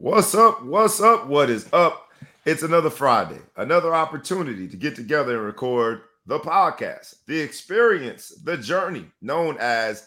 [0.00, 0.64] What's up?
[0.64, 1.26] What's up?
[1.26, 2.08] What is up?
[2.46, 8.56] It's another Friday, another opportunity to get together and record the podcast, the experience, the
[8.56, 10.06] journey known as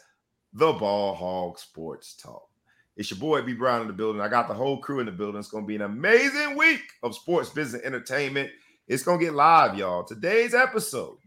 [0.51, 2.49] the Ball Hog Sports Talk.
[2.97, 4.19] It's your boy B Brown in the building.
[4.19, 5.37] I got the whole crew in the building.
[5.37, 8.49] It's going to be an amazing week of sports, business, entertainment.
[8.87, 10.03] It's going to get live, y'all.
[10.03, 11.17] Today's episode,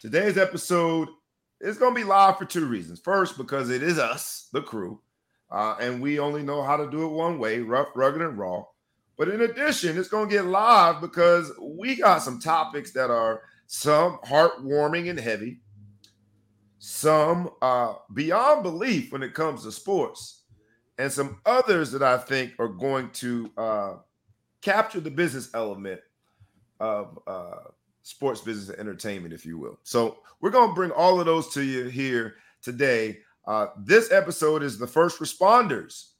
[0.00, 1.06] today's episode
[1.60, 2.98] is going to be live for two reasons.
[2.98, 4.98] First, because it is us, the crew.
[5.52, 8.64] Uh, and we only know how to do it one way rough, rugged, and raw.
[9.18, 13.42] But in addition, it's going to get live because we got some topics that are
[13.66, 15.60] some heartwarming and heavy,
[16.78, 20.44] some uh, beyond belief when it comes to sports,
[20.96, 23.94] and some others that I think are going to uh,
[24.62, 26.00] capture the business element
[26.80, 27.68] of uh,
[28.02, 29.78] sports business and entertainment, if you will.
[29.82, 33.18] So we're going to bring all of those to you here today.
[33.46, 36.10] Uh, this episode is the first responders.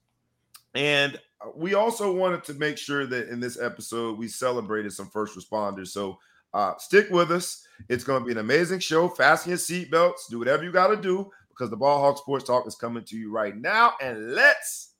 [0.75, 1.19] And
[1.55, 5.89] we also wanted to make sure that in this episode we celebrated some first responders.
[5.89, 6.17] So
[6.53, 7.65] uh, stick with us.
[7.89, 9.09] It's going to be an amazing show.
[9.09, 10.29] Fasten your seatbelts.
[10.29, 13.17] Do whatever you got to do because the Ball Hog Sports Talk is coming to
[13.17, 13.93] you right now.
[14.01, 14.93] And let's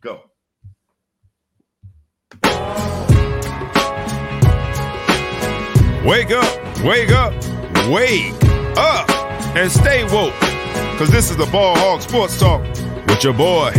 [0.00, 0.22] go.
[6.04, 7.32] Wake up, wake up,
[7.88, 8.34] wake
[8.76, 9.10] up,
[9.56, 10.53] and stay woke.
[10.98, 12.62] Cause this is the Ball Hog Sports Talk
[13.08, 13.72] with your boy,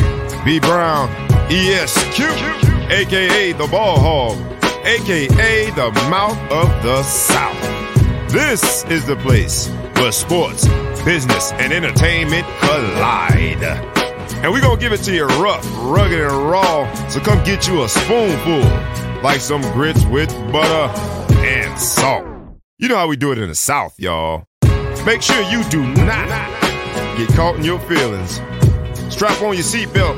[0.43, 1.09] B Brown,
[1.49, 2.19] ESQ,
[2.91, 4.37] aka the Ball Hog,
[4.85, 7.57] aka the Mouth of the South.
[8.29, 10.67] This is the place where sports,
[11.05, 13.63] business, and entertainment collide.
[14.43, 16.93] And we're gonna give it to you rough, rugged, and raw.
[17.07, 18.59] So come get you a spoonful,
[19.21, 20.93] like some grits with butter
[21.37, 22.27] and salt.
[22.77, 24.43] You know how we do it in the South, y'all.
[25.05, 26.64] Make sure you do not
[27.15, 28.41] get caught in your feelings.
[29.13, 30.17] Strap on your seatbelt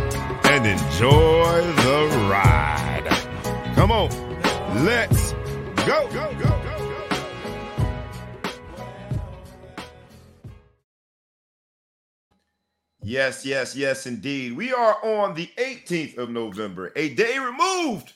[0.49, 3.07] and enjoy the ride.
[3.75, 4.09] Come on,
[4.83, 5.33] let's
[5.85, 6.77] go, go, go, go.
[13.03, 14.57] Yes, yes, yes, indeed.
[14.57, 18.11] We are on the 18th of November, a day removed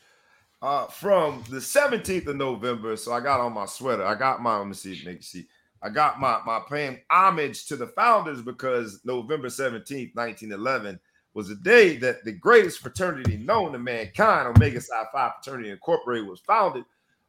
[0.61, 2.95] uh, from the 17th of November.
[2.97, 4.05] So I got on my sweater.
[4.05, 5.47] I got my, let me see, make you see.
[5.81, 10.99] I got my my paying homage to the founders because November 17th, 1911
[11.33, 16.27] was the day that the greatest fraternity known to mankind, Omega Psi Phi Fraternity Incorporated,
[16.27, 16.83] was founded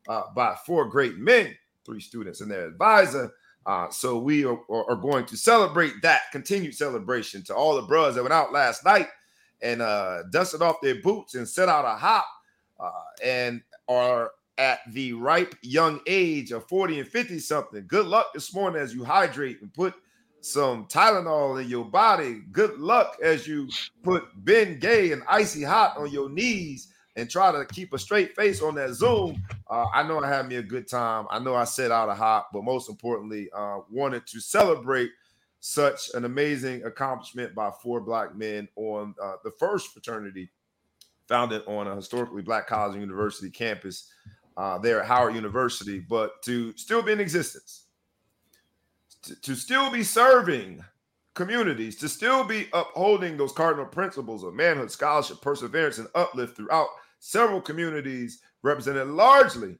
[0.08, 1.54] uh, by four great men,
[1.84, 3.32] three students and their advisor.
[3.64, 8.16] Uh, so we are, are, going to celebrate that continued celebration to all the brothers
[8.16, 9.06] that went out last night
[9.62, 12.26] and uh, dusted off their boots and set out a hop
[12.80, 12.90] uh,
[13.22, 17.84] and are at the ripe young age of 40 and 50 something.
[17.86, 19.94] Good luck this morning as you hydrate and put
[20.40, 22.42] some Tylenol in your body.
[22.50, 23.68] Good luck as you
[24.02, 28.34] put Ben Gay and Icy Hot on your knees and try to keep a straight
[28.34, 29.42] face on that Zoom.
[29.68, 31.26] Uh, I know I had me a good time.
[31.30, 35.10] I know I set out a hot, but most importantly, uh, wanted to celebrate
[35.60, 40.50] such an amazing accomplishment by four black men on uh, the first fraternity
[41.28, 44.10] founded on a historically black college and university campus
[44.56, 47.86] uh, there at Howard University, but to still be in existence,
[49.22, 50.84] to, to still be serving
[51.34, 56.88] communities, to still be upholding those cardinal principles of manhood, scholarship, perseverance, and uplift throughout
[57.18, 59.78] several communities represented largely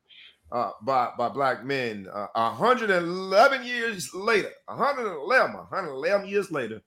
[0.53, 2.07] uh, by, by black men.
[2.13, 6.81] Uh, 111 years later, 111, 111 years later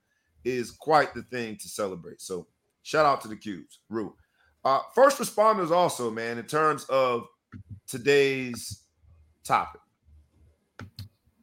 [0.44, 2.22] is quite the thing to celebrate.
[2.22, 2.48] So
[2.84, 4.16] shout out to the Cubes, Rue.
[4.64, 7.28] Uh, first responders also, man, in terms of
[7.88, 8.84] today's
[9.44, 9.82] topic.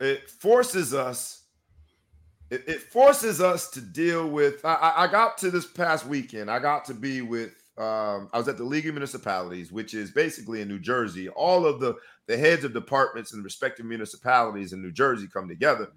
[0.00, 1.44] It forces us,
[2.50, 4.64] it, it forces us to deal with.
[4.64, 8.48] I, I, got to this past weekend, I got to be with um, I was
[8.48, 11.28] at the League of Municipalities, which is basically in New Jersey.
[11.30, 11.94] All of the
[12.26, 15.88] the heads of departments and respective municipalities in New Jersey come together,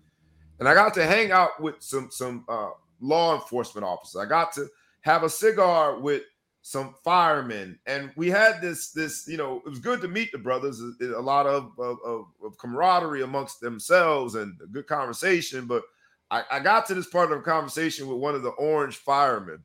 [0.59, 2.69] and I got to hang out with some some uh,
[3.01, 4.21] law enforcement officers.
[4.21, 4.67] I got to
[5.01, 6.23] have a cigar with
[6.67, 10.37] some firemen, and we had this this you know it was good to meet the
[10.39, 10.81] brothers.
[10.81, 11.99] Uh, a lot of of,
[12.43, 15.67] of camaraderie amongst themselves and good conversation.
[15.67, 15.83] But
[16.31, 19.63] I, I got to this part of the conversation with one of the orange firemen,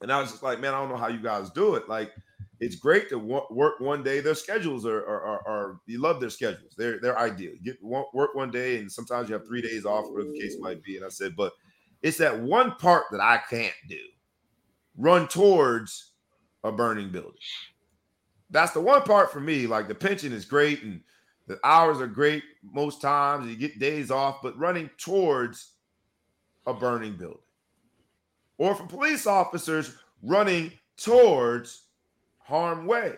[0.00, 1.90] and I was just like, man, I don't know how you guys do it.
[1.90, 2.10] Like,
[2.58, 4.20] it's great to work one day.
[4.20, 6.72] Their schedules are, are, are, are, you love their schedules.
[6.78, 7.52] They're they're ideal.
[7.62, 10.82] Get work one day, and sometimes you have three days off, whatever the case might
[10.82, 10.96] be.
[10.96, 11.52] And I said, but
[12.00, 14.00] it's that one part that I can't do.
[14.96, 16.12] Run towards
[16.64, 17.34] a burning building.
[18.50, 19.66] That's the one part for me.
[19.66, 21.00] Like the pension is great and
[21.46, 23.48] the hours are great most times.
[23.48, 25.72] You get days off, but running towards
[26.66, 27.38] a burning building.
[28.56, 31.82] Or for police officers running towards
[32.38, 33.16] harm way.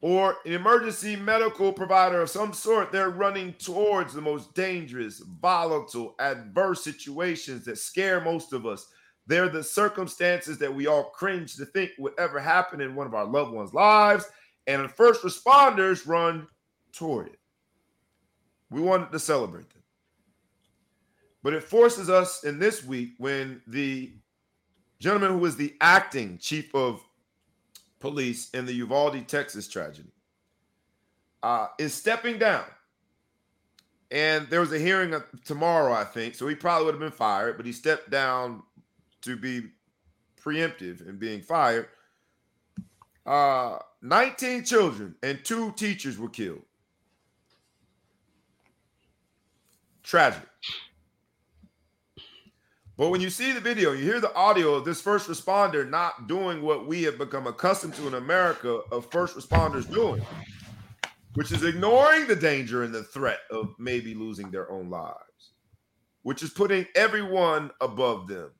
[0.00, 6.14] Or an emergency medical provider of some sort, they're running towards the most dangerous, volatile,
[6.18, 8.86] adverse situations that scare most of us.
[9.30, 13.14] They're the circumstances that we all cringe to think would ever happen in one of
[13.14, 14.24] our loved ones' lives.
[14.66, 16.48] And the first responders run
[16.92, 17.38] toward it.
[18.70, 19.84] We wanted to celebrate them.
[21.44, 24.12] But it forces us in this week when the
[24.98, 27.00] gentleman who was the acting chief of
[28.00, 30.10] police in the Uvalde, Texas tragedy
[31.44, 32.64] uh, is stepping down.
[34.10, 36.34] And there was a hearing tomorrow, I think.
[36.34, 38.64] So he probably would have been fired, but he stepped down
[39.22, 39.62] to be
[40.40, 41.88] preemptive in being fired.
[43.26, 46.62] Uh, 19 children and two teachers were killed.
[50.02, 50.48] Tragic.
[53.00, 56.28] But when you see the video, you hear the audio of this first responder not
[56.28, 60.20] doing what we have become accustomed to in America of first responders doing,
[61.32, 65.52] which is ignoring the danger and the threat of maybe losing their own lives,
[66.24, 68.50] which is putting everyone above them.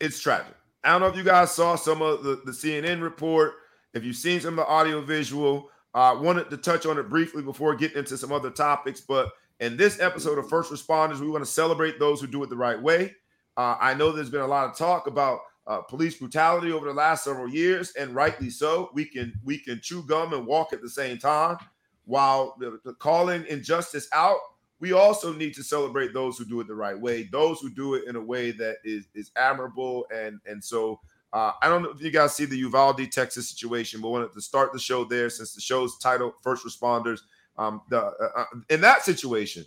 [0.00, 0.54] It's tragic.
[0.84, 3.54] I don't know if you guys saw some of the, the CNN report.
[3.94, 7.08] If you've seen some of the audio visual, I uh, wanted to touch on it
[7.08, 9.30] briefly before getting into some other topics, but
[9.60, 12.56] in this episode of First Responders, we want to celebrate those who do it the
[12.56, 13.14] right way.
[13.56, 16.94] Uh, I know there's been a lot of talk about uh, police brutality over the
[16.94, 18.90] last several years, and rightly so.
[18.92, 21.58] We can we can chew gum and walk at the same time,
[22.06, 22.58] while
[22.98, 24.38] calling injustice out.
[24.82, 27.94] We also need to celebrate those who do it the right way, those who do
[27.94, 31.00] it in a way that is is admirable, and and so.
[31.32, 34.40] Uh, I don't know if you guys see the Uvalde, Texas situation, but wanted to
[34.42, 37.20] start the show there since the show's title, First Responders.
[37.56, 39.64] Um, the uh, uh, in that situation,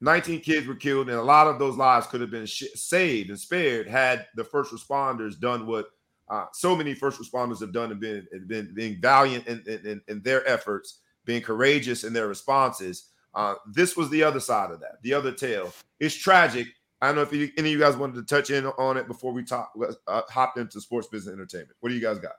[0.00, 3.30] 19 kids were killed, and a lot of those lives could have been sh- saved
[3.30, 5.90] and spared had the first responders done what
[6.28, 10.00] uh, so many first responders have done and been and been being valiant in, in,
[10.08, 13.10] in, their efforts, being courageous in their responses.
[13.34, 15.72] Uh, this was the other side of that, the other tale.
[15.98, 16.66] It's tragic.
[17.00, 19.06] I don't know if you, any of you guys wanted to touch in on it
[19.06, 19.72] before we talk,
[20.06, 21.72] uh, hopped into sports business entertainment.
[21.80, 22.32] What do you guys got?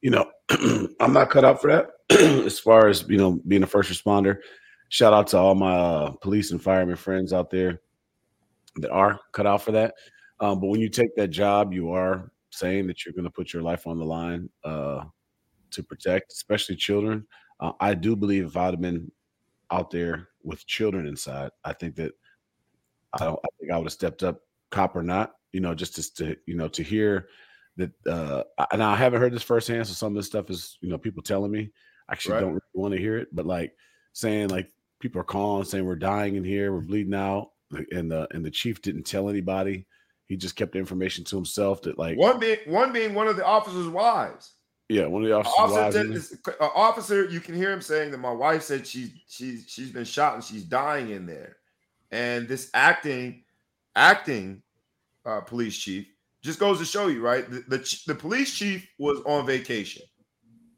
[0.00, 0.30] You know,
[1.00, 1.90] I'm not cut out for that.
[2.46, 4.38] as far as you know, being a first responder.
[4.88, 7.80] Shout out to all my uh, police and fireman friends out there
[8.76, 9.94] that are cut out for that.
[10.38, 13.52] Um, but when you take that job, you are saying that you're going to put
[13.52, 15.04] your life on the line uh,
[15.72, 17.26] to protect, especially children.
[17.58, 19.10] Uh, I do believe if I'd have been
[19.70, 22.12] out there with children inside, I think that
[23.12, 23.38] I don't.
[23.44, 24.40] I think I would have stepped up,
[24.70, 25.34] cop or not.
[25.52, 27.28] You know, just to, to you know to hear
[27.76, 27.92] that.
[28.06, 28.42] Uh,
[28.72, 31.22] and I haven't heard this firsthand, so some of this stuff is you know people
[31.22, 31.70] telling me
[32.08, 32.40] I actually right.
[32.40, 33.74] don't really want to hear it, but like
[34.12, 34.70] saying like
[35.00, 37.50] people are calling saying we're dying in here, we're bleeding out,
[37.92, 39.86] and the and the chief didn't tell anybody.
[40.26, 43.36] He just kept the information to himself that like one being one being one of
[43.36, 44.54] the officers' wives.
[44.88, 48.30] Yeah, one of the officers' officer uh, officer, you can hear him saying that my
[48.30, 51.56] wife said she's she's she's been shot and she's dying in there,
[52.12, 53.42] and this acting
[53.96, 54.62] acting
[55.24, 56.06] uh, police chief
[56.40, 57.50] just goes to show you, right?
[57.50, 60.02] The, the the police chief was on vacation.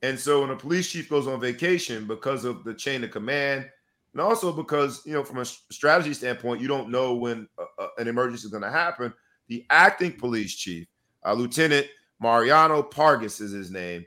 [0.03, 3.69] And so when a police chief goes on vacation because of the chain of command,
[4.13, 7.89] and also because, you know, from a strategy standpoint, you don't know when a, a,
[7.99, 9.13] an emergency is going to happen.
[9.49, 10.87] The acting police chief,
[11.27, 11.89] uh, Lieutenant
[12.21, 14.05] Mariano Pargas is his name,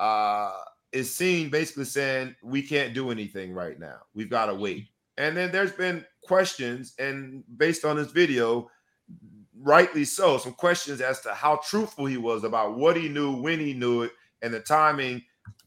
[0.00, 0.52] uh,
[0.92, 3.98] is seen basically saying, we can't do anything right now.
[4.14, 4.88] We've got to wait.
[5.18, 8.68] And then there's been questions, and based on this video,
[9.58, 13.58] rightly so, some questions as to how truthful he was about what he knew, when
[13.58, 14.12] he knew it,
[14.42, 15.22] and the timing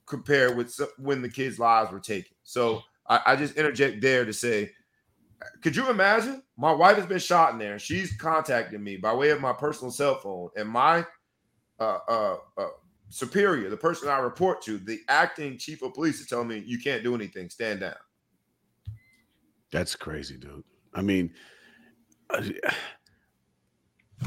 [0.06, 2.36] compared with when the kids' lives were taken.
[2.44, 4.72] So I, I just interject there to say,
[5.62, 6.44] could you imagine?
[6.58, 7.80] My wife has been shot in there.
[7.80, 11.06] She's contacting me by way of my personal cell phone, and my
[11.80, 12.68] uh, uh, uh,
[13.10, 16.80] superior, the person I report to, the acting chief of police, is telling me you
[16.80, 17.50] can't do anything.
[17.50, 17.96] Stand down.
[19.72, 20.64] That's crazy, dude.
[20.94, 21.32] I mean,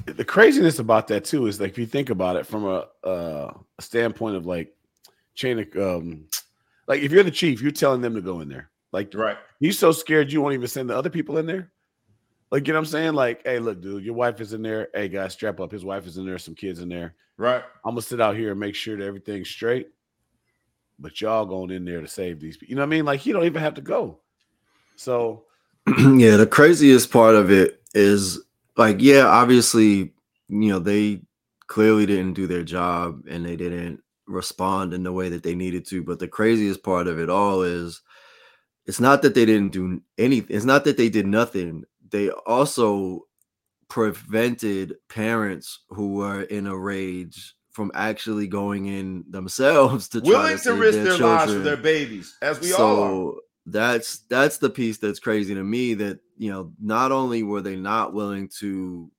[0.06, 3.52] the craziness about that too is like if you think about it from a, uh,
[3.78, 4.74] a standpoint of like
[5.34, 6.24] chain of um
[6.86, 8.70] like if you're the chief you're telling them to go in there.
[8.92, 9.38] Like right.
[9.60, 11.70] You're so scared you won't even send the other people in there.
[12.50, 13.14] Like you know what i'm saying?
[13.14, 14.88] Like hey look dude your wife is in there.
[14.94, 15.72] Hey guys strap up.
[15.72, 16.38] His wife is in there.
[16.38, 17.62] Some kids in there right.
[17.84, 19.88] I'm gonna sit out here and make sure that everything's straight
[20.98, 23.04] but y'all going in there to save these people you know what i mean?
[23.04, 24.18] Like you don't even have to go.
[24.96, 25.44] So
[25.98, 28.40] yeah the craziest part of it is
[28.76, 30.12] like yeah obviously
[30.48, 31.20] you know they
[31.66, 35.84] clearly didn't do their job and they didn't respond in the way that they needed
[35.86, 38.00] to but the craziest part of it all is
[38.86, 41.84] it's not that they didn't do anything it's not that they did nothing.
[42.10, 43.26] They also
[43.92, 50.62] prevented parents who were in a rage from actually going in themselves to willing to,
[50.62, 53.34] to risk their, their lives for their babies, as we so, all are.
[53.66, 55.92] That's that's the piece that's crazy to me.
[55.92, 59.10] That you know, not only were they not willing to,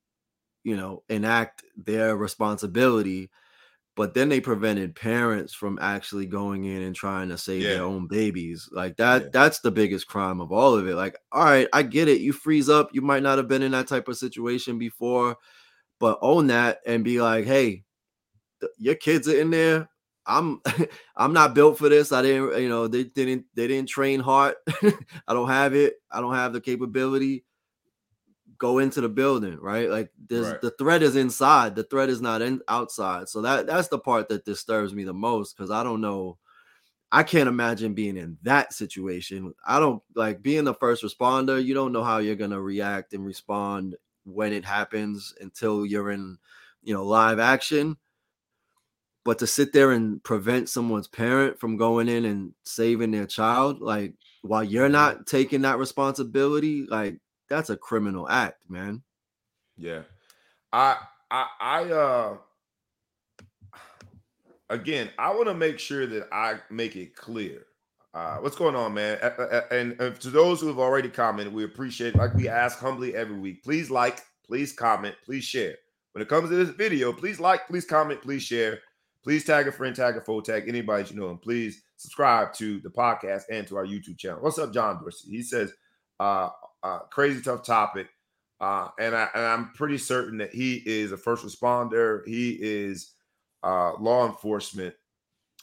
[0.64, 3.30] you know, enact their responsibility,
[3.96, 7.74] but then they prevented parents from actually going in and trying to save yeah.
[7.74, 9.28] their own babies like that yeah.
[9.32, 12.32] that's the biggest crime of all of it like all right i get it you
[12.32, 15.36] freeze up you might not have been in that type of situation before
[16.00, 17.84] but own that and be like hey
[18.60, 19.88] th- your kids are in there
[20.26, 20.60] i'm
[21.16, 24.54] i'm not built for this i didn't you know they didn't they didn't train hard
[25.28, 27.44] i don't have it i don't have the capability
[28.64, 29.90] go into the building, right?
[29.90, 30.60] Like there's right.
[30.62, 33.28] the threat is inside, the threat is not in outside.
[33.28, 36.38] So that that's the part that disturbs me the most because I don't know.
[37.12, 39.52] I can't imagine being in that situation.
[39.66, 41.62] I don't like being the first responder.
[41.62, 46.38] You don't know how you're gonna react and respond when it happens until you're in,
[46.82, 47.98] you know, live action.
[49.26, 53.80] But to sit there and prevent someone's parent from going in and saving their child,
[53.82, 57.18] like while you're not taking that responsibility, like
[57.54, 59.02] that's a criminal act, man.
[59.76, 60.02] Yeah.
[60.72, 60.96] I
[61.30, 62.36] I I uh
[64.70, 67.66] again, I want to make sure that I make it clear.
[68.12, 69.18] Uh, what's going on, man?
[69.72, 73.36] And, and to those who have already commented, we appreciate, like we ask humbly every
[73.36, 73.64] week.
[73.64, 75.74] Please like, please comment, please share.
[76.12, 78.78] When it comes to this video, please like, please comment, please share.
[79.24, 82.78] Please tag a friend, tag a foe, tag anybody you know, and please subscribe to
[82.80, 84.38] the podcast and to our YouTube channel.
[84.40, 85.30] What's up, John Dorsey?
[85.30, 85.72] He says,
[86.20, 86.50] uh,
[86.82, 88.08] uh, crazy tough topic.
[88.60, 92.26] Uh, and, I, and I'm pretty certain that he is a first responder.
[92.26, 93.12] He is
[93.62, 94.94] uh, law enforcement,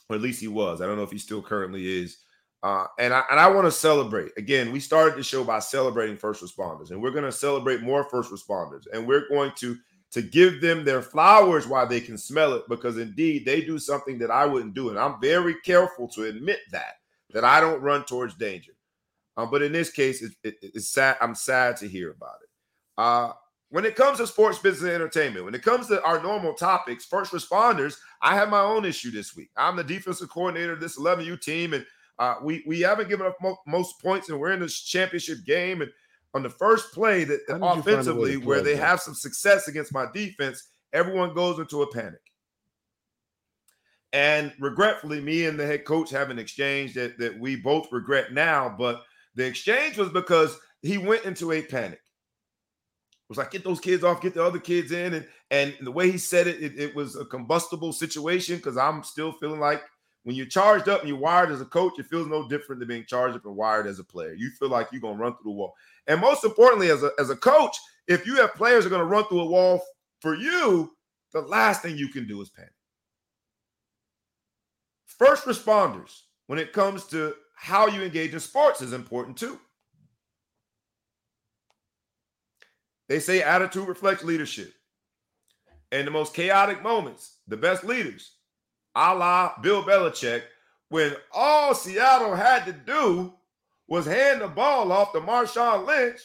[0.08, 0.80] or at least he was.
[0.80, 2.18] I don't know if he still currently is.
[2.62, 4.30] Uh, and I and I want to celebrate.
[4.36, 8.04] Again, we started the show by celebrating first responders, and we're going to celebrate more
[8.04, 9.76] first responders, and we're going to
[10.12, 14.16] to give them their flowers while they can smell it, because indeed they do something
[14.18, 16.98] that I wouldn't do, and I'm very careful to admit that
[17.32, 18.72] that I don't run towards danger.
[19.36, 21.16] Um, but in this case, it, it, it's sad.
[21.20, 22.48] I'm sad to hear about it.
[22.98, 23.32] Uh,
[23.70, 27.06] when it comes to sports, business, and entertainment, when it comes to our normal topics,
[27.06, 29.48] first responders, I have my own issue this week.
[29.56, 31.86] I'm the defensive coordinator of this 11U team, and
[32.18, 35.80] uh, we we haven't given up mo- most points, and we're in this championship game.
[35.80, 35.90] And
[36.34, 41.34] on the first play that offensively, where they have some success against my defense, everyone
[41.34, 42.20] goes into a panic.
[44.12, 48.32] And regretfully, me and the head coach have an exchange that, that we both regret
[48.32, 49.02] now, but
[49.34, 52.00] the exchange was because he went into a panic.
[52.00, 55.14] It was like, get those kids off, get the other kids in.
[55.14, 59.02] And, and the way he said it, it, it was a combustible situation because I'm
[59.02, 59.82] still feeling like
[60.24, 62.88] when you're charged up and you're wired as a coach, it feels no different than
[62.88, 64.34] being charged up and wired as a player.
[64.34, 65.74] You feel like you're going to run through the wall.
[66.06, 69.06] And most importantly, as a, as a coach, if you have players are going to
[69.06, 69.82] run through a wall
[70.20, 70.92] for you,
[71.32, 72.72] the last thing you can do is panic.
[75.06, 79.56] First responders, when it comes to how you engage in sports is important too.
[83.08, 84.74] They say attitude reflects leadership.
[85.92, 88.32] In the most chaotic moments, the best leaders,
[88.96, 90.42] a la Bill Belichick,
[90.88, 93.32] when all Seattle had to do
[93.86, 96.18] was hand the ball off to Marshawn Lynch,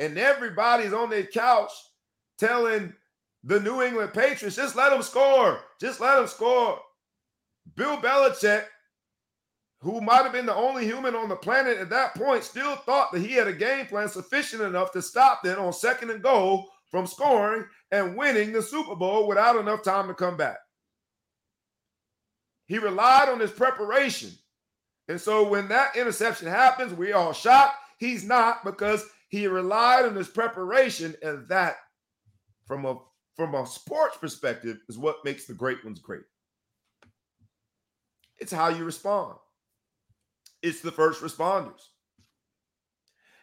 [0.00, 1.70] and everybody's on their couch
[2.40, 2.92] telling
[3.44, 6.80] the New England Patriots, just let them score, just let them score.
[7.76, 8.64] Bill Belichick
[9.82, 13.10] who might have been the only human on the planet at that point, still thought
[13.10, 16.70] that he had a game plan sufficient enough to stop them on second and goal
[16.88, 20.58] from scoring and winning the Super Bowl without enough time to come back.
[22.66, 24.30] He relied on his preparation.
[25.08, 27.74] And so when that interception happens, we all shocked.
[27.98, 31.76] He's not because he relied on his preparation, and that,
[32.66, 32.98] from a
[33.34, 36.22] from a sports perspective, is what makes the great ones great.
[38.38, 39.38] It's how you respond
[40.62, 41.88] it's the first responders.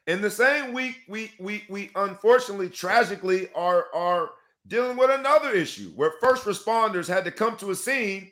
[0.08, 4.32] In the same week, we we we unfortunately, tragically, are are
[4.68, 8.32] dealing with another issue where first responders had to come to a scene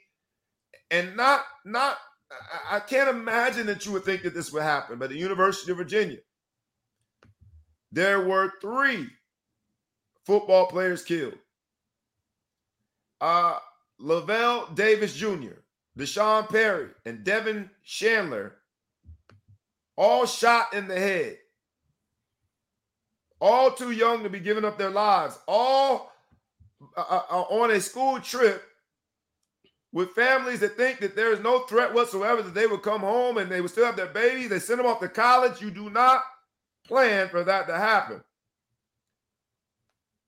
[0.91, 1.97] and not not
[2.69, 5.77] I can't imagine that you would think that this would happen, but the University of
[5.77, 6.17] Virginia,
[7.91, 9.07] there were three
[10.25, 11.37] football players killed.
[13.21, 13.59] Uh
[13.99, 15.59] Lavel Davis Jr.,
[15.95, 18.57] D'Sean Perry, and Devin Chandler
[19.97, 21.37] all shot in the head,
[23.41, 26.11] all too young to be giving up their lives, all
[26.95, 28.63] uh, uh, uh, on a school trip
[29.91, 33.37] with families that think that there is no threat whatsoever that they would come home
[33.37, 34.49] and they would still have their babies.
[34.49, 35.61] They send them off to college.
[35.61, 36.21] You do not
[36.85, 38.23] plan for that to happen.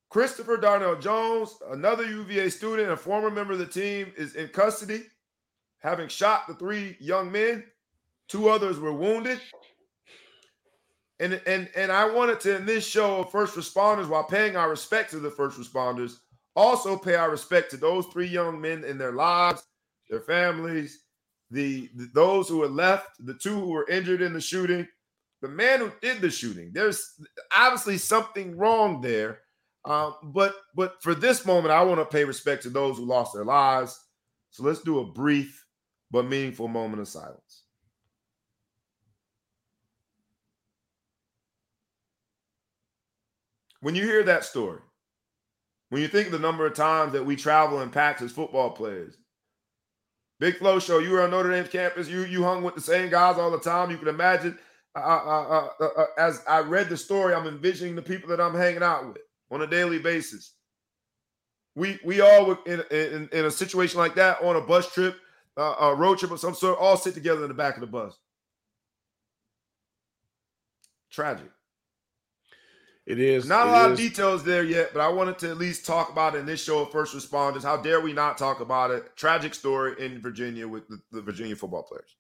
[0.10, 5.04] Christopher Darnell Jones, another UVA student and former member of the team, is in custody,
[5.80, 7.64] having shot the three young men.
[8.28, 9.40] Two others were wounded.
[11.20, 14.70] And, and, and I wanted to, in this show of first responders, while paying our
[14.70, 16.20] respect to the first responders,
[16.56, 19.64] also pay our respect to those three young men in their lives,
[20.10, 21.04] their families,
[21.52, 24.88] the, the those who were left, the two who were injured in the shooting,
[25.42, 26.72] the man who did the shooting.
[26.74, 27.14] There's
[27.56, 29.40] obviously something wrong there
[29.86, 33.34] um, but but for this moment, I want to pay respect to those who lost
[33.34, 34.00] their lives.
[34.52, 35.66] So let's do a brief
[36.12, 37.49] but meaningful moment of silence.
[43.82, 44.80] When you hear that story,
[45.90, 48.72] when you think of the number of times that we travel in packs as football
[48.72, 49.16] players,
[50.40, 53.10] Big Flo Show, you were on Notre Dame's campus, you you hung with the same
[53.10, 53.92] guys all the time.
[53.92, 54.58] You can imagine.
[54.96, 58.56] Uh, uh, uh, uh as I read the story, I'm envisioning the people that I'm
[58.56, 59.18] hanging out with
[59.52, 60.54] on a daily basis.
[61.76, 65.18] We we all in, in, in a situation like that on a bus trip,
[65.58, 67.88] uh, a road trip of some sort, all sit together in the back of the
[67.88, 68.18] bus.
[71.12, 71.50] Tragic.
[73.10, 73.94] It is not a lot is.
[73.94, 76.64] of details there yet, but I wanted to at least talk about it in this
[76.64, 77.64] show of first responders.
[77.64, 79.16] How dare we not talk about it?
[79.16, 82.16] Tragic story in Virginia with the, the Virginia football players.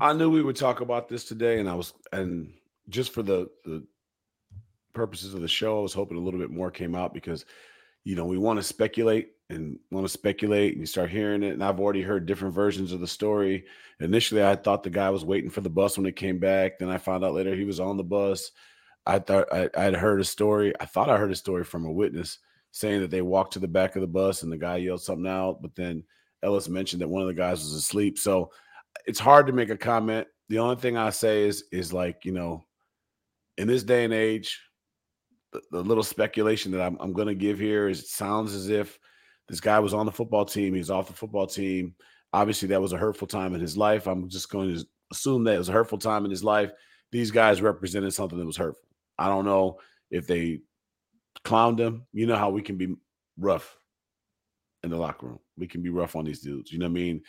[0.00, 2.52] I knew we would talk about this today, and I was and
[2.88, 3.86] just for the the
[4.94, 7.44] purposes of the show, I was hoping a little bit more came out because,
[8.02, 11.52] you know, we want to speculate and want to speculate and you start hearing it.
[11.52, 13.66] And I've already heard different versions of the story.
[14.00, 16.80] Initially, I thought the guy was waiting for the bus when it came back.
[16.80, 18.50] Then I found out later he was on the bus.
[19.06, 20.72] I thought I, had heard a story.
[20.80, 22.38] I thought I heard a story from a witness
[22.70, 25.26] saying that they walked to the back of the bus and the guy yelled something
[25.26, 25.60] out.
[25.62, 26.02] But then
[26.42, 28.18] Ellis mentioned that one of the guys was asleep.
[28.18, 28.50] So
[29.06, 30.26] it's hard to make a comment.
[30.48, 32.64] The only thing I say is is like, you know,
[33.58, 34.60] in this day and age,
[35.52, 38.68] the, the little speculation that I'm, I'm going to give here is it sounds as
[38.68, 38.98] if
[39.48, 40.74] this guy was on the football team.
[40.74, 41.94] He's off the football team.
[42.32, 44.06] Obviously, that was a hurtful time in his life.
[44.06, 46.72] I'm just going to assume that it was a hurtful time in his life.
[47.12, 48.88] These guys represented something that was hurtful.
[49.18, 49.78] I don't know
[50.10, 50.60] if they
[51.44, 52.06] clowned him.
[52.12, 52.94] You know how we can be
[53.38, 53.78] rough
[54.82, 55.40] in the locker room.
[55.56, 56.72] We can be rough on these dudes.
[56.72, 57.22] You know what I mean?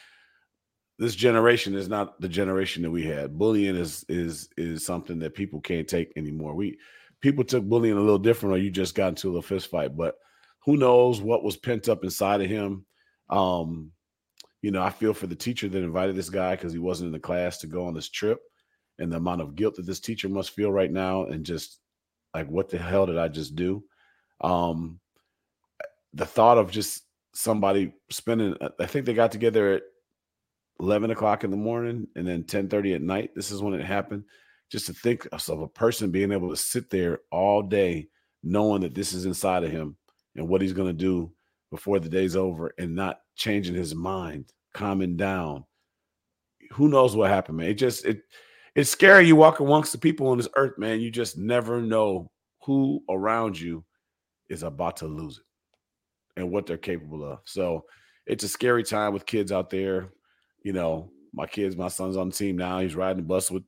[0.97, 3.37] This generation is not the generation that we had.
[3.37, 6.55] Bullying is is is something that people can't take anymore.
[6.55, 6.77] We
[7.21, 9.97] people took bullying a little different, or you just got into a fist fight.
[9.97, 10.15] But
[10.63, 12.85] who knows what was pent up inside of him?
[13.29, 13.91] Um,
[14.61, 17.13] you know, I feel for the teacher that invited this guy because he wasn't in
[17.13, 18.39] the class to go on this trip,
[18.99, 21.79] and the amount of guilt that this teacher must feel right now, and just
[22.33, 23.83] like, what the hell did I just do?
[24.41, 24.99] Um,
[26.13, 27.03] the thought of just
[27.33, 29.83] somebody spending, I think they got together at
[30.79, 33.31] 11 o'clock in the morning and then 10 30 at night.
[33.35, 34.23] This is when it happened
[34.71, 38.07] just to think of a person being able to sit there all day
[38.43, 39.95] knowing that this is inside of him
[40.35, 41.31] and what he's going to do
[41.71, 45.65] before the day's over and not changing his mind, calming down.
[46.71, 47.69] Who knows what happened, man?
[47.69, 48.21] It just it
[48.75, 49.25] it's scary.
[49.25, 50.99] You walk amongst the people on this earth, man.
[50.99, 52.29] You just never know
[52.63, 53.85] who around you
[54.49, 57.39] is about to lose it and what they're capable of.
[57.45, 57.85] So
[58.25, 60.09] it's a scary time with kids out there.
[60.63, 62.79] You know, my kids, my son's on the team now.
[62.79, 63.63] He's riding the bus with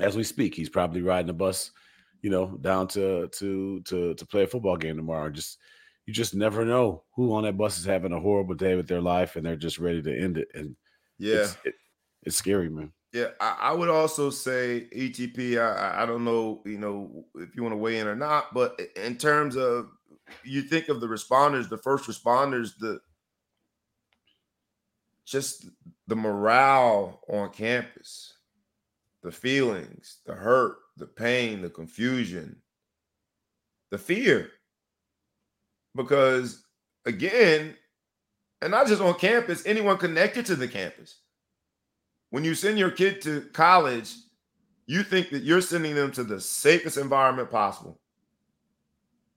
[0.00, 0.54] as we speak.
[0.54, 1.72] He's probably riding the bus,
[2.22, 5.30] you know, down to to to to play a football game tomorrow.
[5.30, 5.58] Just
[6.06, 9.00] you just never know who on that bus is having a horrible day with their
[9.00, 10.48] life and they're just ready to end it.
[10.54, 10.76] And
[11.18, 11.74] yeah, it's, it,
[12.22, 12.92] it's scary, man.
[13.16, 15.58] Yeah, I, I, would also say ETP.
[15.58, 18.78] I, I don't know, you know, if you want to weigh in or not, but
[18.94, 19.88] in terms of
[20.44, 23.00] you think of the responders, the first responders, the
[25.24, 25.66] just
[26.08, 28.34] the morale on campus
[29.22, 32.54] the feelings, the hurt, the pain, the confusion,
[33.90, 34.50] the fear.
[35.94, 36.66] Because
[37.06, 37.74] again,
[38.60, 41.16] and not just on campus, anyone connected to the campus.
[42.36, 44.14] When you send your kid to college,
[44.84, 47.98] you think that you're sending them to the safest environment possible.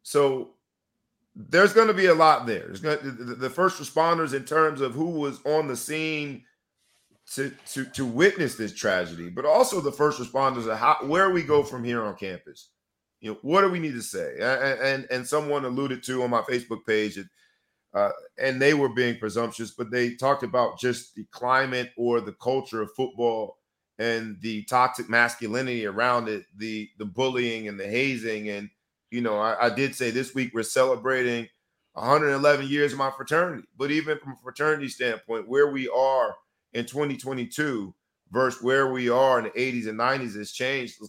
[0.04, 0.50] So
[1.34, 2.68] there's going to be a lot there.
[2.68, 6.44] To, the, first responders in terms of who was on the scene
[7.36, 11.42] to to to witness this tragedy, but also the first responders of how where we
[11.42, 12.68] go from here on campus.
[13.22, 14.34] You know, what do we need to say?
[14.42, 17.18] And and, and someone alluded to on my Facebook page,
[17.94, 22.34] uh, and they were being presumptuous, but they talked about just the climate or the
[22.34, 23.58] culture of football
[23.98, 28.50] and the toxic masculinity around it, the the bullying and the hazing.
[28.50, 28.70] And
[29.12, 31.48] you know, I, I did say this week we're celebrating
[31.94, 36.36] 111 years of my fraternity, but even from a fraternity standpoint, where we are
[36.74, 37.94] in 2022
[38.32, 41.00] versus where we are in the 80s and 90s has changed.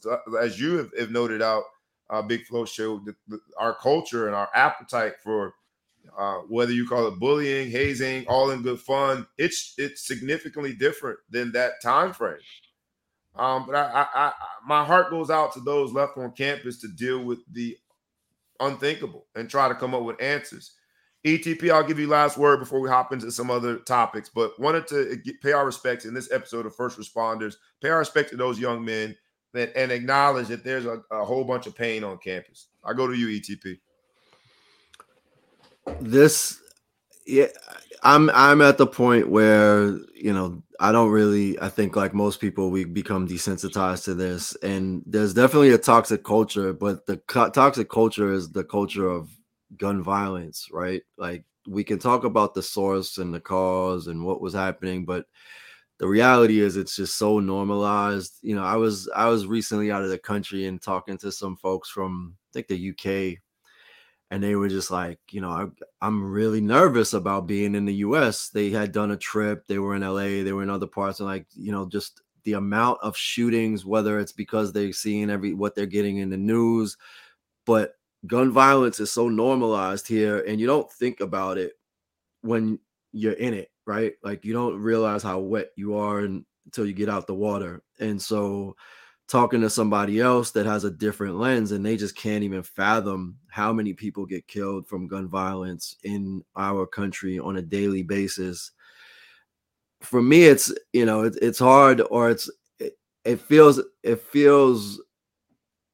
[0.40, 1.64] As you have, have noted out,
[2.09, 5.55] uh, Big Flo showed the, the, our culture and our appetite for
[6.18, 9.27] uh, whether you call it bullying, hazing, all in good fun.
[9.38, 12.38] It's it's significantly different than that time frame.
[13.37, 14.33] Um, but I, I, I,
[14.66, 17.77] my heart goes out to those left on campus to deal with the
[18.59, 20.73] unthinkable and try to come up with answers.
[21.25, 24.87] ETP, I'll give you last word before we hop into some other topics, but wanted
[24.88, 28.59] to pay our respects in this episode of First Responders, pay our respect to those
[28.59, 29.14] young men
[29.53, 32.68] that, and acknowledge that there's a, a whole bunch of pain on campus.
[32.85, 33.79] I go to you, ETP.
[35.98, 36.61] This,
[37.26, 37.46] yeah,
[38.03, 42.40] I'm I'm at the point where you know I don't really I think like most
[42.40, 47.50] people we become desensitized to this, and there's definitely a toxic culture, but the co-
[47.50, 49.31] toxic culture is the culture of
[49.76, 51.03] gun violence, right?
[51.18, 55.26] Like we can talk about the source and the cause and what was happening, but
[55.98, 58.38] the reality is it's just so normalized.
[58.42, 61.57] You know, I was I was recently out of the country and talking to some
[61.57, 63.38] folks from I think the UK
[64.31, 65.51] and they were just like, you know,
[66.01, 68.49] I, am really nervous about being in the US.
[68.49, 71.29] They had done a trip, they were in LA, they were in other parts, and
[71.29, 75.75] like, you know, just the amount of shootings, whether it's because they're seeing every what
[75.75, 76.97] they're getting in the news,
[77.66, 77.95] but
[78.27, 81.73] gun violence is so normalized here and you don't think about it
[82.43, 82.79] when
[83.12, 87.09] you're in it right like you don't realize how wet you are until you get
[87.09, 88.77] out the water and so
[89.31, 93.37] talking to somebody else that has a different lens and they just can't even fathom
[93.49, 98.73] how many people get killed from gun violence in our country on a daily basis.
[100.01, 105.01] For me it's you know it, it's hard or it's it, it feels it feels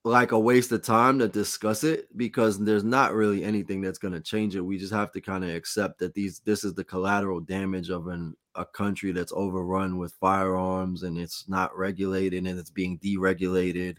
[0.07, 4.15] like a waste of time to discuss it because there's not really anything that's going
[4.15, 4.61] to change it.
[4.61, 8.07] We just have to kind of accept that these this is the collateral damage of
[8.07, 13.97] an a country that's overrun with firearms and it's not regulated and it's being deregulated.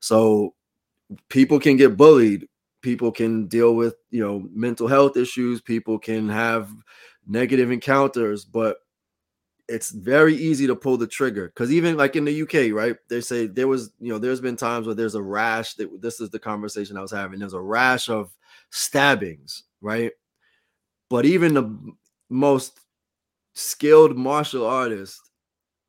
[0.00, 0.54] So
[1.28, 2.48] people can get bullied,
[2.82, 6.68] people can deal with, you know, mental health issues, people can have
[7.24, 8.78] negative encounters, but
[9.68, 12.96] it's very easy to pull the trigger because even like in the UK, right?
[13.08, 15.74] They say there was, you know, there's been times where there's a rash.
[15.74, 17.40] That this is the conversation I was having.
[17.40, 18.30] There's a rash of
[18.70, 20.12] stabbings, right?
[21.10, 21.94] But even the
[22.30, 22.80] most
[23.54, 25.20] skilled martial artist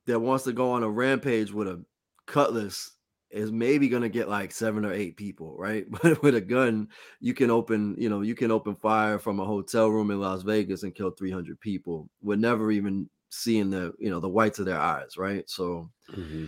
[0.06, 1.84] that wants to go on a rampage with a
[2.26, 2.92] cutlass
[3.30, 5.86] is maybe going to get like seven or eight people, right?
[6.02, 6.88] But with a gun,
[7.20, 10.44] you can open, you know, you can open fire from a hotel room in Las
[10.44, 14.66] Vegas and kill 300 people would never even seeing the you know the whites of
[14.66, 15.50] their eyes, right?
[15.50, 16.46] So mm-hmm.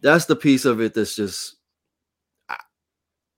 [0.00, 1.56] that's the piece of it that's just
[2.48, 2.56] I,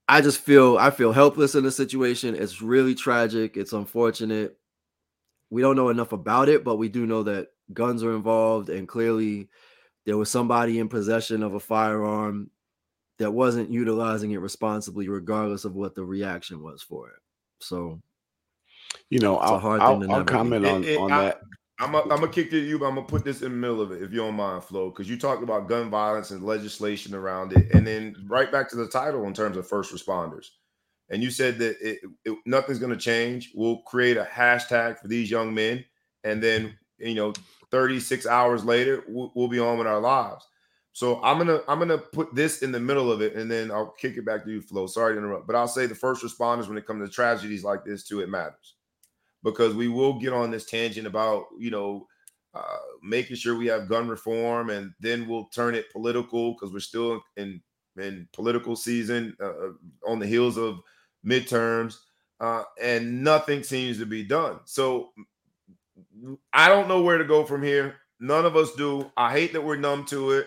[0.08, 2.34] I just feel I feel helpless in the situation.
[2.34, 3.56] It's really tragic.
[3.56, 4.56] It's unfortunate.
[5.50, 8.86] We don't know enough about it, but we do know that guns are involved, and
[8.86, 9.48] clearly
[10.06, 12.50] there was somebody in possession of a firearm
[13.18, 17.18] that wasn't utilizing it responsibly, regardless of what the reaction was for it.
[17.60, 18.00] So,
[19.10, 21.40] you know, I'll, I'll, I'll comment on, it, it, on I, that.
[21.80, 23.90] I'm gonna kick it to you, but I'm gonna put this in the middle of
[23.90, 27.52] it if you don't mind, Flo, because you talked about gun violence and legislation around
[27.54, 30.46] it, and then right back to the title in terms of first responders.
[31.08, 33.52] And you said that it, it, nothing's gonna change.
[33.54, 35.84] We'll create a hashtag for these young men,
[36.22, 37.32] and then you know,
[37.70, 40.46] 36 hours later, we'll, we'll be on with our lives.
[40.92, 43.92] So I'm gonna I'm gonna put this in the middle of it, and then I'll
[43.92, 44.86] kick it back to you, Flo.
[44.86, 47.84] Sorry to interrupt, but I'll say the first responders when it comes to tragedies like
[47.86, 48.74] this too, it matters
[49.42, 52.06] because we will get on this tangent about you know
[52.54, 56.80] uh, making sure we have gun reform, and then we'll turn it political because we're
[56.80, 57.60] still in
[57.98, 59.72] in political season uh, uh,
[60.06, 60.80] on the heels of
[61.26, 61.96] midterms,
[62.40, 64.58] uh, and nothing seems to be done.
[64.64, 65.10] So
[66.52, 67.96] I don't know where to go from here.
[68.20, 69.10] None of us do.
[69.16, 70.46] I hate that we're numb to it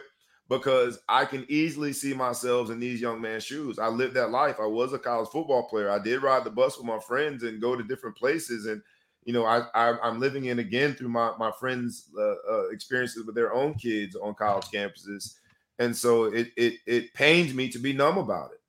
[0.49, 3.79] because I can easily see myself in these young man's shoes.
[3.79, 4.57] I lived that life.
[4.61, 5.89] I was a college football player.
[5.89, 8.65] I did ride the bus with my friends and go to different places.
[8.65, 8.81] And
[9.25, 13.25] you know, I, I am living in again through my my friends' uh, uh, experiences
[13.25, 15.35] with their own kids on college campuses,
[15.79, 18.61] and so it it it pains me to be numb about it.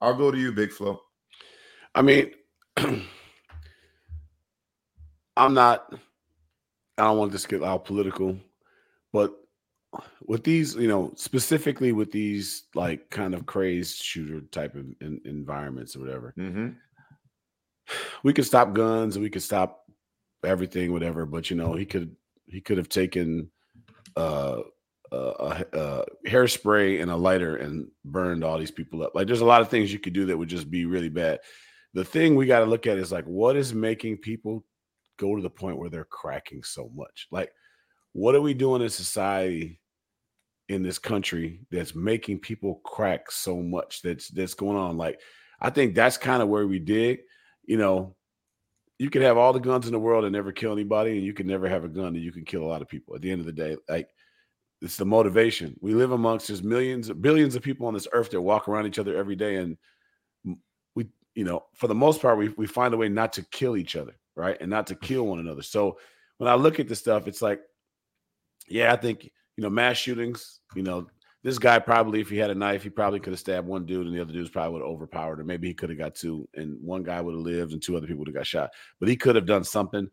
[0.00, 1.00] I'll go to you, Big Flo.
[1.94, 2.32] I mean,
[5.36, 5.92] I'm not.
[6.98, 8.38] I don't want to get all political,
[9.12, 9.43] but
[10.26, 15.20] with these, you know, specifically with these like kind of crazed shooter type of in,
[15.24, 16.68] environments or whatever, mm-hmm.
[18.22, 19.84] we could stop guns and we could stop
[20.44, 21.26] everything, whatever.
[21.26, 22.14] But you know, he could
[22.46, 23.50] he could have taken
[24.16, 24.62] uh,
[25.12, 29.14] a, a, hairspray and a lighter and burned all these people up.
[29.14, 31.40] Like, there's a lot of things you could do that would just be really bad.
[31.94, 34.64] The thing we got to look at is like, what is making people
[35.18, 37.28] go to the point where they're cracking so much?
[37.30, 37.52] Like,
[38.12, 39.80] what are we doing in society
[40.68, 45.20] in this country that's making people crack so much that's that's going on like
[45.64, 47.20] I think that's kind of where we dig.
[47.64, 48.14] You know,
[48.98, 51.32] you can have all the guns in the world and never kill anybody, and you
[51.32, 53.14] can never have a gun and you can kill a lot of people.
[53.14, 54.10] At the end of the day, like
[54.82, 55.74] it's the motivation.
[55.80, 58.98] We live amongst there's millions, billions of people on this earth that walk around each
[58.98, 59.78] other every day, and
[60.94, 63.76] we, you know, for the most part, we we find a way not to kill
[63.76, 65.62] each other, right, and not to kill one another.
[65.62, 65.98] So
[66.36, 67.62] when I look at the stuff, it's like,
[68.68, 71.06] yeah, I think you know, mass shootings, you know,
[71.44, 74.06] this guy probably, if he had a knife, he probably could have stabbed one dude,
[74.06, 75.46] and the other dudes probably would have overpowered him.
[75.46, 78.06] Maybe he could have got two, and one guy would have lived, and two other
[78.06, 78.70] people would have got shot.
[78.98, 80.08] But he could have done something.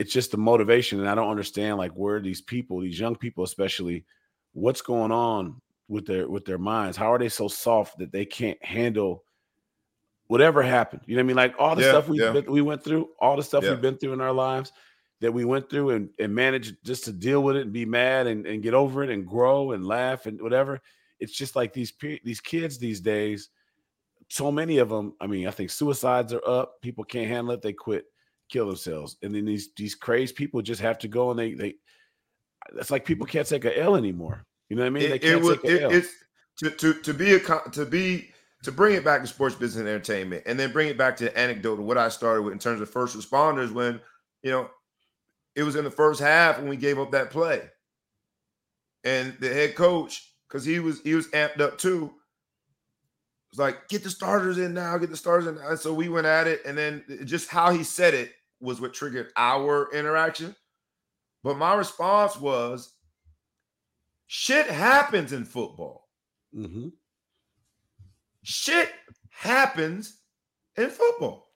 [0.00, 3.44] It's just the motivation, and I don't understand like where these people, these young people,
[3.44, 4.04] especially,
[4.52, 6.96] what's going on with their with their minds?
[6.96, 9.22] How are they so soft that they can't handle
[10.26, 11.02] whatever happened?
[11.06, 11.36] You know what I mean?
[11.36, 12.32] Like all the yeah, stuff we yeah.
[12.32, 13.70] we went through, all the stuff yeah.
[13.70, 14.72] we've been through in our lives
[15.20, 18.26] that we went through and, and managed just to deal with it and be mad
[18.26, 20.80] and, and get over it and grow and laugh and whatever.
[21.20, 21.92] It's just like these
[22.24, 23.48] these kids these days,
[24.28, 25.14] so many of them.
[25.20, 26.80] I mean, I think suicides are up.
[26.80, 27.62] People can't handle it.
[27.62, 28.04] They quit,
[28.48, 31.74] kill themselves, and then these these crazy people just have to go and they they.
[32.76, 34.44] It's like people can't take a L anymore.
[34.68, 35.10] You know what I mean?
[35.10, 36.12] It, it would, it, it's
[36.58, 38.30] to to to be a to be
[38.62, 41.24] to bring it back to sports business and entertainment, and then bring it back to
[41.24, 44.00] the anecdote of what I started with in terms of first responders when
[44.42, 44.70] you know
[45.58, 47.60] it was in the first half when we gave up that play.
[49.02, 52.12] And the head coach, because he was he was amped up too,
[53.50, 55.56] was like, get the starters in now, get the starters in.
[55.56, 55.70] Now.
[55.70, 58.94] And so we went at it, and then just how he said it was what
[58.94, 60.54] triggered our interaction.
[61.42, 62.94] But my response was,
[64.28, 66.08] shit happens in football.
[66.56, 66.88] Mm-hmm.
[68.44, 68.92] Shit
[69.30, 70.20] happens
[70.76, 71.47] in football.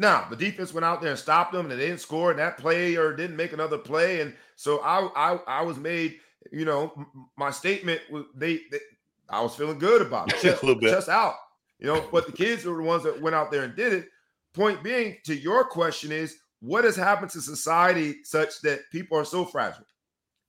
[0.00, 2.56] Now the defense went out there and stopped them, and they didn't score in that
[2.56, 6.16] play or didn't make another play, and so I I, I was made.
[6.50, 8.78] You know, my statement was they, they
[9.28, 11.34] I was feeling good about it, just, just out.
[11.78, 14.08] You know, but the kids were the ones that went out there and did it.
[14.54, 19.24] Point being, to your question is, what has happened to society such that people are
[19.24, 19.84] so fragile,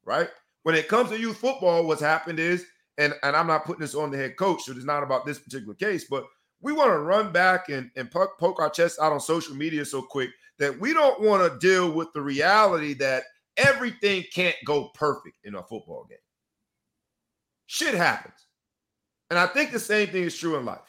[0.06, 0.30] right?
[0.64, 2.66] When it comes to youth football, what's happened is,
[2.98, 5.40] and and I'm not putting this on the head coach, so it's not about this
[5.40, 6.24] particular case, but
[6.62, 9.84] we want to run back and, and poke, poke our chest out on social media
[9.86, 13.24] so quick that we don't want to deal with the reality that
[13.58, 16.18] everything can't go perfect in a football game.
[17.66, 18.48] Shit happens.
[19.30, 20.80] And I think the same thing is true in life.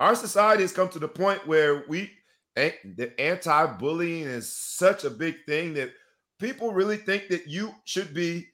[0.00, 2.10] Our society has come to the point where we
[2.56, 5.90] the anti-bullying is such a big thing that
[6.38, 8.46] people really think that you should be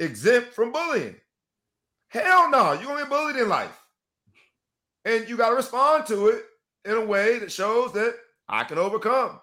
[0.00, 1.16] exempt from bullying.
[2.08, 3.78] Hell no, gonna be bullied in life.
[5.06, 6.44] And you got to respond to it
[6.84, 8.14] in a way that shows that
[8.48, 9.40] I can overcome.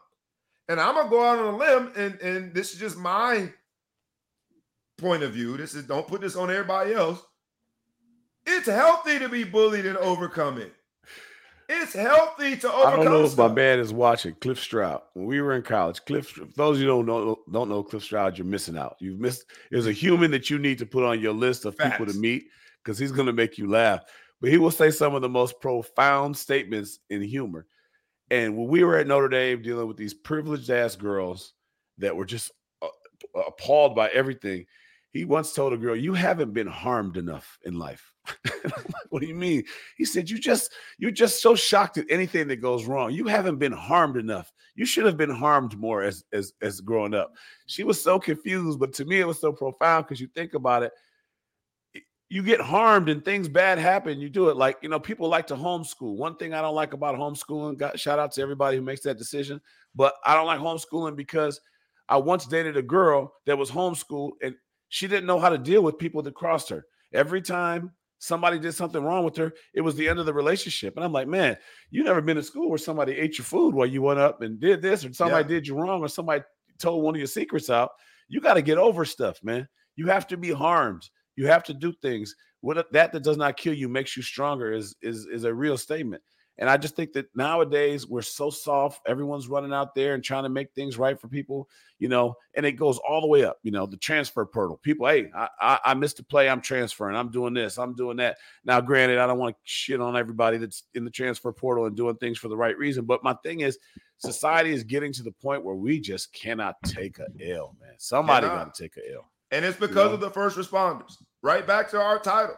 [0.70, 3.50] And I'm gonna go out on a limb, and and this is just my
[4.98, 5.58] point of view.
[5.58, 7.22] This is don't put this on everybody else.
[8.46, 10.74] It's healthy to be bullied and overcome it.
[11.68, 12.94] It's healthy to overcome.
[12.94, 13.32] I don't know stuff.
[13.32, 15.02] if my man is watching Cliff Stroud.
[15.14, 16.34] When we were in college, Cliff.
[16.56, 18.96] those you don't know don't know Cliff Stroud, you're missing out.
[19.00, 19.46] You've missed.
[19.70, 21.98] There's a human that you need to put on your list of Facts.
[21.98, 22.46] people to meet
[22.84, 24.04] because he's going to make you laugh
[24.44, 27.66] but he will say some of the most profound statements in humor.
[28.30, 31.54] And when we were at Notre Dame dealing with these privileged ass girls
[32.00, 32.52] that were just
[32.82, 32.88] uh,
[33.48, 34.66] appalled by everything,
[35.12, 38.12] he once told a girl, "You haven't been harmed enough in life."
[39.12, 39.64] what do you mean?
[39.96, 43.14] He said, "You just you're just so shocked at anything that goes wrong.
[43.14, 44.52] You haven't been harmed enough.
[44.76, 47.32] You should have been harmed more as as as growing up."
[47.68, 50.84] She was so confused, but to me it was so profound because you think about
[50.84, 50.92] it
[52.34, 54.58] you get harmed and things bad happen, you do it.
[54.58, 56.16] Like, you know, people like to homeschool.
[56.16, 59.20] One thing I don't like about homeschooling, got shout out to everybody who makes that
[59.20, 59.62] decision,
[59.94, 61.62] but I don't like homeschooling because
[62.10, 64.56] I once dated a girl that was homeschooled and
[64.90, 66.88] she didn't know how to deal with people that crossed her.
[67.14, 70.96] Every time somebody did something wrong with her, it was the end of the relationship.
[70.96, 71.56] And I'm like, man,
[71.92, 74.60] you never been to school where somebody ate your food while you went up and
[74.60, 75.60] did this, or somebody yeah.
[75.60, 76.42] did you wrong, or somebody
[76.80, 77.92] told one of your secrets out.
[78.28, 79.68] You got to get over stuff, man.
[79.96, 81.08] You have to be harmed.
[81.36, 82.36] You have to do things.
[82.62, 85.78] What that that does not kill you makes you stronger is is is a real
[85.78, 86.22] statement.
[86.60, 89.02] And I just think that nowadays we're so soft.
[89.08, 91.68] Everyone's running out there and trying to make things right for people,
[91.98, 94.80] you know, and it goes all the way up, you know, the transfer portal.
[94.84, 96.48] People, hey, I, I, I missed a play.
[96.48, 97.16] I'm transferring.
[97.16, 97.80] I'm doing this.
[97.80, 98.38] I'm doing that.
[98.64, 101.96] Now, granted, I don't want to shit on everybody that's in the transfer portal and
[101.96, 103.06] doing things for the right reason.
[103.06, 103.80] But my thing is,
[104.18, 107.96] society is getting to the point where we just cannot take a L, man.
[107.98, 109.28] Somebody got to take a L.
[109.54, 111.16] And it's because of the first responders.
[111.44, 112.56] Right back to our title.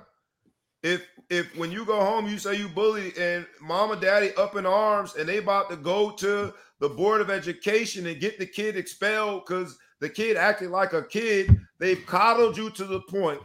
[0.82, 4.56] If if when you go home, you say you bully and mom and daddy up
[4.56, 8.46] in arms and they about to go to the board of education and get the
[8.46, 13.42] kid expelled because the kid acted like a kid, they've coddled you to the point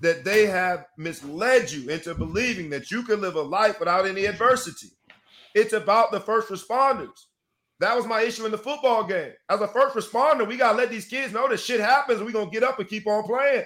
[0.00, 4.24] that they have misled you into believing that you can live a life without any
[4.24, 4.88] adversity.
[5.54, 7.26] It's about the first responders.
[7.80, 9.32] That was my issue in the football game.
[9.48, 12.22] As a first responder, we got to let these kids know that shit happens.
[12.22, 13.64] We're going to get up and keep on playing.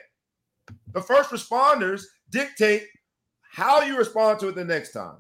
[0.93, 2.85] The first responders dictate
[3.43, 5.17] how you respond to it the next time.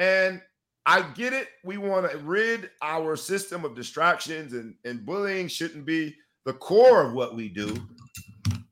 [0.00, 0.42] And
[0.84, 1.46] I get it.
[1.64, 7.06] We want to rid our system of distractions, and, and bullying shouldn't be the core
[7.06, 7.76] of what we do.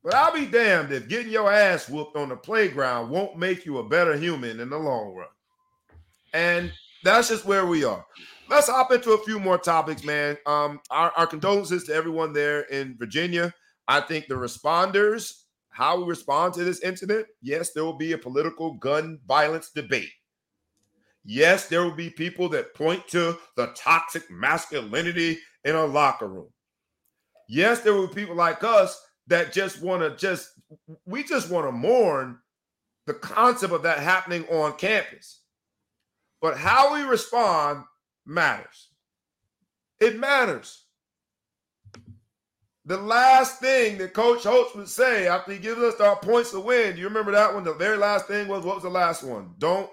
[0.03, 3.77] But I'll be damned if getting your ass whooped on the playground won't make you
[3.77, 5.27] a better human in the long run.
[6.33, 8.05] And that's just where we are
[8.49, 10.37] let's hop into a few more topics, man.
[10.45, 13.53] Um, our, our condolences to everyone there in Virginia.
[13.87, 18.17] I think the responders, how we respond to this incident, yes, there will be a
[18.17, 20.09] political gun violence debate.
[21.23, 26.49] Yes, there will be people that point to the toxic masculinity in a locker room.
[27.49, 30.49] Yes, there will be people like us that just want to just
[31.05, 32.39] we just want to mourn
[33.07, 35.41] the concept of that happening on campus.
[36.41, 37.83] But how we respond
[38.27, 38.89] matters.
[39.99, 40.83] It matters.
[42.85, 46.59] The last thing that Coach Holtz would say after he gives us our points to
[46.59, 47.63] win, do you remember that one?
[47.63, 49.55] The very last thing was what was the last one?
[49.57, 49.89] Don't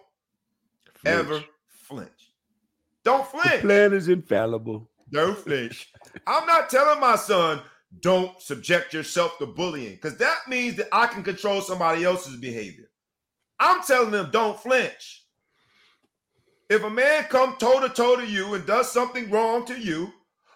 [0.95, 1.19] flinch.
[1.19, 2.09] ever flinch.
[3.03, 3.63] Don't flinch.
[3.63, 4.89] The plan is infallible.
[5.11, 5.93] Don't flinch.
[6.27, 7.61] I'm not telling my son,
[8.01, 12.91] don't subject yourself to bullying, because that means that I can control somebody else's behavior.
[13.59, 15.24] I'm telling them, don't flinch.
[16.71, 20.13] If a man come toe to toe to you and does something wrong to you,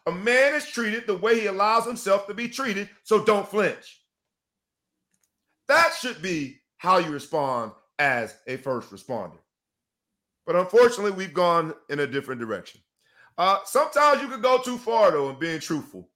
[0.07, 4.01] a man is treated the way he allows himself to be treated, so don't flinch.
[5.69, 9.39] That should be how you respond as a first responder.
[10.47, 12.81] But unfortunately, we've gone in a different direction.
[13.37, 16.09] Uh, sometimes you can go too far though in being truthful.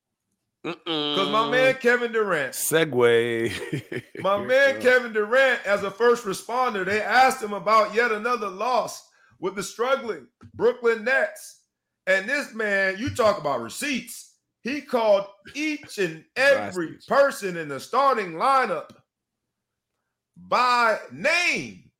[0.62, 4.02] Because my man Kevin Durant, segue.
[4.20, 9.08] my man Kevin Durant, as a first responder, they asked him about yet another loss
[9.42, 11.58] with the struggling Brooklyn Nets.
[12.06, 14.36] And this man, you talk about receipts.
[14.62, 18.90] He called each and every person in the starting lineup
[20.36, 21.90] by name.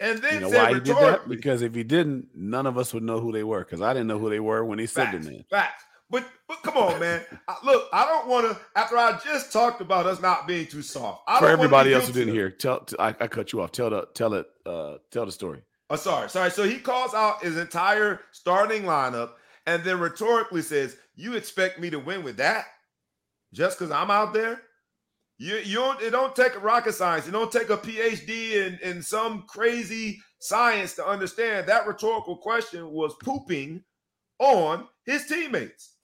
[0.00, 1.28] And then you know why he did that?
[1.28, 3.60] Because if he didn't, none of us would know who they were.
[3.60, 5.44] Because I didn't know who they were when he said facts, the name.
[5.48, 5.84] Facts.
[6.10, 7.22] But but come on, man.
[7.64, 8.58] look, I don't want to.
[8.74, 12.34] After I just talked about us not being too soft, for everybody else who didn't
[12.34, 12.84] hear, tell.
[12.98, 13.70] I, I, cut you off.
[13.70, 14.46] Tell the tell it.
[14.66, 15.62] Uh, tell the story.
[15.92, 16.50] Oh, sorry, sorry.
[16.50, 19.32] So he calls out his entire starting lineup
[19.66, 22.64] and then rhetorically says, You expect me to win with that?
[23.52, 24.62] Just because I'm out there?
[25.36, 27.26] You, you don't it don't take rocket science.
[27.26, 32.90] You don't take a PhD in, in some crazy science to understand that rhetorical question
[32.90, 33.84] was pooping
[34.38, 35.96] on his teammates.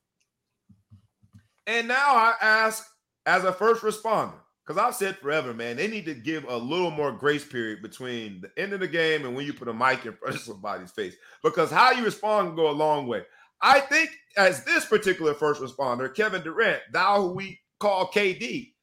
[1.66, 2.86] And now I ask
[3.24, 4.34] as a first responder,
[4.68, 8.42] because I've said forever, man, they need to give a little more grace period between
[8.42, 10.90] the end of the game and when you put a mic in front of somebody's
[10.90, 11.16] face.
[11.42, 13.22] Because how you respond can go a long way.
[13.62, 18.74] I think as this particular first responder, Kevin Durant, thou who we call KD,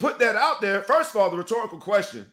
[0.00, 0.82] put that out there.
[0.82, 2.26] First of all, the rhetorical question: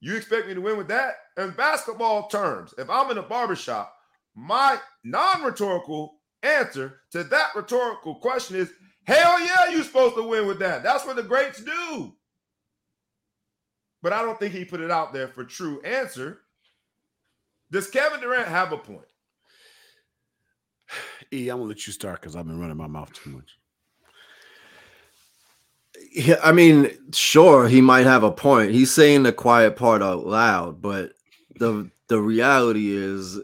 [0.00, 1.14] You expect me to win with that?
[1.36, 3.94] In basketball terms, if I'm in a barbershop,
[4.34, 8.72] my non-rhetorical answer to that rhetorical question is
[9.08, 10.82] Hell yeah, you're supposed to win with that.
[10.82, 12.12] That's what the greats do.
[14.02, 16.40] But I don't think he put it out there for true answer.
[17.70, 19.08] Does Kevin Durant have a point?
[21.30, 23.58] E, I'm gonna let you start because I've been running my mouth too much.
[26.10, 28.70] Yeah, I mean, sure, he might have a point.
[28.70, 31.12] He's saying the quiet part out loud, but
[31.56, 33.38] the the reality is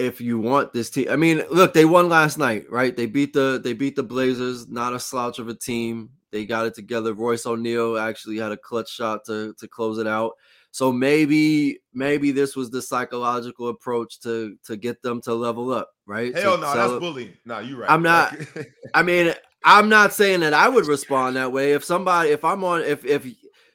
[0.00, 1.08] if you want this team.
[1.10, 2.96] I mean, look, they won last night, right?
[2.96, 6.10] They beat the they beat the Blazers, not a slouch of a team.
[6.30, 7.12] They got it together.
[7.12, 10.32] Royce O'Neale actually had a clutch shot to to close it out.
[10.72, 15.90] So maybe maybe this was the psychological approach to to get them to level up,
[16.06, 16.34] right?
[16.34, 17.34] Hell to no, that's bullying.
[17.44, 17.90] No, you're right.
[17.90, 18.36] I'm not.
[18.94, 19.34] I mean,
[19.64, 21.72] I'm not saying that I would respond that way.
[21.72, 23.26] If somebody, if I'm on, if if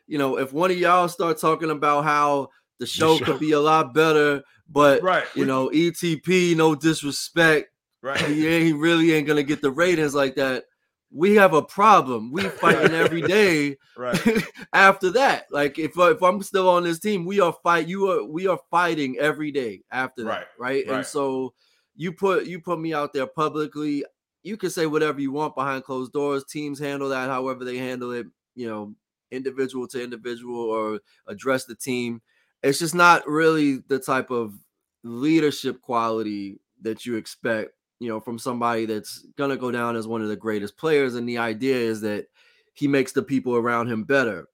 [0.08, 2.50] you know, if one of y'all start talking about how
[2.80, 3.26] the show, the show.
[3.26, 7.70] could be a lot better but right, you know, ETP, no disrespect.
[8.02, 8.20] Right.
[8.22, 10.66] He, he really ain't gonna get the ratings like that.
[11.12, 12.32] We have a problem.
[12.32, 13.78] We fighting every day.
[13.98, 14.20] right.
[14.74, 17.88] after that, like if if I'm still on this team, we are fight.
[17.88, 20.30] You are we are fighting every day after that.
[20.30, 20.46] Right.
[20.58, 20.86] Right.
[20.88, 20.98] right.
[20.98, 21.54] And so
[21.96, 24.04] you put you put me out there publicly.
[24.44, 26.44] You can say whatever you want behind closed doors.
[26.46, 28.28] Teams handle that however they handle it.
[28.56, 28.96] You know,
[29.32, 32.22] individual to individual or address the team
[32.66, 34.56] it's just not really the type of
[35.04, 40.24] leadership quality that you expect, you know, from somebody that's gonna go down as one
[40.24, 41.14] of the greatest players.
[41.14, 42.26] And the idea is that
[42.74, 44.48] he makes the people around him better.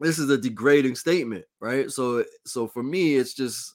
[0.00, 1.90] this is a degrading statement, right?
[1.90, 3.74] So so for me, it's just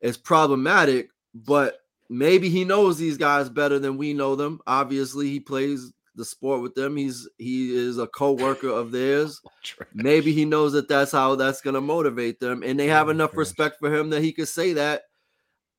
[0.00, 4.60] it's problematic, but maybe he knows these guys better than we know them.
[4.66, 6.96] Obviously, he plays the sport with them.
[6.96, 9.40] He's he is a co-worker of theirs.
[9.94, 13.10] Maybe he knows that that's how that's going to motivate them and they have oh,
[13.10, 13.38] enough gosh.
[13.38, 15.02] respect for him that he could say that.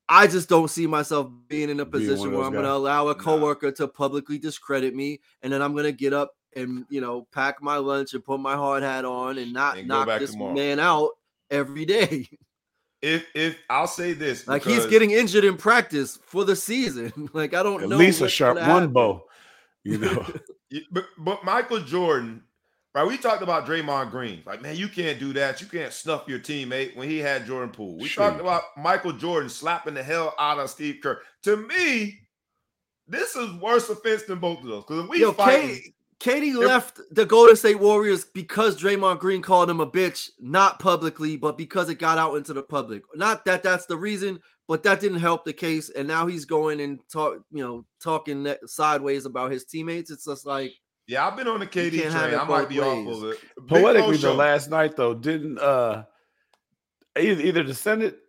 [0.09, 3.15] I just don't see myself being in a position where I'm going to allow a
[3.15, 3.73] coworker nah.
[3.73, 7.61] to publicly discredit me and then I'm going to get up and you know pack
[7.61, 10.53] my lunch and put my hard hat on and not and knock this tomorrow.
[10.53, 11.11] man out
[11.49, 12.27] every day.
[13.03, 17.11] If if I'll say this, like he's getting injured in practice for the season.
[17.34, 17.97] like I don't at know.
[17.97, 19.25] At least a sharp one bow,
[19.84, 20.25] you know.
[20.91, 22.43] but but Michael Jordan,
[22.93, 23.07] right?
[23.07, 24.43] We talked about Draymond Green.
[24.45, 25.61] Like, man, you can't do that.
[25.61, 27.97] You can't snuff your teammate when he had Jordan Poole.
[27.97, 28.29] We sure.
[28.29, 31.21] talked about Michael Jordan slapping the hell out of Steve Kerr.
[31.43, 32.19] To me,
[33.07, 34.84] this is worse offense than both of those.
[34.84, 35.81] Because if we Yo, fight,
[36.23, 41.36] KD left the Golden State Warriors because Draymond Green called him a bitch, not publicly,
[41.36, 43.03] but because it got out into the public.
[43.13, 45.89] Not that that's the reason, but that didn't help the case.
[45.89, 50.11] And now he's going and talk, you know, talking sideways about his teammates.
[50.11, 50.74] It's just like,
[51.07, 52.36] yeah, I've been on the KD train.
[52.36, 53.07] I might be ways.
[53.07, 53.39] off of it.
[53.68, 56.03] Poetically, the last night though, didn't uh
[57.18, 58.20] either, either to send it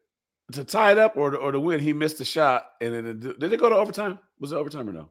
[0.52, 3.06] to tie it up or to, or to win, he missed a shot, and then
[3.06, 4.18] it, did it go to overtime?
[4.40, 5.10] Was it overtime or no?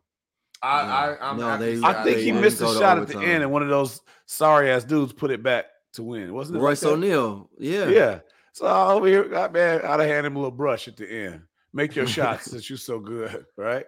[0.62, 3.62] I, I, no, they, I think he missed a shot at the end, and one
[3.62, 6.34] of those sorry ass dudes put it back to win.
[6.34, 6.62] Wasn't it?
[6.62, 7.50] Royce like O'Neale.
[7.58, 7.88] Yeah.
[7.88, 8.20] Yeah.
[8.54, 11.12] So oh, over here, uh, man, I'd have handed him a little brush at the
[11.12, 11.41] end.
[11.74, 13.86] Make your shots since you're so good, right?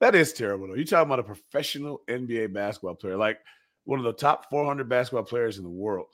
[0.00, 0.74] That is terrible, though.
[0.74, 3.38] You're talking about a professional NBA basketball player, like
[3.84, 6.08] one of the top 400 basketball players in the world,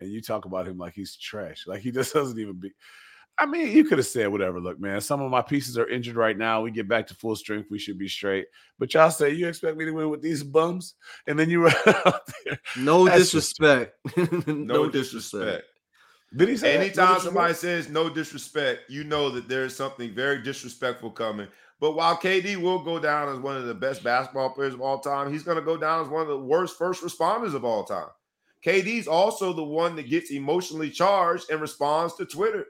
[0.00, 2.70] and you talk about him like he's trash, like he just doesn't even be.
[3.40, 4.60] I mean, you could have said whatever.
[4.60, 6.60] Look, man, some of my pieces are injured right now.
[6.60, 7.70] We get back to full strength.
[7.70, 8.46] We should be straight.
[8.80, 10.94] But y'all say you expect me to win with these bums,
[11.26, 12.60] and then you run out there.
[12.76, 13.94] No That's disrespect.
[14.16, 15.64] no, no, disrespect.
[16.36, 20.14] Did he say anytime no somebody says no disrespect, you know that there is something
[20.14, 21.48] very disrespectful coming.
[21.80, 24.98] But while KD will go down as one of the best basketball players of all
[24.98, 27.84] time, he's going to go down as one of the worst first responders of all
[27.84, 28.08] time.
[28.66, 32.66] KD's also the one that gets emotionally charged and responds to Twitter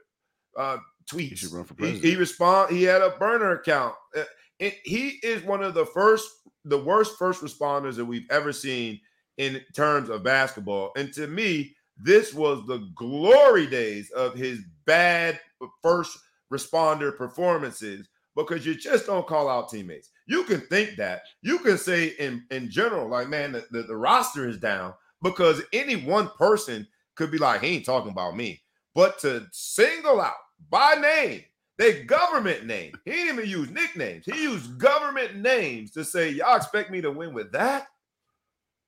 [0.57, 0.77] uh,
[1.11, 1.51] tweets.
[1.79, 2.71] He, he, he respond.
[2.71, 3.95] He had a burner account.
[4.15, 4.23] Uh,
[4.59, 6.29] it, he is one of the first,
[6.65, 8.99] the worst first responders that we've ever seen
[9.37, 10.91] in terms of basketball.
[10.95, 15.39] And to me, this was the glory days of his bad
[15.81, 16.17] first
[16.51, 20.09] responder performances because you just don't call out teammates.
[20.25, 21.23] You can think that.
[21.41, 25.61] You can say in, in general, like, man, the, the, the roster is down because
[25.73, 28.61] any one person could be like, he ain't talking about me.
[28.95, 30.33] But to single out
[30.69, 31.43] by name,
[31.77, 34.25] they government name, he didn't even use nicknames.
[34.25, 37.87] He used government names to say, y'all expect me to win with that?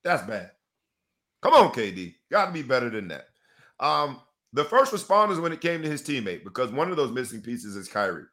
[0.04, 0.50] That's bad.
[1.42, 2.14] Come on, KD.
[2.32, 3.26] Got to be better than that.
[3.78, 4.20] Um,
[4.54, 7.76] the first responders when it came to his teammate, because one of those missing pieces
[7.76, 8.24] is Kyrie.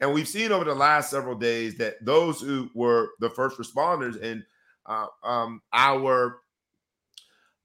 [0.00, 4.20] And we've seen over the last several days that those who were the first responders
[4.20, 4.44] in
[4.86, 6.40] uh, um, our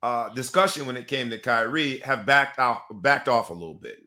[0.03, 3.97] uh, discussion when it came to Kyrie have backed out, backed off a little bit,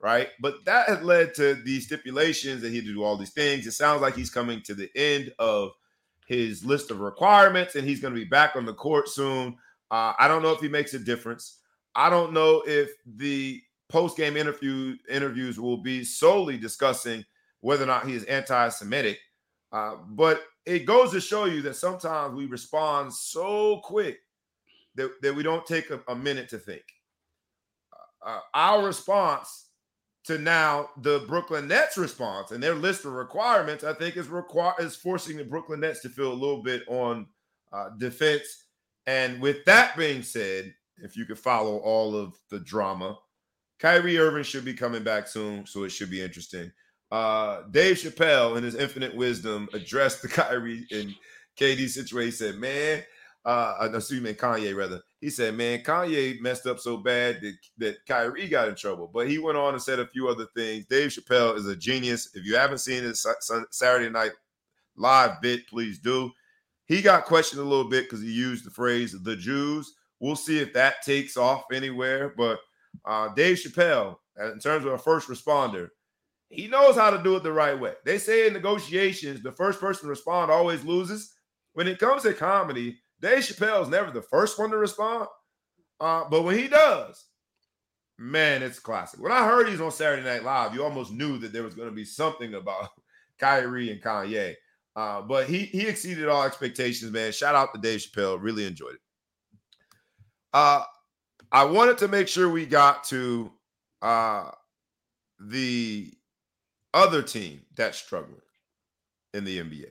[0.00, 0.28] right?
[0.40, 3.66] But that has led to these stipulations that he had to do all these things.
[3.66, 5.72] It sounds like he's coming to the end of
[6.26, 9.56] his list of requirements, and he's going to be back on the court soon.
[9.92, 11.58] Uh, I don't know if he makes a difference.
[11.94, 17.24] I don't know if the post game interview interviews will be solely discussing
[17.60, 19.18] whether or not he is anti-Semitic.
[19.70, 24.20] Uh, but it goes to show you that sometimes we respond so quick
[24.94, 26.84] that, that we don't take a, a minute to think.
[27.92, 29.66] Uh, uh, our response
[30.24, 34.74] to now the Brooklyn Nets response and their list of requirements, I think is require
[34.78, 37.26] is forcing the Brooklyn Nets to feel a little bit on
[37.72, 38.61] uh, defense.
[39.06, 43.18] And with that being said, if you could follow all of the drama,
[43.78, 46.70] Kyrie Irving should be coming back soon, so it should be interesting.
[47.10, 51.14] Uh, Dave Chappelle, in his infinite wisdom, addressed the Kyrie and
[51.58, 52.26] KD situation.
[52.26, 53.02] He said, "Man,
[53.44, 55.00] uh, excuse me, Kanye rather.
[55.20, 59.28] He said, "Man, Kanye messed up so bad that that Kyrie got in trouble." But
[59.28, 60.86] he went on and said a few other things.
[60.86, 62.30] Dave Chappelle is a genius.
[62.34, 63.26] If you haven't seen his
[63.70, 64.32] Saturday Night
[64.96, 66.30] Live bit, please do.
[66.92, 70.58] He got questioned a little bit because he used the phrase "the Jews." We'll see
[70.58, 72.34] if that takes off anywhere.
[72.36, 72.60] But
[73.06, 75.88] uh, Dave Chappelle, in terms of a first responder,
[76.50, 77.94] he knows how to do it the right way.
[78.04, 81.32] They say in negotiations, the first person to respond always loses.
[81.72, 85.28] When it comes to comedy, Dave Chappelle is never the first one to respond,
[85.98, 87.24] uh, but when he does,
[88.18, 89.18] man, it's classic.
[89.18, 91.88] When I heard he's on Saturday Night Live, you almost knew that there was going
[91.88, 92.90] to be something about
[93.38, 94.56] Kyrie and Kanye.
[94.94, 97.32] Uh, but he he exceeded all expectations, man.
[97.32, 98.38] Shout out to Dave Chappelle.
[98.40, 99.00] Really enjoyed it.
[100.52, 100.84] Uh,
[101.50, 103.50] I wanted to make sure we got to
[104.02, 104.50] uh
[105.40, 106.12] the
[106.94, 108.40] other team that's struggling
[109.34, 109.86] in the NBA.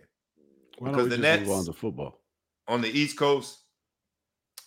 [0.78, 2.22] Why Because the Nets- on to football?
[2.68, 3.61] On the East Coast,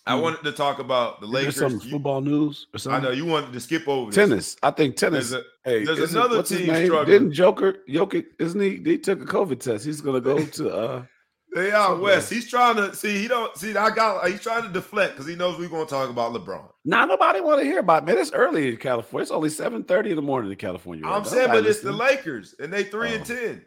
[0.07, 0.21] I Hmm.
[0.21, 1.55] wanted to talk about the Lakers.
[1.55, 3.01] some football news or something.
[3.01, 4.15] I know you wanted to skip over this.
[4.15, 4.55] Tennis.
[4.61, 5.31] I think tennis.
[5.31, 7.05] There's a- hey, there's another team struggling.
[7.05, 8.25] Didn't Joker Jokic?
[8.39, 8.81] Isn't he?
[8.83, 9.83] He took a COVID test.
[9.85, 10.69] He's gonna go to.
[10.75, 11.03] uh
[11.55, 12.15] They out Somewhere.
[12.15, 12.29] west.
[12.31, 13.17] He's trying to see.
[13.17, 13.75] He don't see.
[13.77, 14.27] I got.
[14.27, 16.69] He's trying to deflect because he knows we're going to talk about LeBron.
[16.83, 18.03] Nah, nobody want to hear about.
[18.03, 19.21] it, Man, it's early in California.
[19.23, 21.05] It's only seven thirty in the morning in California.
[21.05, 21.29] right I'm now.
[21.29, 21.93] saying, but it's the.
[21.93, 23.25] Lakers, and they three and Oh.
[23.25, 23.65] ten.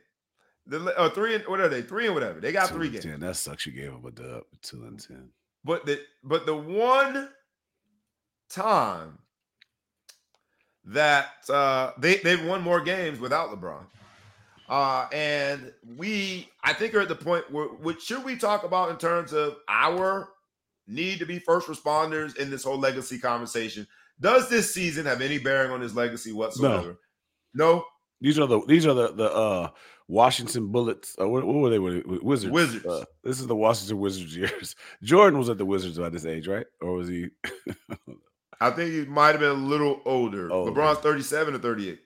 [0.66, 1.80] The uh, three and what are they?
[1.80, 2.41] Three and whatever.
[2.41, 3.05] They got three games.
[3.05, 3.20] 10.
[3.20, 3.64] That sucks.
[3.64, 4.43] You gave him a dub.
[4.61, 5.30] Two and ten.
[5.65, 7.29] But the but the one
[8.49, 9.19] time
[10.85, 13.85] that uh they they've won more games without LeBron.
[14.69, 18.91] Uh and we I think are at the point where what should we talk about
[18.91, 20.29] in terms of our
[20.87, 23.87] need to be first responders in this whole legacy conversation?
[24.21, 26.99] Does this season have any bearing on his legacy whatsoever?
[27.55, 27.85] No.
[28.21, 29.71] These are the these are the the uh
[30.09, 31.15] Washington Bullets.
[31.21, 31.79] Uh, what, what were they?
[31.79, 32.53] Wizards.
[32.53, 32.87] Wizards.
[32.87, 34.75] Uh, this is the Washington Wizards years.
[35.03, 36.67] Jordan was at the Wizards by this age, right?
[36.81, 37.29] Or was he?
[38.61, 40.51] I think he might have been a little older.
[40.51, 40.73] Older.
[40.73, 42.01] LeBron's 37 or 38.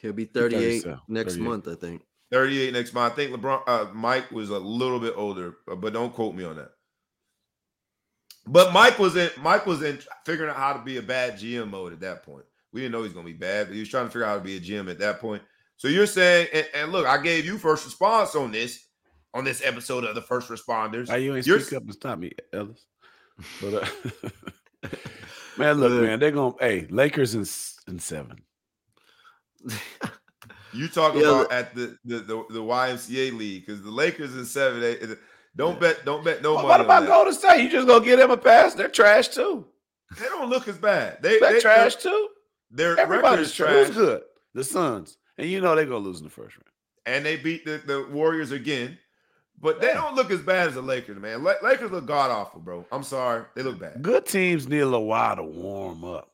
[0.00, 1.48] He'll be 38 37, next 38.
[1.48, 2.02] month, I think.
[2.32, 3.12] 38 next month.
[3.12, 6.44] I think LeBron uh, Mike was a little bit older, uh, but don't quote me
[6.44, 6.70] on that.
[8.46, 11.68] But Mike was in Mike was in figuring out how to be a bad GM
[11.68, 12.44] mode at that point.
[12.72, 14.30] We didn't know he was gonna be bad, but he was trying to figure out
[14.30, 15.42] how to be a GM at that point.
[15.80, 18.86] So you're saying, and, and look, I gave you first response on this
[19.32, 21.08] on this episode of the first responders.
[21.08, 22.84] Why you ain't You're speak up and stop me, Ellis?
[23.62, 23.74] But
[24.84, 24.88] uh,
[25.56, 26.52] man, look, man, they're gonna.
[26.60, 28.42] Hey, Lakers in s- in seven.
[30.72, 34.44] You talk Yeah, about at the the, the, the YMCA league because the Lakers in
[34.44, 34.84] seven.
[34.84, 35.02] Eight,
[35.56, 36.68] don't bet, don't bet no What, money.
[36.68, 37.08] what on about that.
[37.08, 37.62] Golden State?
[37.64, 38.74] You just gonna give them a pass?
[38.74, 39.66] They're trash too.
[40.18, 41.22] They don't look as bad.
[41.22, 42.28] They They're they trash too.
[42.70, 43.70] Their record Everybody's is trash.
[43.72, 43.86] trash.
[43.88, 44.22] Who's good?
[44.54, 46.66] The Suns, and you know they're gonna lose in the first round.
[47.06, 48.98] and they beat the, the Warriors again.
[49.62, 49.94] But they Yeah.
[49.94, 51.42] don't look as bad as the Lakers, man.
[51.44, 52.86] La- Lakers look god awful, bro.
[52.90, 54.00] I'm sorry, they look bad.
[54.00, 56.30] Good teams need a little while to warm up.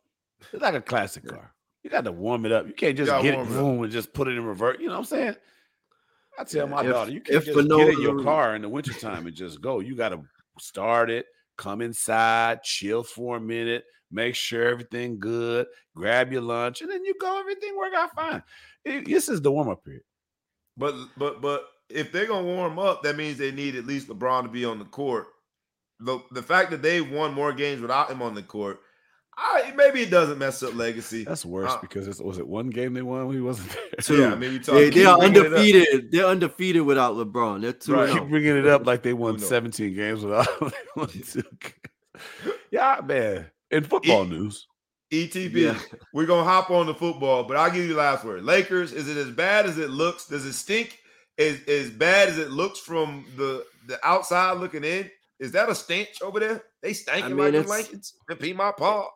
[0.53, 1.53] It's like a classic car.
[1.83, 2.67] You got to warm it up.
[2.69, 4.77] You can't just gotta get it warm it boom and just put it in reverse.
[4.79, 5.37] You know what I'm saying?
[6.39, 8.63] I tell my If- daughter, you can't if just no get in your car in
[8.63, 9.81] the wintertime and just go.
[9.81, 10.21] You got to
[10.61, 11.27] start it,
[11.57, 17.05] come inside, chill for a minute, make sure everything good, grab your lunch, and then
[17.05, 17.39] you go.
[17.41, 18.43] Everything work out fine.
[18.85, 20.03] It- this is the warm up period.
[20.77, 24.43] But but but if they're gonna warm up, that means they need at least LeBron
[24.43, 25.27] to be on the court.
[26.01, 28.81] The the fact that they've won more games without him on the court,
[29.39, 31.25] I maybe it doesn't mess up legacy.
[31.25, 33.83] That's worse Uh, because it's, was it one game they won when he wasn't there?
[34.01, 34.21] Two.
[34.21, 34.75] yeah, I mean talk.
[34.75, 35.53] They, they are bringing it up.
[35.53, 36.13] undefeated.
[36.13, 37.63] They're undefeated without LeBron.
[37.63, 37.95] They're two.
[37.95, 38.13] Right.
[38.13, 38.27] keep oh.
[38.27, 40.47] bringing it up like they won 17 games without
[40.95, 41.09] one.
[42.71, 43.47] Yeah, man.
[43.71, 44.67] In football E- news,
[45.13, 45.53] ETB.
[45.55, 45.79] Yeah.
[46.13, 48.43] We're gonna hop on the football, but I'll give you the last word.
[48.45, 50.27] Lakers, is it as bad as it looks?
[50.27, 50.99] Does it stink
[51.39, 55.11] as, as bad as it looks from the, the outside looking in?
[55.39, 56.63] Is that a stench over there?
[56.83, 58.15] They stanking mean, like the it's- blankets.
[58.29, 59.09] Repeat my paw.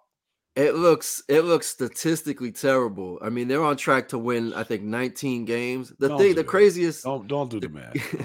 [0.56, 3.20] It looks it looks statistically terrible.
[3.22, 4.52] I mean, they're on track to win.
[4.52, 5.92] I think 19 games.
[6.00, 6.48] The Don't thing, the that.
[6.48, 7.92] craziest, don't don't do the math.
[7.94, 8.18] Don't do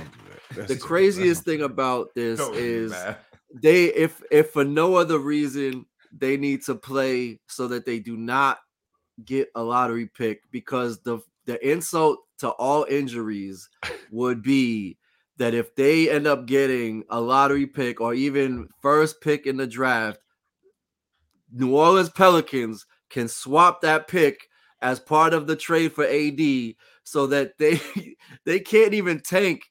[0.62, 0.68] that.
[0.68, 2.94] The just- craziest thing about this Don't is
[3.54, 5.86] they if if for no other reason
[6.18, 8.60] they need to play so that they do not
[9.26, 13.70] get a lottery pick because the the insult to all injuries
[14.12, 14.98] would be
[15.38, 19.68] that if they end up getting a lottery pick or even first pick in the
[19.68, 20.20] draft
[21.52, 24.50] New Orleans Pelicans can swap that pick
[24.82, 27.80] as part of the trade for AD so that they
[28.46, 29.62] they can't even tank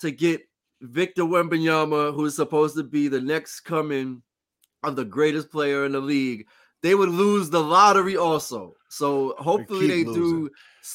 [0.00, 0.42] to get
[0.80, 4.22] Victor Wembanyama, who's supposed to be the next coming
[4.82, 6.46] of the greatest player in the league.
[6.82, 8.74] They would lose the lottery also.
[8.88, 10.50] So hopefully they, keep do.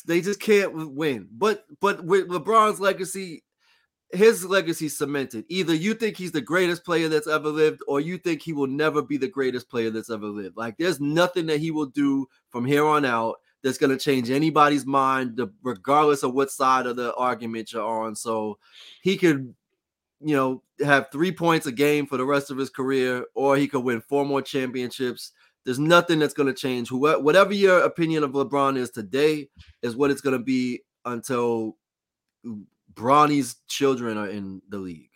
[0.06, 1.28] They just can't win.
[1.32, 3.44] But but with LeBron's legacy,
[4.12, 5.46] his legacy cemented.
[5.50, 8.68] Either you think he's the greatest player that's ever lived, or you think he will
[8.68, 10.58] never be the greatest player that's ever lived.
[10.58, 14.30] Like there's nothing that he will do from here on out that's going to change
[14.30, 18.16] anybody's mind, regardless of what side of the argument you're on.
[18.16, 18.58] So
[19.02, 19.56] he could,
[20.20, 23.68] you know, have three points a game for the rest of his career, or he
[23.68, 25.32] could win four more championships.
[25.66, 26.92] There's nothing that's going to change.
[26.92, 29.50] Whatever your opinion of LeBron is today,
[29.82, 31.78] is what it's going to be until
[32.94, 35.12] Bronny's children are in the league.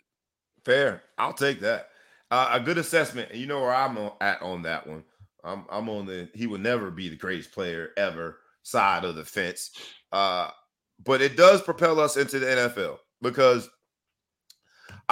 [0.64, 1.02] Fair.
[1.18, 1.88] I'll take that.
[2.30, 3.34] Uh, a good assessment.
[3.34, 5.04] You know where I'm at on that one.
[5.44, 9.24] I'm I'm on the he would never be the greatest player ever side of the
[9.24, 9.70] fence.
[10.12, 10.50] Uh,
[11.04, 13.68] but it does propel us into the NFL because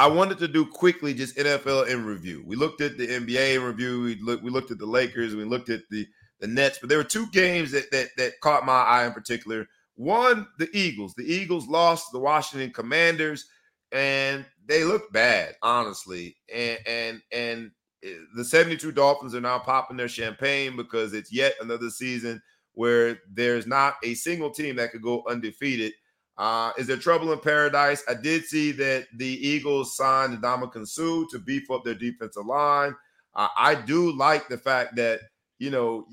[0.00, 2.42] I wanted to do quickly just NFL in review.
[2.46, 4.00] We looked at the NBA in review.
[4.00, 5.34] We looked we looked at the Lakers.
[5.34, 6.06] We looked at the
[6.38, 6.78] the Nets.
[6.78, 9.68] But there were two games that that that caught my eye in particular.
[9.96, 11.12] One, the Eagles.
[11.12, 13.44] The Eagles lost the Washington Commanders,
[13.92, 16.34] and they looked bad, honestly.
[16.50, 17.70] And and and
[18.02, 22.40] eh, the 72 Dolphins are now popping their champagne because it's yet another season
[22.72, 25.92] where there's not a single team that could go undefeated.
[26.38, 28.02] Uh, is there trouble in paradise?
[28.08, 32.94] I did see that the Eagles signed Ndamukong Suh to beef up their defensive line.
[33.34, 35.20] Uh, I do like the fact that
[35.58, 36.06] you know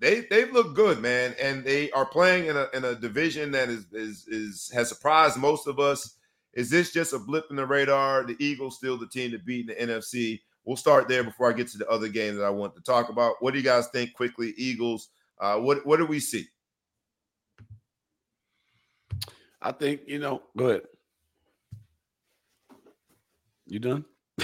[0.00, 3.68] they they've looked good, man, and they are playing in a in a division that
[3.68, 6.16] is is is has surprised most of us.
[6.54, 8.24] Is this just a blip in the radar?
[8.24, 10.40] The Eagles still the team to beat in the NFC.
[10.64, 13.08] We'll start there before I get to the other game that I want to talk
[13.08, 13.36] about.
[13.40, 14.54] What do you guys think quickly?
[14.56, 15.08] Eagles.
[15.40, 16.46] Uh, what what do we see?
[19.60, 20.42] I think you know.
[20.56, 20.82] Go ahead.
[23.66, 24.04] You done?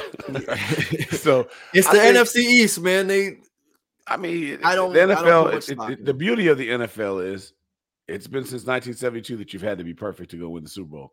[1.10, 3.06] so it's the think, NFC East, man.
[3.06, 3.38] They,
[4.06, 4.92] I mean, I don't.
[4.92, 5.68] The NFL.
[5.68, 7.52] Don't it, it, the beauty of the NFL is
[8.08, 10.90] it's been since 1972 that you've had to be perfect to go win the Super
[10.90, 11.12] Bowl.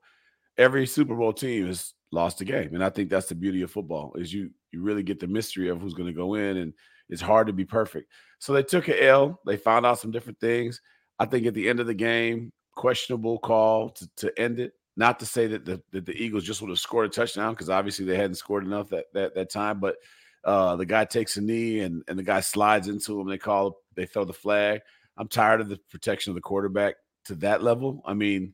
[0.57, 3.71] Every Super Bowl team has lost a game, and I think that's the beauty of
[3.71, 6.73] football is you you really get the mystery of who's going to go in, and
[7.09, 8.11] it's hard to be perfect.
[8.39, 9.39] So they took a L.
[9.45, 10.81] They found out some different things.
[11.19, 12.51] I think at the end of the game,
[12.82, 14.73] questionable call to, to end it.
[14.97, 17.69] Not to say that the that the Eagles just would have scored a touchdown because
[17.69, 19.79] obviously they hadn't scored enough that that that time.
[19.79, 19.97] But
[20.43, 23.27] uh, the guy takes a knee and and the guy slides into him.
[23.27, 24.82] They call they throw the flag.
[25.15, 28.01] I'm tired of the protection of the quarterback to that level.
[28.05, 28.53] I mean,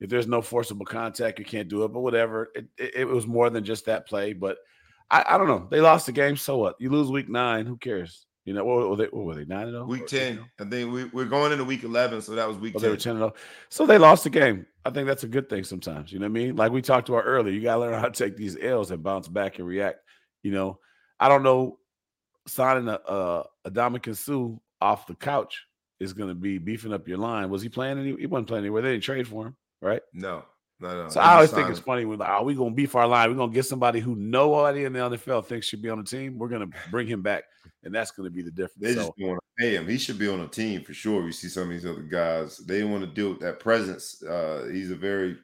[0.00, 1.92] if there's no forcible contact, you can't do it.
[1.92, 4.32] But whatever, it, it, it was more than just that play.
[4.32, 4.56] But
[5.10, 5.68] I, I, don't know.
[5.70, 6.76] They lost the game, so what?
[6.80, 7.66] You lose week nine.
[7.66, 8.26] Who cares?
[8.46, 9.04] You know, what were they?
[9.06, 9.44] What were they?
[9.44, 9.84] Nine and oh?
[9.84, 10.38] Week ten.
[10.40, 10.64] Oh?
[10.64, 12.74] I think we, we're going into week eleven, so that was week.
[12.76, 12.82] Oh, 10.
[12.82, 13.34] They were ten and oh.
[13.70, 14.66] So they lost the game.
[14.84, 16.12] I think that's a good thing sometimes.
[16.12, 16.56] You know what I mean?
[16.56, 19.26] Like we talked about earlier, you gotta learn how to take these L's and bounce
[19.26, 19.98] back and react.
[20.44, 20.78] You know,
[21.18, 21.78] I don't know.
[22.46, 25.66] Signing a a, a Ndamukong Suh off the couch
[25.98, 27.50] is going to be beefing up your line.
[27.50, 27.98] Was he playing?
[27.98, 28.82] Any, he wasn't playing anywhere.
[28.82, 30.02] They didn't trade for him, right?
[30.12, 30.44] No.
[30.78, 31.08] No, no.
[31.08, 33.30] So I always think it's funny when like, oh, we gonna beef our line.
[33.30, 36.38] We're gonna get somebody who nobody in the NFL thinks should be on the team.
[36.38, 37.44] We're gonna bring him back,
[37.82, 38.80] and that's gonna be the difference.
[38.80, 39.88] They so, just want to pay him.
[39.88, 41.24] He should be on a team for sure.
[41.24, 44.22] You see some of these other guys, they want to deal with that presence.
[44.22, 45.38] Uh, he's a very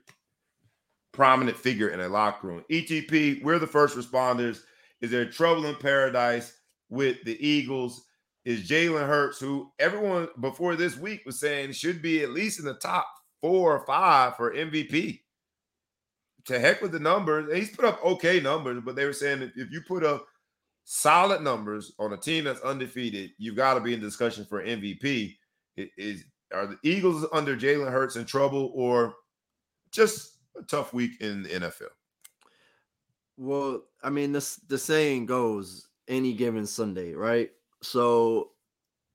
[1.13, 2.65] prominent figure in a locker room.
[2.71, 4.61] ETP, we're the first responders.
[5.01, 6.59] Is there trouble in paradise
[6.91, 8.05] with the Eagles?
[8.45, 12.65] Is Jalen Hurts, who everyone before this week was saying should be at least in
[12.65, 13.07] the top
[13.41, 15.21] four or five for MVP.
[16.47, 17.55] To heck with the numbers.
[17.55, 20.27] He's put up okay numbers, but they were saying if you put up
[20.85, 25.37] solid numbers on a team that's undefeated, you've got to be in discussion for MVP.
[25.77, 29.15] It is are the Eagles under Jalen Hurts in trouble or
[29.91, 31.89] just a tough week in the NFL?
[33.37, 37.51] Well, I mean, this the saying goes any given Sunday, right?
[37.83, 38.51] So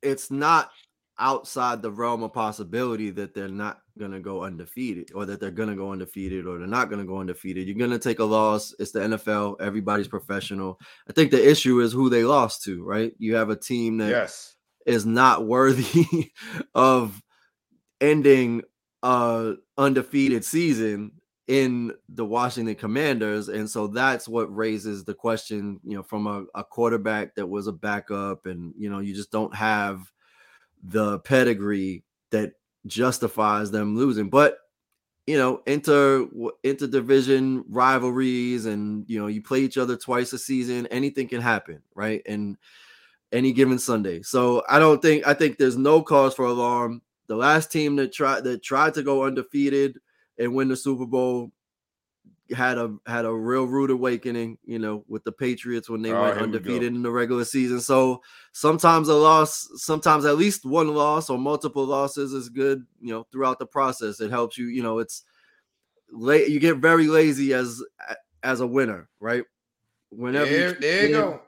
[0.02, 0.72] it's not
[1.20, 5.52] outside the realm of possibility that they're not going to go undefeated or that they're
[5.52, 7.68] going to go undefeated or they're not going to go undefeated.
[7.68, 8.74] You're going to take a loss.
[8.80, 9.62] It's the NFL.
[9.62, 10.80] Everybody's professional.
[11.10, 13.14] I think the issue is who they lost to, right?
[13.18, 14.56] You have a team that yes.
[14.86, 16.32] is not worthy
[16.76, 17.22] of
[18.00, 18.64] ending
[19.04, 21.12] a undefeated season
[21.48, 23.48] in the Washington Commanders.
[23.48, 27.68] And so that's what raises the question, you know, from a, a quarterback that was
[27.68, 30.12] a backup and, you know, you just don't have
[30.84, 32.54] the pedigree that
[32.88, 34.30] justifies them losing.
[34.30, 34.58] But
[35.26, 36.26] you know, inter
[36.64, 40.88] interdivision rivalries, and you know, you play each other twice a season.
[40.88, 42.22] Anything can happen, right?
[42.26, 42.58] And
[43.32, 44.22] any given Sunday.
[44.22, 47.02] So I don't think I think there's no cause for alarm.
[47.28, 50.00] The last team that tried that tried to go undefeated
[50.38, 51.52] and win the Super Bowl
[52.52, 56.22] had a had a real rude awakening, you know, with the Patriots when they oh,
[56.22, 57.80] went undefeated we in the regular season.
[57.80, 58.22] So
[58.52, 63.28] sometimes a loss, sometimes at least one loss or multiple losses is good, you know,
[63.32, 64.20] throughout the process.
[64.20, 65.24] It helps you, you know, it's
[66.12, 67.84] late you get very lazy as
[68.44, 69.44] as a winner, right?
[70.10, 71.42] Whenever there, you, there you go.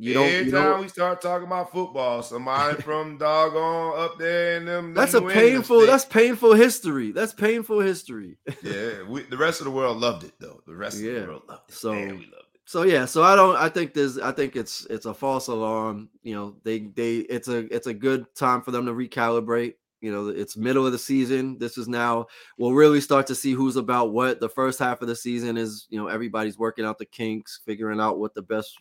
[0.00, 0.28] You don't.
[0.28, 4.64] Every you time don't, we start talking about football, somebody from doggone up there in
[4.64, 4.94] them.
[4.94, 5.84] That's a painful.
[5.86, 7.12] That's painful history.
[7.12, 8.38] That's painful history.
[8.62, 10.62] yeah, we, the rest of the world loved it though.
[10.66, 11.10] The rest yeah.
[11.10, 11.74] of the world loved it.
[11.74, 12.60] So Man, we loved it.
[12.64, 13.56] So yeah, so I don't.
[13.56, 14.18] I think there's.
[14.18, 16.08] I think it's it's a false alarm.
[16.22, 17.16] You know, they they.
[17.16, 19.74] It's a it's a good time for them to recalibrate.
[20.00, 21.58] You know, it's middle of the season.
[21.58, 22.26] This is now
[22.56, 24.40] we'll really start to see who's about what.
[24.40, 28.00] The first half of the season is, you know, everybody's working out the kinks, figuring
[28.00, 28.78] out what the best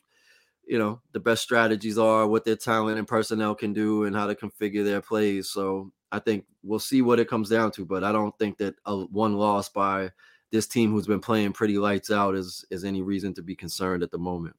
[0.69, 4.27] you know the best strategies are, what their talent and personnel can do, and how
[4.27, 5.49] to configure their plays.
[5.49, 8.75] So I think we'll see what it comes down to, but I don't think that
[8.85, 10.11] a one loss by
[10.51, 14.03] this team who's been playing pretty lights out is is any reason to be concerned
[14.03, 14.55] at the moment.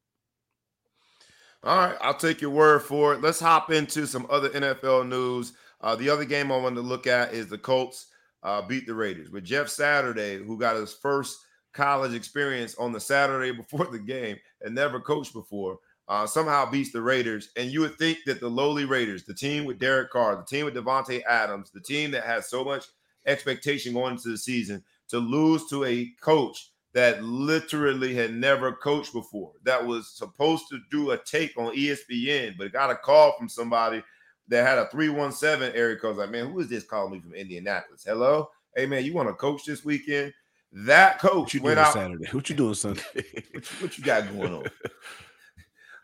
[1.63, 3.21] All right, I'll take your word for it.
[3.21, 5.53] Let's hop into some other NFL news.
[5.81, 8.07] Uh, the other game I want to look at is the Colts
[8.43, 11.39] uh, beat the Raiders with Jeff Saturday, who got his first
[11.73, 15.79] college experience on the Saturday before the game and never coached before.
[16.11, 19.65] Uh, somehow beats the Raiders, and you would think that the lowly Raiders, the team
[19.65, 22.87] with Derek Carr, the team with Davante Adams, the team that has so much
[23.27, 29.13] expectation going into the season, to lose to a coach that literally had never coached
[29.13, 33.49] before, that was supposed to do a take on ESPN, but got a call from
[33.49, 34.03] somebody
[34.49, 36.17] that had a 317 area code.
[36.17, 38.03] Like, man, who is this calling me from Indianapolis?
[38.05, 38.51] Hello?
[38.75, 40.35] Hey, man, you want to coach this weekend?
[40.73, 41.93] That coach what you went doing out.
[41.93, 42.29] Saturday?
[42.33, 43.03] What you doing Sunday?
[43.53, 44.65] what, you, what you got going on?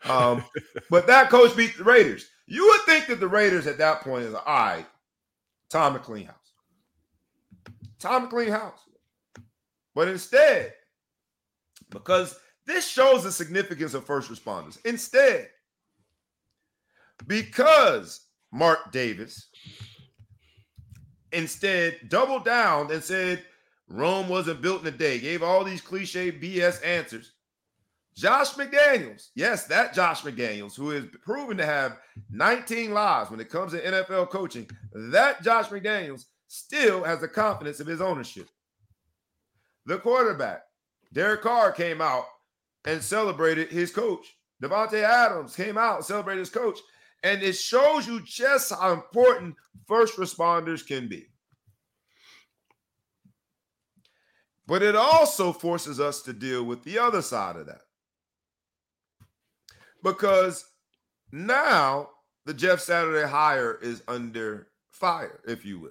[0.09, 0.43] um,
[0.89, 2.27] but that coach beat the Raiders.
[2.45, 4.85] You would think that the Raiders at that point is all right,
[5.69, 6.35] time to clean house.
[7.99, 8.79] Time to clean house.
[9.95, 10.73] But instead,
[11.89, 15.49] because this shows the significance of first responders, instead,
[17.25, 19.47] because Mark Davis
[21.31, 23.43] instead doubled down and said
[23.89, 27.33] Rome wasn't built in a day, gave all these cliche BS answers.
[28.17, 31.99] Josh McDaniels, yes, that Josh McDaniels, who is proven to have
[32.31, 37.79] 19 lives when it comes to NFL coaching, that Josh McDaniels still has the confidence
[37.79, 38.49] of his ownership.
[39.85, 40.63] The quarterback,
[41.13, 42.25] Derek Carr, came out
[42.85, 44.35] and celebrated his coach.
[44.63, 46.79] Davante Adams came out and celebrated his coach.
[47.21, 49.55] And it shows you just how important
[49.87, 51.27] first responders can be.
[54.65, 57.81] But it also forces us to deal with the other side of that.
[60.07, 60.65] Because
[61.31, 62.09] now
[62.45, 65.89] the Jeff Saturday hire is under fire, if you will.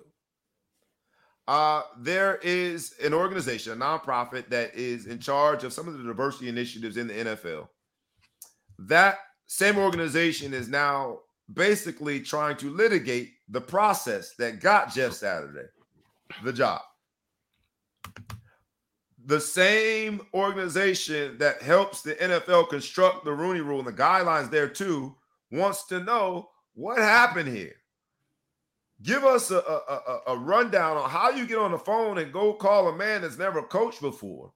[1.47, 6.03] Uh, there is an organization, a nonprofit that is in charge of some of the
[6.03, 7.69] diversity initiatives in the NFL.
[8.79, 11.21] That same organization is now
[11.53, 15.69] basically trying to litigate the process that got Jeff Saturday
[16.43, 16.81] the job.
[19.27, 24.69] The same organization that helps the NFL construct the Rooney Rule and the guidelines there
[24.69, 25.17] too
[25.51, 27.75] wants to know what happened here.
[29.03, 32.55] Give us a, a, a, rundown on how you get on the phone and go
[32.55, 34.53] call a man that's never coached before.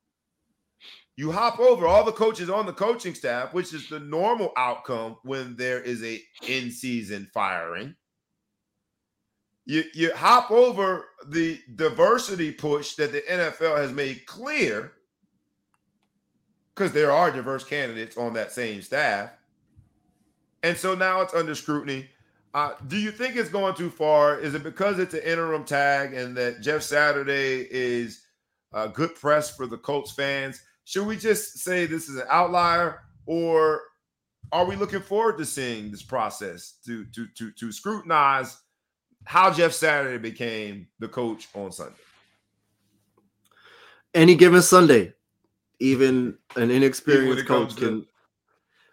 [1.16, 5.16] You hop over all the coaches on the coaching staff, which is the normal outcome
[5.24, 7.94] when there is a in-season firing.
[9.66, 14.92] You, you hop over the diversity push that the NFL has made clear
[16.74, 19.30] because there are diverse candidates on that same staff.
[20.62, 22.08] And so now it's under scrutiny.
[22.52, 24.38] Uh, do you think it's going too far?
[24.38, 28.22] Is it because it's an interim tag and that Jeff Saturday is
[28.72, 30.62] uh, good press for the Colts fans?
[30.84, 33.82] Should we just say this is an outlier, or
[34.50, 38.56] are we looking forward to seeing this process to to to to scrutinize
[39.24, 41.94] how Jeff Saturday became the coach on Sunday?
[44.14, 45.12] Any given Sunday,
[45.78, 48.06] even an inexperienced coach can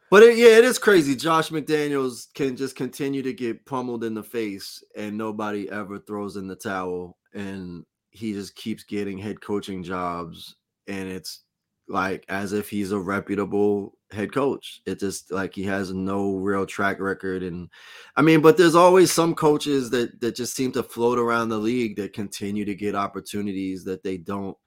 [0.10, 1.16] but it, yeah, it is crazy.
[1.16, 6.38] Josh McDaniels can just continue to get pummeled in the face, and nobody ever throws
[6.38, 10.56] in the towel, and he just keeps getting head coaching jobs,
[10.88, 11.42] and it's
[11.90, 14.82] like as if he's a reputable head coach.
[14.86, 17.70] It just like he has no real track record, and
[18.16, 21.58] I mean, but there's always some coaches that that just seem to float around the
[21.58, 24.58] league that continue to get opportunities that they don't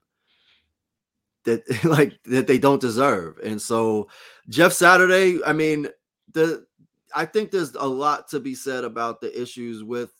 [1.45, 3.37] that like that they don't deserve.
[3.43, 4.09] And so
[4.49, 5.87] Jeff Saturday, I mean,
[6.33, 6.65] the
[7.15, 10.11] I think there's a lot to be said about the issues with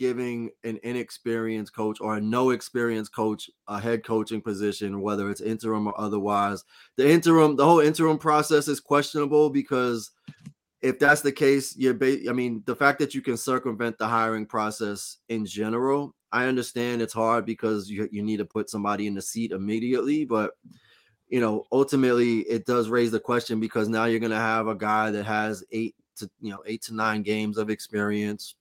[0.00, 5.40] giving an inexperienced coach or a no experienced coach a head coaching position, whether it's
[5.40, 6.64] interim or otherwise.
[6.96, 10.10] The interim, the whole interim process is questionable because
[10.82, 14.08] if that's the case, you're ba- I mean, the fact that you can circumvent the
[14.08, 19.06] hiring process in general I understand it's hard because you, you need to put somebody
[19.06, 20.52] in the seat immediately, but
[21.28, 24.74] you know, ultimately it does raise the question because now you're going to have a
[24.74, 28.54] guy that has eight to you know eight to nine games of experience,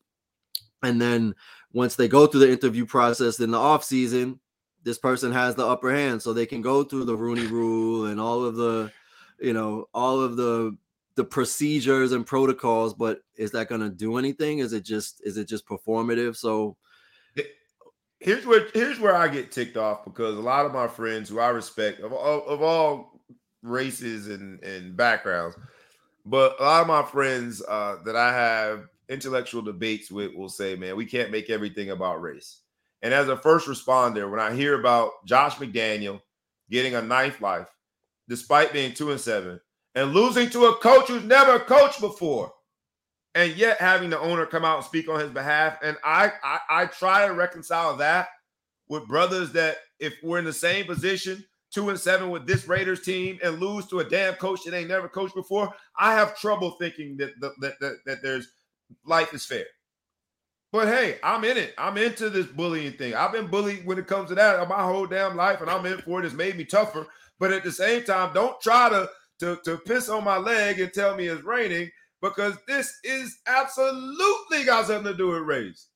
[0.84, 1.36] and then
[1.74, 4.40] once they go through the interview process in the off season,
[4.84, 8.20] this person has the upper hand, so they can go through the Rooney Rule and
[8.20, 8.92] all of the,
[9.40, 10.76] you know, all of the
[11.16, 12.94] the procedures and protocols.
[12.94, 14.60] But is that going to do anything?
[14.60, 16.36] Is it just is it just performative?
[16.36, 16.78] So
[18.20, 21.40] here's where here's where I get ticked off because a lot of my friends who
[21.40, 23.22] I respect of all, of all
[23.62, 25.58] races and, and backgrounds,
[26.26, 30.76] but a lot of my friends uh, that I have intellectual debates with will say,
[30.76, 32.62] "Man, we can't make everything about race."
[33.01, 36.22] And as a first responder, when I hear about Josh McDaniel
[36.70, 37.68] getting a ninth life,
[38.28, 39.60] despite being two and seven,
[39.95, 42.53] and losing to a coach who's never coached before,
[43.36, 45.78] and yet having the owner come out and speak on his behalf.
[45.84, 48.30] And I, I, I try to reconcile that
[48.88, 53.01] with brothers that if we're in the same position, two and seven with this Raiders
[53.01, 56.72] team, and lose to a damn coach that ain't never coached before, I have trouble
[56.72, 58.47] thinking that, that, that, that there's
[59.06, 59.66] life is fair.
[60.72, 61.74] But hey, I'm in it.
[61.78, 63.16] I'm into this bullying thing.
[63.16, 65.98] I've been bullied when it comes to that my whole damn life, and I'm in
[66.00, 66.26] for it.
[66.26, 67.08] It's made me tougher.
[67.40, 69.10] But at the same time, don't try to
[69.40, 71.90] to, to piss on my leg and tell me it's raining
[72.22, 75.88] because this is absolutely got something to do with race.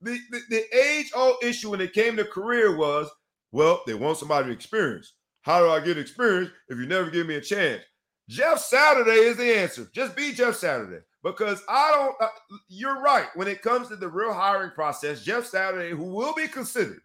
[0.00, 3.10] The, the, the age old issue when it came to career was,
[3.50, 5.14] well, they want somebody to experience.
[5.42, 7.82] How do I get experience if you never give me a chance?
[8.28, 9.88] Jeff Saturday is the answer.
[9.92, 12.14] Just be Jeff Saturday because I don't.
[12.20, 13.26] Uh, you're right.
[13.34, 17.00] When it comes to the real hiring process, Jeff Saturday, who will be considered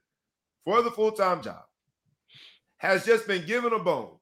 [0.65, 1.63] for the full time job,
[2.77, 4.17] has just been given a bone.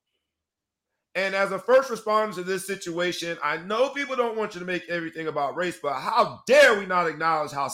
[1.16, 4.68] And as a first responder to this situation, I know people don't want you to
[4.68, 7.72] make everything about race, but how dare we not acknowledge how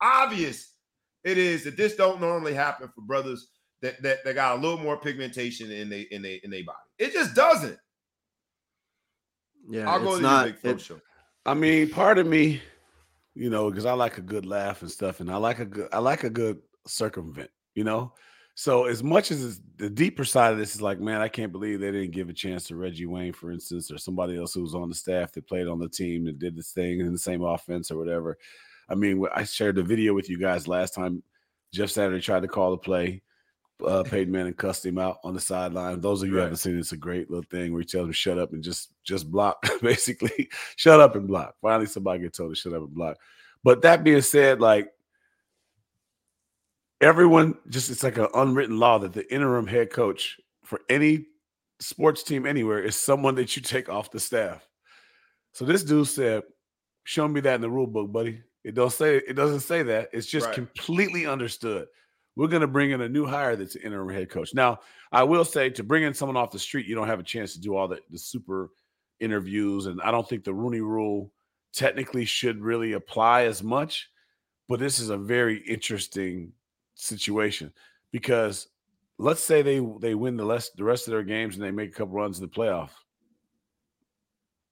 [0.00, 0.72] obvious
[1.22, 3.48] it is that this don't normally happen for brothers
[3.82, 6.78] that that, that got a little more pigmentation in they in they in their body.
[6.98, 7.78] It just doesn't.
[9.68, 10.98] Yeah, I'll go to not, the big show.
[11.44, 12.60] I mean, part of me,
[13.34, 15.88] you know, because I like a good laugh and stuff, and I like a good
[15.92, 18.12] I like a good circumvent, you know.
[18.54, 21.80] So as much as the deeper side of this is like, man, I can't believe
[21.80, 24.74] they didn't give a chance to Reggie Wayne, for instance, or somebody else who was
[24.74, 27.42] on the staff that played on the team that did this thing in the same
[27.42, 28.36] offense or whatever.
[28.90, 31.22] I mean, I shared the video with you guys last time.
[31.72, 33.22] Jeff Saturday tried to call the play.
[33.86, 36.00] Uh, Peyton Manning cussed him out on the sideline.
[36.00, 36.42] Those of you right.
[36.42, 38.62] haven't seen it, it's a great little thing where he tells him shut up and
[38.62, 40.48] just just block, basically.
[40.76, 41.54] shut up and block.
[41.60, 43.16] Finally, somebody get told to shut up and block.
[43.64, 44.92] But that being said, like
[47.00, 51.26] everyone just it's like an unwritten law that the interim head coach for any
[51.80, 54.66] sports team anywhere is someone that you take off the staff.
[55.52, 56.44] So this dude said,
[57.04, 60.10] "Show me that in the rule book, buddy." It don't say it doesn't say that.
[60.12, 60.54] It's just right.
[60.54, 61.88] completely understood.
[62.36, 64.54] We're going to bring in a new hire that's an interim head coach.
[64.54, 64.80] Now,
[65.10, 67.52] I will say to bring in someone off the street, you don't have a chance
[67.52, 68.70] to do all the, the super
[69.20, 71.30] interviews, and I don't think the Rooney Rule
[71.72, 74.08] technically should really apply as much.
[74.68, 76.52] But this is a very interesting
[76.94, 77.72] situation
[78.12, 78.68] because
[79.18, 81.90] let's say they they win the rest the rest of their games and they make
[81.90, 82.90] a couple runs in the playoff.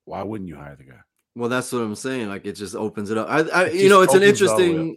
[0.05, 1.01] Why wouldn't you hire the guy?
[1.35, 2.29] Well, that's what I'm saying.
[2.29, 3.29] Like it just opens it up.
[3.29, 4.97] I, I it you know, it's an interesting.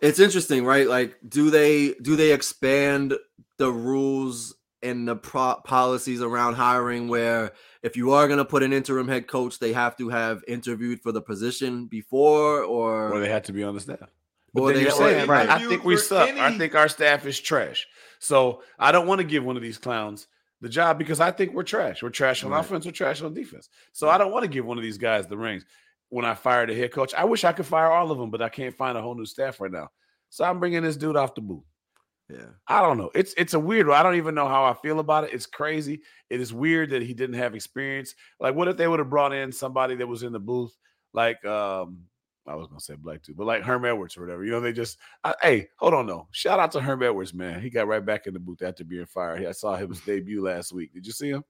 [0.00, 0.88] It's interesting, right?
[0.88, 3.14] Like, do they do they expand
[3.56, 8.62] the rules and the pro- policies around hiring where if you are going to put
[8.62, 13.20] an interim head coach, they have to have interviewed for the position before, or or
[13.20, 14.08] they have to be on the staff.
[14.54, 15.48] But then you're saying, right?
[15.48, 16.28] I think we suck.
[16.28, 16.40] Any...
[16.40, 17.86] I think our staff is trash.
[18.18, 20.26] So I don't want to give one of these clowns
[20.60, 22.02] the job because I think we're trash.
[22.02, 22.60] We're trash on right.
[22.60, 22.84] offense.
[22.84, 23.68] We're trash on defense.
[23.92, 25.64] So I don't want to give one of these guys the rings.
[26.10, 28.40] When I fired the head coach, I wish I could fire all of them, but
[28.40, 29.88] I can't find a whole new staff right now.
[30.30, 31.64] So I'm bringing this dude off the booth.
[32.30, 33.10] Yeah, I don't know.
[33.14, 33.90] It's it's a weird.
[33.90, 35.32] I don't even know how I feel about it.
[35.32, 36.02] It's crazy.
[36.28, 38.14] It is weird that he didn't have experience.
[38.38, 40.76] Like, what if they would have brought in somebody that was in the booth,
[41.14, 42.04] like um,
[42.46, 44.44] I was gonna say black too, but like Herm Edwards or whatever.
[44.44, 46.28] You know, they just I, hey, hold on though.
[46.32, 47.60] Shout out to Herm Edwards, man.
[47.60, 49.46] He got right back in the booth after being fired.
[49.46, 50.92] I saw his debut last week.
[50.92, 51.44] Did you see him?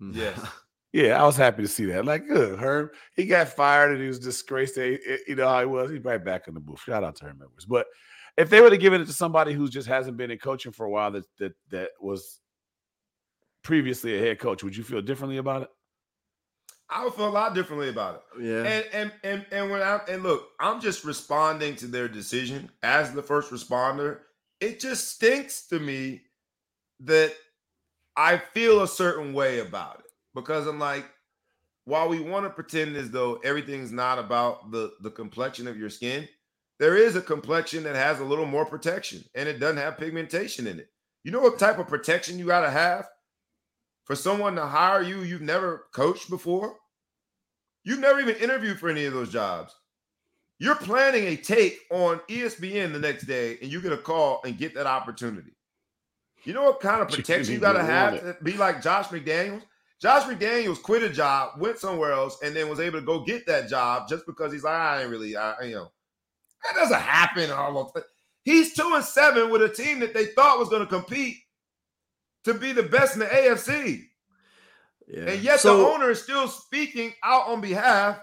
[0.00, 0.16] Mm.
[0.16, 0.40] Yes.
[0.92, 2.04] Yeah, I was happy to see that.
[2.04, 2.90] Like, good, Herm.
[3.14, 4.76] He got fired and he was disgraced.
[4.76, 5.90] Eh, eh, you know how he was.
[5.90, 6.80] He's right back in the booth.
[6.80, 7.64] Shout out to Herm Edwards.
[7.64, 7.86] But
[8.36, 10.86] if they would have given it to somebody who just hasn't been in coaching for
[10.86, 12.40] a while, that that that was
[13.62, 15.68] previously a head coach, would you feel differently about it?
[16.92, 18.44] I would feel a lot differently about it.
[18.44, 18.64] Yeah.
[18.64, 23.12] And and and and when I and look, I'm just responding to their decision as
[23.12, 24.20] the first responder.
[24.60, 26.22] It just stinks to me
[27.00, 27.32] that
[28.16, 31.06] I feel a certain way about it because I'm like,
[31.84, 35.90] while we want to pretend as though everything's not about the the complexion of your
[35.90, 36.28] skin,
[36.78, 40.66] there is a complexion that has a little more protection and it doesn't have pigmentation
[40.66, 40.88] in it.
[41.24, 43.06] You know what type of protection you got to have
[44.04, 46.76] for someone to hire you you've never coached before?
[47.84, 49.74] You've never even interviewed for any of those jobs.
[50.58, 54.58] You're planning a take on ESPN the next day, and you get a call and
[54.58, 55.56] get that opportunity.
[56.44, 59.62] You know what kind of protection you got to have to be like Josh McDaniels?
[60.00, 63.46] Josh McDaniels quit a job, went somewhere else, and then was able to go get
[63.46, 65.92] that job just because he's like, I ain't really, I, you know,
[66.64, 68.04] that doesn't happen all the
[68.42, 71.36] He's two and seven with a team that they thought was going to compete
[72.44, 74.04] to be the best in the AFC.
[75.06, 75.24] Yeah.
[75.24, 78.18] And yet so, the owner is still speaking out on behalf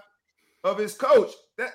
[0.64, 1.30] of his coach.
[1.56, 1.70] That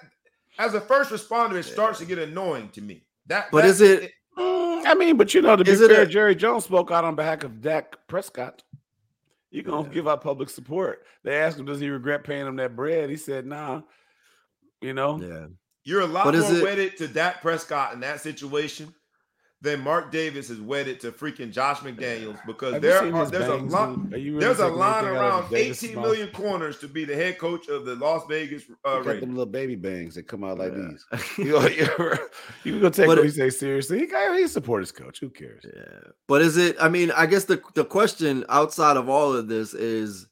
[0.60, 3.06] as a first responder, it starts to get annoying to me.
[3.28, 6.02] That but that, is it, it mm, I mean, but you know, to be fair,
[6.02, 8.64] a- Jerry Jones spoke out on behalf of Dak Prescott.
[9.54, 9.94] You're gonna Yeah.
[9.94, 11.06] give out public support.
[11.24, 13.10] They asked him, does he regret paying him that bread?
[13.12, 13.82] He said, nah.
[14.82, 15.46] You know, Yeah.
[15.86, 18.94] You're a lot But is more it- wedded to Dak Prescott in that situation
[19.64, 23.58] than Mark Davis is wedded to freaking Josh McDaniels because Have there are, there's a
[23.58, 24.14] bangs, lot dude?
[24.14, 26.06] Are really there's a line anything out of around Davis' 18 mouth?
[26.06, 29.22] million corners to be the head coach of the Las Vegas uh, He got Raiders.
[29.22, 30.90] them little baby bangs that come out like Yeah.
[30.90, 31.06] these.
[31.38, 32.20] You know, you're,
[32.66, 34.00] you gonna take But what it- he say seriously?
[34.00, 35.20] He, got- he support his coach.
[35.22, 35.64] Who cares?
[35.66, 36.12] Yeah.
[36.28, 39.74] But is it I mean, I guess the the question outside of all of this
[39.74, 40.28] is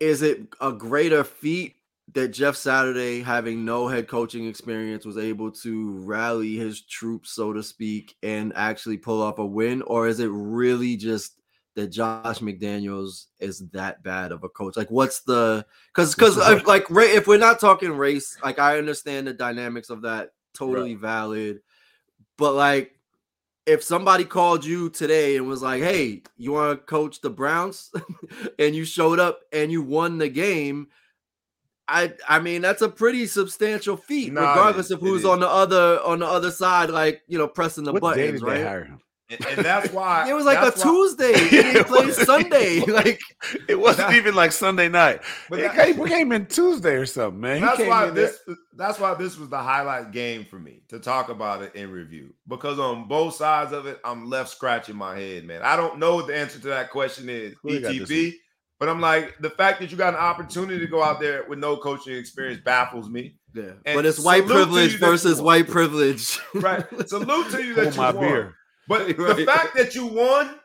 [0.00, 1.74] is it a greater feat
[2.14, 7.52] that Jeff Saturday having no head coaching experience was able to rally his troops so
[7.52, 11.34] to speak and actually pull off a win or is it really just
[11.76, 14.76] that Josh McDaniels is that bad of a coach?
[14.76, 19.34] Like what's the cuz cuz like if we're not talking race, like I understand the
[19.34, 21.60] dynamics of that totally valid.
[22.36, 22.98] But like
[23.66, 27.92] if somebody called you today and was like, "Hey, you want to coach the Browns?"
[28.58, 30.88] and you showed up and you won the game,
[31.88, 36.00] I I mean that's a pretty substantial feat, Nah, regardless of who's on the other
[36.04, 38.66] on the other side, like you know, pressing the What day buttons, did they right?
[38.66, 39.00] hire him?
[39.30, 41.32] And, and that's why It was like a why- Tuesday.
[41.34, 42.80] and They It played Sunday.
[42.86, 43.20] Like
[43.68, 45.20] It wasn't That- even like Sunday night.
[45.50, 47.60] But He that- came, we came in Tuesday or something, man.
[47.60, 48.40] That's why in there- this
[48.74, 52.32] that's why this was the highlight game for me to talk about it in review.
[52.46, 55.60] Because on both sides of it, I'm left scratching my head, man.
[55.62, 58.32] I don't know what the answer to that question is, Who you got this ETP.
[58.80, 61.58] But I'm like, the fact that you got an opportunity to go out there with
[61.58, 63.34] no coaching experience baffles me.
[63.54, 63.72] yeah.
[63.84, 66.38] And But it's white privilege you that you versus white privilege.
[66.54, 66.84] Right.
[67.08, 68.24] Salute to you that Hold you my won.
[68.24, 68.54] beer.
[68.86, 70.58] But the fact that you won,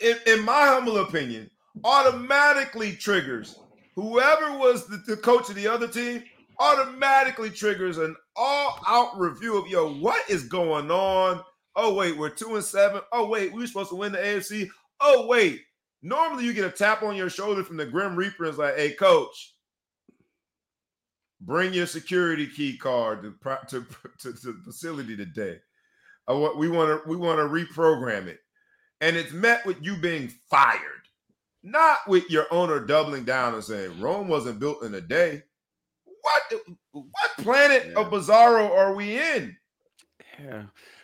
[0.00, 1.50] in, in my humble opinion,
[1.84, 3.58] automatically triggers
[3.94, 6.22] whoever was the, the coach of the other team,
[6.58, 11.42] automatically triggers an all-out review of yo, what is going on?
[11.76, 13.00] Oh, wait, we're two and seven.
[13.12, 14.68] Oh, wait, we were supposed to win the AFC.
[15.00, 15.62] Oh, wait.
[16.02, 18.76] Normally you get a tap on your shoulder from the Grim Reaper and it's like,
[18.76, 19.54] hey, coach,
[21.40, 23.34] bring your security key card to,
[23.68, 23.86] to,
[24.20, 25.58] to, to the facility today.
[26.28, 28.38] I want we want to we want to reprogram it,
[29.00, 31.08] and it's met with you being fired,
[31.64, 35.42] not with your owner doubling down and saying Rome wasn't built in a day.
[36.04, 38.00] What what planet Yeah.
[38.00, 39.56] of Bizarro are we in?
[40.40, 40.62] Yeah.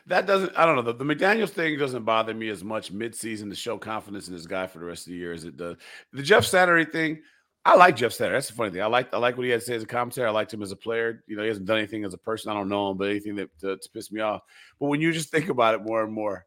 [0.08, 0.82] That doesn't, I don't know.
[0.82, 4.46] The, the McDaniels thing doesn't bother me as much midseason to show confidence in this
[4.46, 5.76] guy for the rest of the year as it does.
[6.14, 7.20] The Jeff Saturday thing,
[7.64, 8.36] I like Jeff Saturday.
[8.36, 8.80] That's the funny thing.
[8.80, 10.26] I like I like what he had to say as a commentator.
[10.26, 11.22] I liked him as a player.
[11.26, 12.50] You know, he hasn't done anything as a person.
[12.50, 14.40] I don't know him, but anything that to, to piss me off.
[14.80, 16.46] But when you just think about it more and more,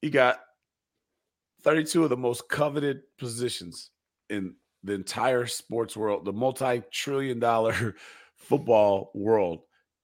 [0.00, 0.40] he got
[1.62, 3.90] 32 of the most coveted positions
[4.30, 7.94] in the entire sports world, the multi-trillion dollar
[8.34, 9.60] football world.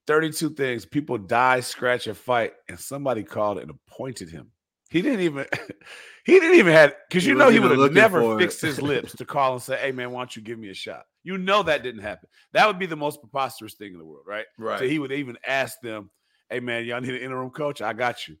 [0.09, 0.85] 32 things.
[0.87, 4.49] People die, scratch, or fight, and somebody called and appointed him.
[4.89, 5.45] He didn't even
[6.25, 9.23] he didn't even have because you know he would have never fixed his lips to
[9.23, 11.03] call and say, Hey man, why don't you give me a shot?
[11.21, 12.27] You know that didn't happen.
[12.53, 14.45] That would be the most preposterous thing in the world, right?
[14.57, 14.79] Right.
[14.79, 16.09] So he would even ask them,
[16.49, 17.83] Hey man, y'all need an interim coach?
[17.83, 18.35] I got you.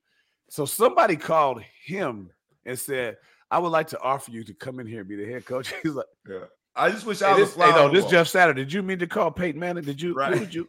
[0.49, 2.31] So somebody called him
[2.65, 3.17] and said,
[3.51, 5.71] I would like to offer you to come in here and be the head coach.
[5.83, 6.45] He's like, yeah.
[6.75, 8.05] I just wish I was this, hey, no, this.
[8.05, 8.63] Jeff Saturday.
[8.63, 9.83] Did you mean to call Peyton Manning?
[9.83, 10.13] Did you?
[10.13, 10.33] Right.
[10.33, 10.67] Who did you?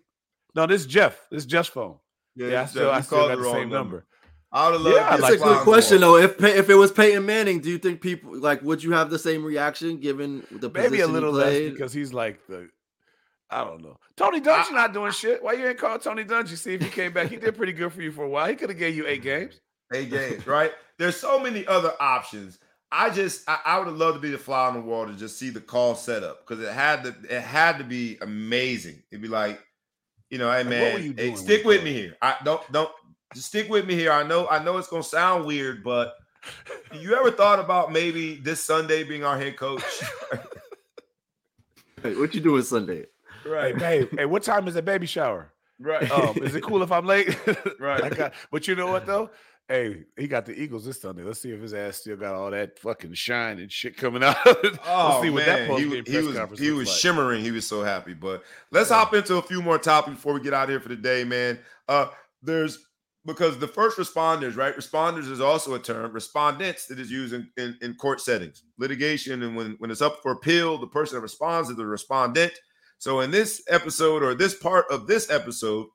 [0.54, 1.26] No, this is Jeff.
[1.30, 1.96] This is Jeff's phone.
[2.36, 4.04] Yeah, I still, you I still got the wrong same number.
[4.52, 6.12] I would have loved Yeah, to like That's a good question wall.
[6.14, 6.24] though.
[6.24, 9.18] If if it was Peyton Manning, do you think people like would you have the
[9.18, 12.68] same reaction given the Maybe a little less because he's like the.
[13.52, 13.96] I don't know.
[14.16, 15.42] Tony Dungy not doing shit.
[15.42, 16.56] Why you ain't called Tony Dungy?
[16.56, 17.30] See if he came back.
[17.30, 18.48] He did pretty good for you for a while.
[18.48, 19.60] He could have gave you eight games.
[19.92, 20.72] eight games, right?
[20.98, 22.58] There's so many other options.
[22.92, 25.14] I just I, I would have loved to be the fly on the wall to
[25.14, 29.02] just see the call setup because it had to it had to be amazing.
[29.10, 29.60] It'd be like,
[30.30, 32.16] you know, hey man, were hey, stick when with me here.
[32.22, 32.90] I don't don't
[33.34, 34.12] just stick with me here.
[34.12, 36.14] I know I know it's gonna sound weird, but
[36.94, 39.82] you ever thought about maybe this Sunday being our head coach?
[42.02, 43.06] Hey, what you doing Sunday?
[43.44, 43.74] Right.
[43.74, 44.18] Hey, babe.
[44.18, 45.52] hey, what time is the baby shower?
[45.78, 46.10] right.
[46.10, 47.36] Um, is it cool if I'm late?
[47.78, 48.02] Right.
[48.02, 49.30] I got, but you know what though?
[49.70, 51.22] Hey, he got the Eagles this Sunday.
[51.22, 54.44] Let's see if his ass still got all that fucking shine and shit coming out.
[54.44, 54.72] Of it.
[54.72, 56.96] Let's Oh see what that man, he, post-game he was conference he was like.
[56.98, 57.44] shimmering.
[57.44, 58.12] He was so happy.
[58.12, 58.42] But
[58.72, 60.96] let's hop into a few more topics before we get out of here for the
[60.96, 61.56] day, man.
[61.88, 62.08] Uh,
[62.42, 62.84] there's
[63.24, 64.76] because the first responders, right?
[64.76, 66.12] Responders is also a term.
[66.12, 70.20] Respondents that is used in, in, in court settings, litigation, and when when it's up
[70.20, 72.52] for appeal, the person that responds is the respondent.
[72.98, 75.86] So in this episode or this part of this episode,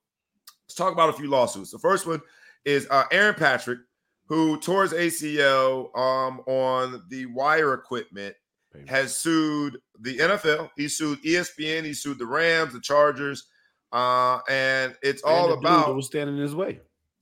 [0.65, 1.71] let's talk about a few lawsuits.
[1.71, 2.21] The first one
[2.65, 3.79] is uh, Aaron Patrick,
[4.27, 8.35] who tore his ACL um, on the wire equipment,
[8.73, 8.89] Baby.
[8.89, 10.69] has sued the NFL.
[10.75, 11.83] He sued ESPN.
[11.85, 13.47] He sued the Rams, the Chargers,
[13.91, 16.79] uh, and it's And all about was standing in his way.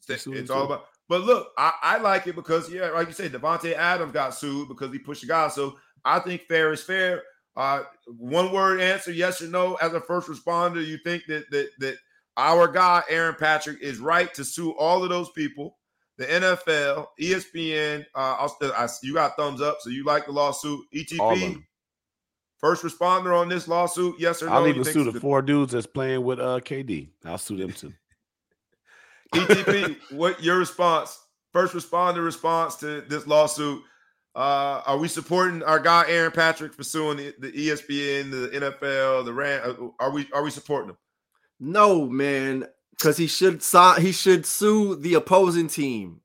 [0.08, 3.32] he it's all about But look, I, I like it because yeah, like you said,
[3.34, 5.50] Davante Adams got sued because he pushed a guy.
[5.50, 7.24] So I think fair is fair.
[7.56, 9.76] Uh, one word answer, yes or no.
[9.76, 11.98] As a first responder, you think that that that
[12.38, 15.78] our guy Aaron Patrick is right to sue all of those people,
[16.18, 18.06] the NFL, ESPN.
[18.16, 20.82] Uh, I'll still, I, you got thumbs up, so you like the lawsuit.
[20.94, 21.64] ETP,
[22.58, 24.54] first responder on this lawsuit, yes or no?
[24.54, 27.10] I'll even sue the four dudes that's playing with uh KD.
[27.26, 27.94] I'll sue them too.
[29.34, 31.20] ETP, what your response?
[31.52, 33.84] First responder response to this lawsuit.
[34.36, 39.26] Uh, are we supporting our guy Aaron Patrick for suing the, the ESPN, the NFL,
[39.26, 39.62] the Ram?
[39.64, 40.98] Uh, are we are we supporting him?
[41.64, 46.20] No, man, because he should sign, he should sue the opposing team.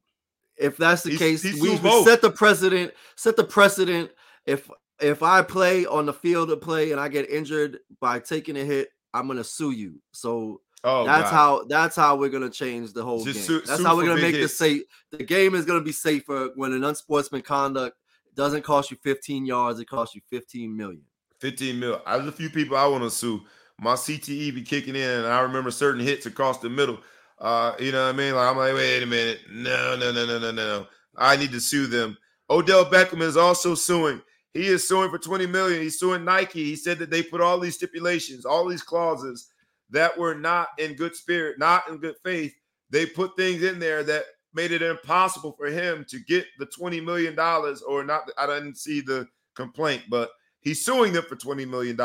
[0.57, 2.93] If that's the he's, case, he's we set the precedent.
[3.15, 4.11] Set the precedent.
[4.47, 4.69] If
[5.01, 8.65] if I play on the field of play and I get injured by taking a
[8.65, 10.01] hit, I'm gonna sue you.
[10.13, 11.37] So Oh, that's God.
[11.37, 13.61] how that's how we're gonna change the whole Just game.
[13.61, 14.53] Su- that's how we're gonna make hits.
[14.53, 14.83] this safe.
[15.13, 17.97] The game is gonna be safer when an unsportsman conduct
[18.35, 21.03] doesn't cost you 15 yards, it costs you 15 million.
[21.41, 22.01] 15 mil.
[22.07, 23.41] There's a few people I want to sue.
[23.81, 26.99] My CTE be kicking in, and I remember certain hits across the middle.
[27.39, 28.35] Uh, you know what I mean?
[28.35, 30.87] Like I'm like, wait a minute, no, no, no, no, no, no.
[31.17, 32.17] I need to sue them.
[32.51, 34.21] Odell Beckham is also suing.
[34.55, 35.81] He is suing for 20 million.
[35.81, 36.65] He's suing Nike.
[36.65, 39.53] He said that they put all these stipulations, all these clauses
[39.91, 42.53] that were not in good spirit, not in good faith.
[42.91, 44.25] They put things in there that
[44.55, 47.39] made it impossible for him to get the $20 million
[47.87, 48.31] or not.
[48.39, 51.97] I didn't see the complaint, but he's suing them for $20 million.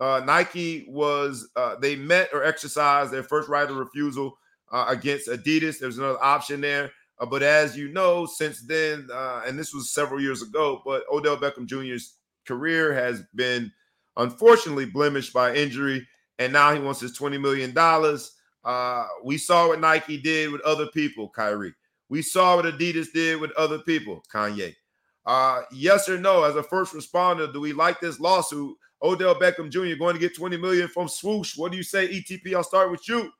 [0.00, 4.38] Uh, Nike was, uh, they met or exercised their first right of refusal
[4.72, 5.78] uh, against Adidas.
[5.78, 6.90] There's another option there.
[7.18, 11.04] Uh, but as you know, since then, uh, and this was several years ago, but
[11.12, 12.14] Odell Beckham Jr.'s
[12.46, 13.70] career has been
[14.16, 16.06] unfortunately blemished by injury
[16.38, 17.76] and now he wants his $20 million.
[18.64, 21.74] Uh, we saw what Nike did with other people, Kyrie.
[22.08, 24.74] We saw what Adidas did with other people, Kanye.
[25.70, 28.74] Yes or no, as a first responder, do we like this lawsuit?
[29.02, 29.98] Odell Beckham Jr.
[29.98, 31.56] going to get 20 million from swoosh.
[31.56, 32.54] What do you say, ETP?
[32.54, 33.30] I'll start with you.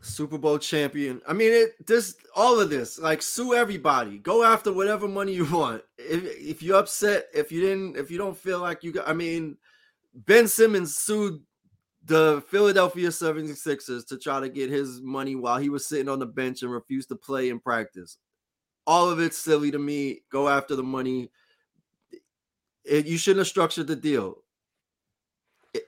[0.00, 1.20] Super Bowl champion.
[1.26, 4.18] I mean, it this all of this, like sue everybody.
[4.18, 5.82] Go after whatever money you want.
[5.98, 9.12] If if you're upset, if you didn't, if you don't feel like you got, I
[9.12, 9.56] mean,
[10.14, 11.40] Ben Simmons sued
[12.04, 16.26] the Philadelphia 76ers to try to get his money while he was sitting on the
[16.26, 18.18] bench and refused to play in practice.
[18.86, 20.20] All of it's silly to me.
[20.30, 21.30] Go after the money.
[22.88, 24.38] It, you shouldn't have structured the deal.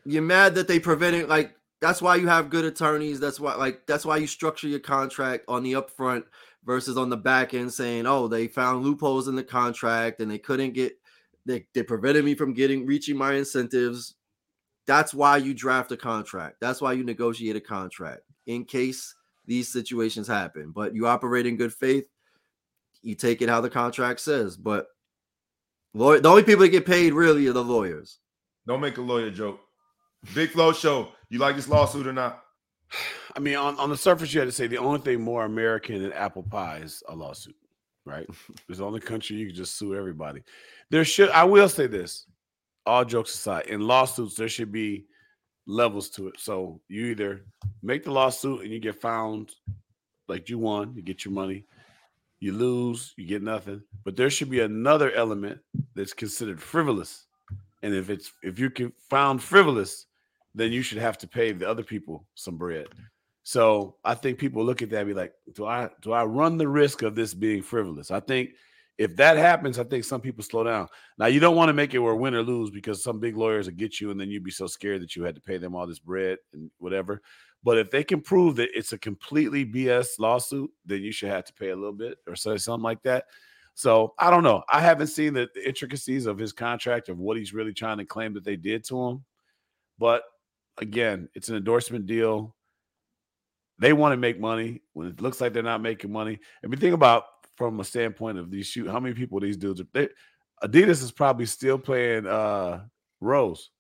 [0.05, 3.21] You're mad that they prevented like that's why you have good attorneys.
[3.21, 6.25] That's why like that's why you structure your contract on the upfront
[6.65, 10.39] versus on the back end saying, "Oh, they found loopholes in the contract and they
[10.39, 10.99] couldn't get
[11.47, 14.17] they, they prevented me from getting reaching my incentives
[14.89, 16.57] that's why you draft a contract.
[16.61, 20.73] That's why you negotiate a contract in case these situations happen.
[20.75, 22.09] But you operate in good faith.
[23.03, 24.57] You take it how the contract says.
[24.57, 24.87] But
[25.99, 28.19] lawyer, the only people that get paid really are the lawyers.
[28.67, 29.61] Don't make a lawyer joke.
[30.35, 31.09] Big Flo Show.
[31.31, 32.43] You like this lawsuit or not?
[33.37, 36.03] I mean, on, on the surface, you had to say the only thing more American
[36.03, 37.55] than apple pie is a lawsuit,
[38.05, 38.27] right?
[38.69, 40.43] it's the only country you can just sue everybody.
[40.91, 42.27] There should, I will say this
[42.87, 45.05] all jokes aside, in lawsuits, there should be
[45.67, 46.35] levels to it.
[46.39, 47.45] So you either
[47.83, 49.53] make the lawsuit and you get found
[50.27, 51.65] like you won, you get your money.
[52.41, 53.83] You lose, you get nothing.
[54.05, 55.61] But there should be another element
[55.95, 57.27] that's considered frivolous.
[57.83, 60.07] And if it's if you can found frivolous,
[60.55, 62.89] then you should have to pay the other people some bread.
[63.43, 66.69] So I think people look at that be like, do I do I run the
[66.69, 68.11] risk of this being frivolous?
[68.11, 68.51] I think
[68.99, 70.89] if that happens, I think some people slow down.
[71.19, 73.67] Now you don't want to make it where win or lose because some big lawyers
[73.67, 75.75] will get you, and then you'd be so scared that you had to pay them
[75.75, 77.23] all this bread and whatever.
[77.63, 81.45] But if they can prove that it's a completely BS lawsuit, then you should have
[81.45, 83.25] to pay a little bit or say something like that.
[83.75, 84.65] So I don't know.
[84.69, 88.05] I haven't seen the, the intricacies of his contract of what he's really trying to
[88.05, 89.25] claim that they did to him.
[89.99, 90.23] But
[90.79, 92.57] again, it's an endorsement deal.
[93.79, 96.41] They want to make money when it looks like they're not making money.
[96.63, 97.25] And we think about
[97.59, 99.87] from a standpoint of these shoot, how many people these dudes are.
[99.93, 100.09] They,
[100.63, 102.85] Adidas is probably still playing uh
[103.21, 103.71] Rose.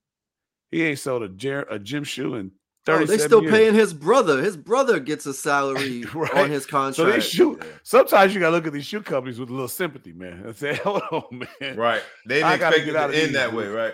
[0.70, 2.50] He ain't sold a, jer- a gym shoe in
[2.90, 3.52] Oh, they still years.
[3.52, 4.42] paying his brother.
[4.42, 6.34] His brother gets a salary right?
[6.34, 6.96] on his contract.
[6.96, 7.62] So they shoot.
[7.82, 10.74] Sometimes you gotta look at these shoe companies with a little sympathy, man, and say,
[10.76, 12.02] "Hold on, man." Right?
[12.26, 13.92] They didn't expect it to end that way, right?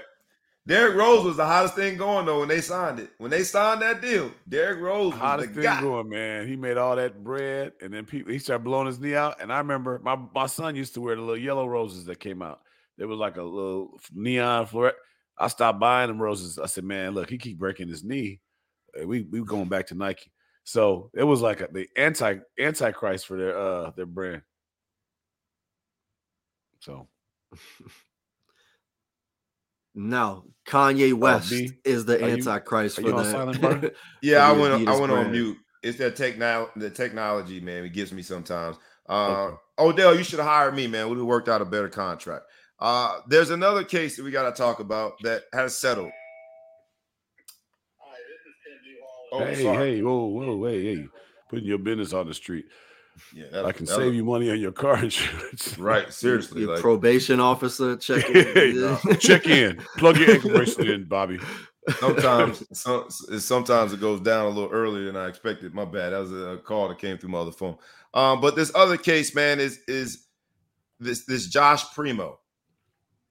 [0.66, 3.10] Derrick Rose was the hottest thing going though when they signed it.
[3.18, 5.80] When they signed that deal, Derrick Rose was hottest the thing guy.
[5.82, 6.48] going, man.
[6.48, 9.42] He made all that bread, and then people he started blowing his knee out.
[9.42, 12.40] And I remember my my son used to wear the little yellow roses that came
[12.40, 12.62] out.
[12.96, 15.00] There was like a little neon fluorescent.
[15.38, 16.58] I stopped buying them roses.
[16.58, 18.40] I said, man, look, he keep breaking his knee.
[19.04, 20.32] We we going back to Nike.
[20.64, 24.42] So it was like a, the anti antichrist for their uh their brand.
[26.80, 27.08] So
[29.94, 33.94] no, Kanye West B, is the are you- antichrist are for you on the?
[34.22, 34.72] Yeah, I went.
[34.74, 35.56] On, I went on mute.
[35.82, 37.84] It's that techno the technology, man.
[37.84, 38.76] It gets me sometimes.
[39.08, 39.56] Uh, Okay.
[39.76, 41.08] Odell, you should have hired me, man.
[41.08, 42.44] We'd have worked out a better contract.
[42.78, 46.10] Uh, there's another case that we got to talk about that has settled.
[49.32, 49.96] Oh, hey, sorry.
[49.96, 51.06] hey, whoa, whoa, hey, hey,
[51.50, 52.66] putting your business on the street.
[53.32, 55.78] Yeah, that- I can save was- you money on your car insurance.
[55.78, 56.62] Right, seriously.
[56.62, 58.34] your Like, probation officer checking.
[58.54, 61.38] Hey, Check in, plug your ankle bracelet in, Bobby.
[61.98, 65.74] sometimes, some, sometimes it goes down a little earlier than I expected.
[65.74, 66.10] My bad.
[66.14, 67.76] That was a call that came through my other phone.
[68.14, 70.26] Um, but this other case, man, is is
[70.98, 72.38] this this Josh Primo,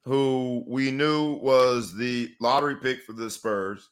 [0.04, 3.90] who we knew was the lottery pick for the Spurs,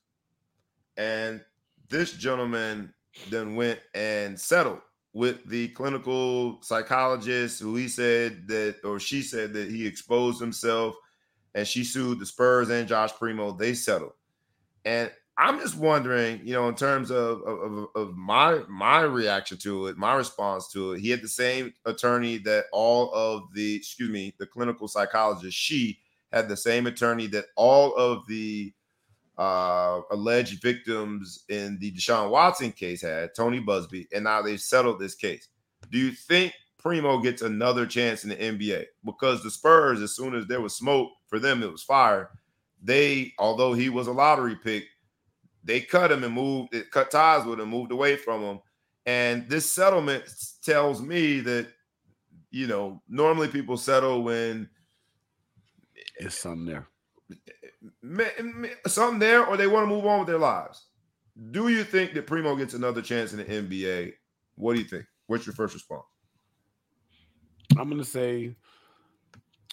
[0.97, 1.41] and
[1.89, 2.93] this gentleman
[3.29, 4.81] then went and settled
[5.13, 10.95] with the clinical psychologist who he said that or she said that he exposed himself
[11.53, 13.51] and she sued the Spurs and Josh Primo.
[13.51, 14.13] They settled.
[14.85, 19.87] And I'm just wondering, you know, in terms of, of, of- my my reaction to
[19.87, 24.09] it, my response to it, he had the same attorney that all of the, excuse
[24.09, 25.99] me, the clinical psychologist, she
[26.31, 28.73] had the same attorney that all of the
[29.41, 34.99] uh, alleged victims in the Deshaun Watson case had, Tony Buzbee, and now they've settled
[34.99, 35.47] this case.
[35.89, 38.85] Do you think Primo gets another chance in the NBA?
[39.03, 42.29] Because the Spurs, as soon as there was smoke for them, it was fire.
[42.83, 44.83] They, although he was a lottery pick,
[45.63, 48.59] they cut him and moved, it cut ties with him, moved away from him.
[49.07, 50.23] And this settlement
[50.63, 51.67] tells me that,
[52.51, 54.69] you know, normally people settle when
[56.19, 56.90] It's something there.
[58.87, 60.85] Something there or they want to move on with their lives.
[61.51, 64.13] Do you think that Primo gets another chance in the NBA?
[64.55, 65.05] What do you think?
[65.27, 66.03] What's your first response?
[67.77, 68.55] I'm gonna say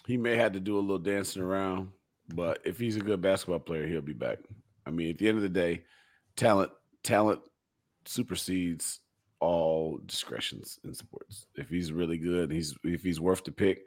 [0.07, 1.89] he may have to do a little dancing around,
[2.33, 4.39] but if he's a good basketball player, he'll be back.
[4.85, 5.83] I mean, at the end of the day,
[6.35, 6.71] talent
[7.03, 7.41] talent
[8.05, 9.01] supersedes
[9.39, 11.47] all discretions in sports.
[11.55, 13.81] If he's really good, he's if he's worth the pick,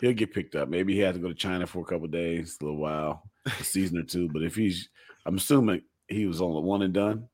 [0.00, 0.68] he'll get picked up.
[0.68, 3.30] Maybe he has to go to China for a couple of days, a little while,
[3.46, 4.28] a season or two.
[4.28, 4.88] But if he's,
[5.26, 7.28] I'm assuming he was on the one and done,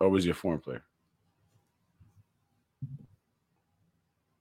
[0.00, 0.82] or was he a foreign player?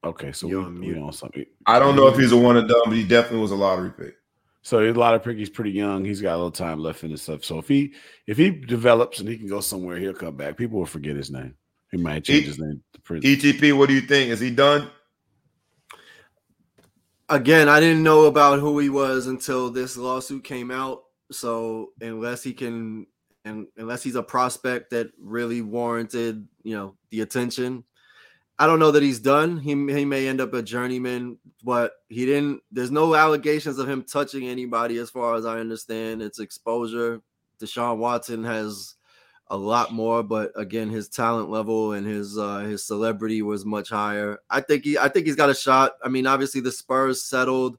[0.03, 1.45] Okay, so You're we, on we on something.
[1.67, 3.91] I don't know if he's a one and done, but he definitely was a lottery
[3.91, 4.15] pick.
[4.63, 5.37] So a lot of pick.
[5.37, 6.05] He's pretty young.
[6.05, 7.43] He's got a little time left in his stuff.
[7.43, 7.93] So if he
[8.27, 10.57] if he develops and he can go somewhere, he'll come back.
[10.57, 11.55] People will forget his name.
[11.91, 13.25] He might change He- his name to Prince.
[13.25, 14.31] ETP, what do you think?
[14.31, 14.89] Is he done?
[17.31, 21.03] Again, I didn't know about who he was until this lawsuit came out.
[21.31, 23.07] So unless he can,
[23.45, 27.85] and unless he's a prospect that really warranted, you know, the attention,
[28.59, 29.57] I don't know that he's done.
[29.57, 32.61] He he may end up a journeyman, but he didn't.
[32.69, 36.21] There's no allegations of him touching anybody, as far as I understand.
[36.21, 37.21] It's exposure.
[37.59, 38.95] Deshaun Watson has
[39.51, 43.89] a lot more, but again, his talent level and his uh, his celebrity was much
[43.89, 44.39] higher.
[44.49, 45.91] I think he I think he's got a shot.
[46.01, 47.77] I mean, obviously the Spurs settled.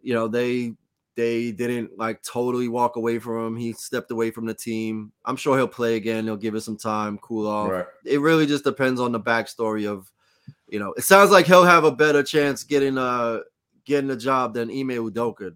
[0.00, 0.72] You know, they
[1.16, 3.56] they didn't like totally walk away from him.
[3.56, 5.12] He stepped away from the team.
[5.26, 6.24] I'm sure he'll play again.
[6.24, 7.70] They'll give it some time, cool off.
[7.70, 7.86] Right.
[8.06, 10.10] It really just depends on the backstory of,
[10.68, 13.40] you know, it sounds like he'll have a better chance getting uh
[13.84, 15.54] getting a job than Ime Udoka.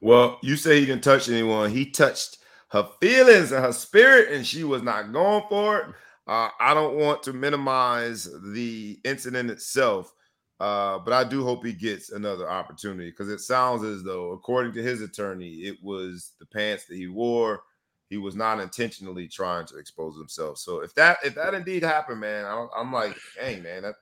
[0.00, 1.70] Well, you say he didn't touch anyone.
[1.70, 2.35] He touched
[2.68, 5.86] her feelings and her spirit, and she was not going for it.
[6.26, 10.12] Uh, I don't want to minimize the incident itself,
[10.58, 14.72] uh, but I do hope he gets another opportunity because it sounds as though, according
[14.72, 17.62] to his attorney, it was the pants that he wore.
[18.10, 20.58] He was not intentionally trying to expose himself.
[20.58, 23.94] So if that if that indeed happened, man, I, I'm like, hey, man, that,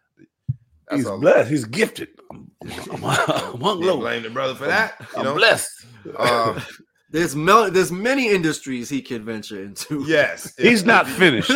[0.89, 1.51] that's He's blessed.
[1.51, 2.09] He's gifted.
[2.31, 2.51] I'm,
[2.91, 4.97] I'm, I'm, I'm blame the brother for that.
[5.01, 5.69] You I'm know, blessed.
[6.17, 6.61] Uh,
[7.15, 10.05] There's mel- there's many industries he could venture into.
[10.07, 11.51] yes, He's not if he- finished.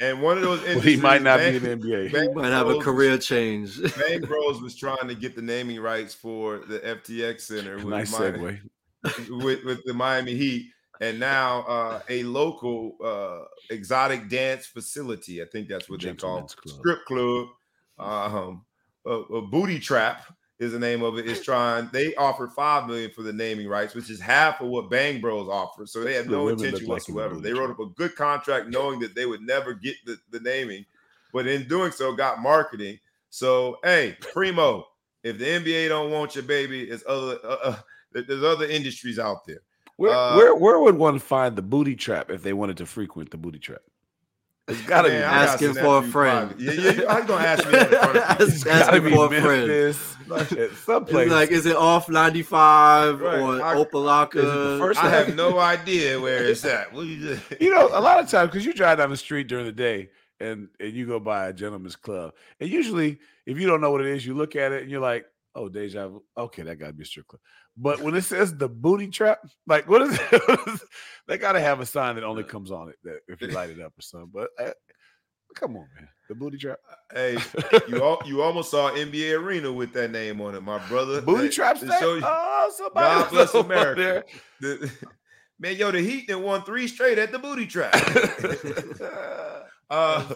[0.00, 2.08] And one of those Well, he might not Bang- be in the NBA.
[2.28, 3.78] he might have a career change.
[3.98, 8.18] Bang Bros was trying to get the naming rights for the FTX Center with, Nice
[8.18, 8.60] Miami,
[9.04, 9.42] segue.
[9.42, 10.70] with, with the Miami Heat,
[11.00, 13.44] and now uh, a local uh,
[13.74, 15.42] exotic dance facility.
[15.42, 16.14] I think that's what they call
[16.46, 16.78] Gentlemen's club.
[16.78, 17.48] strip club.
[17.98, 18.64] Um,
[19.06, 20.24] a, a booty trap
[20.58, 21.26] is the name of it.
[21.26, 21.88] Is trying.
[21.92, 25.48] They offered five million for the naming rights, which is half of what Bang Bros
[25.48, 25.88] offered.
[25.88, 27.34] So they had no women intention look like whatsoever.
[27.36, 30.40] booty They wrote up a good contract, knowing that they would never get the, the
[30.40, 30.84] naming,
[31.32, 32.98] but in doing so, got marketing.
[33.30, 34.86] So hey, Primo,
[35.22, 37.76] if the NBA don't want your baby, it's other uh, uh,
[38.12, 39.60] there's other industries out there.
[39.96, 43.30] Where uh, where where would one find the booty trap if they wanted to frequent
[43.30, 43.82] the booty trap?
[44.68, 46.54] It's gotta man, be asking for a friend.
[46.58, 47.72] Yeah, yeah, how you gonna ask me?
[48.46, 49.96] it's gotta be for a friend.
[50.84, 51.30] Someplace.
[51.30, 53.40] Like, is it off ninety five right.
[53.40, 54.78] or I, Opa-locka?
[54.78, 56.94] First I have no idea where it's at.
[56.94, 59.72] You, you know, a lot of times because you drive down the street during the
[59.72, 63.90] day and and you go by a gentleman's club, and usually if you don't know
[63.90, 65.24] what it is, you look at it and you're like,
[65.54, 66.22] oh, deja vu.
[66.36, 67.40] Okay, that got to be a strip club.
[67.76, 70.80] But when it says the booty trap, like what is it?
[71.26, 73.70] they got to have a sign that only comes on it that if you light
[73.70, 74.30] it up or something.
[74.32, 74.72] But uh,
[75.54, 76.78] come on, man, the booty trap.
[77.12, 77.38] Hey,
[77.88, 81.20] you all, you almost saw NBA Arena with that name on it, my brother.
[81.22, 81.80] Booty hey, trap.
[81.80, 84.24] You, oh, somebody God bless America.
[84.60, 84.90] The,
[85.58, 87.94] man, yo, the Heat then won three straight at the booty trap.
[89.90, 90.34] Uh,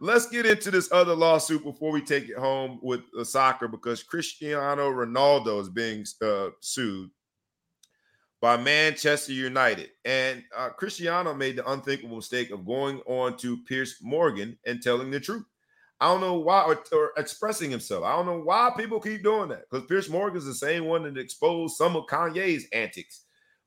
[0.00, 4.02] let's get into this other lawsuit before we take it home with uh, soccer because
[4.02, 7.10] Cristiano Ronaldo is being uh, sued
[8.40, 9.90] by Manchester United.
[10.04, 15.10] And uh, Cristiano made the unthinkable mistake of going on to Piers Morgan and telling
[15.10, 15.44] the truth.
[16.00, 18.02] I don't know why, or, or expressing himself.
[18.02, 21.04] I don't know why people keep doing that because Piers Morgan is the same one
[21.04, 23.22] that exposed some of Kanye's antics.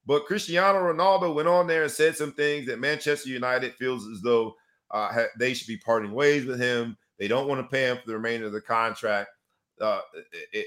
[0.06, 4.22] But Cristiano Ronaldo went on there and said some things that Manchester United feels as
[4.22, 4.56] though
[4.91, 6.98] uh, they should be parting ways with him.
[7.18, 9.30] They don't want to pay him for the remainder of the contract.
[9.82, 9.99] Uh,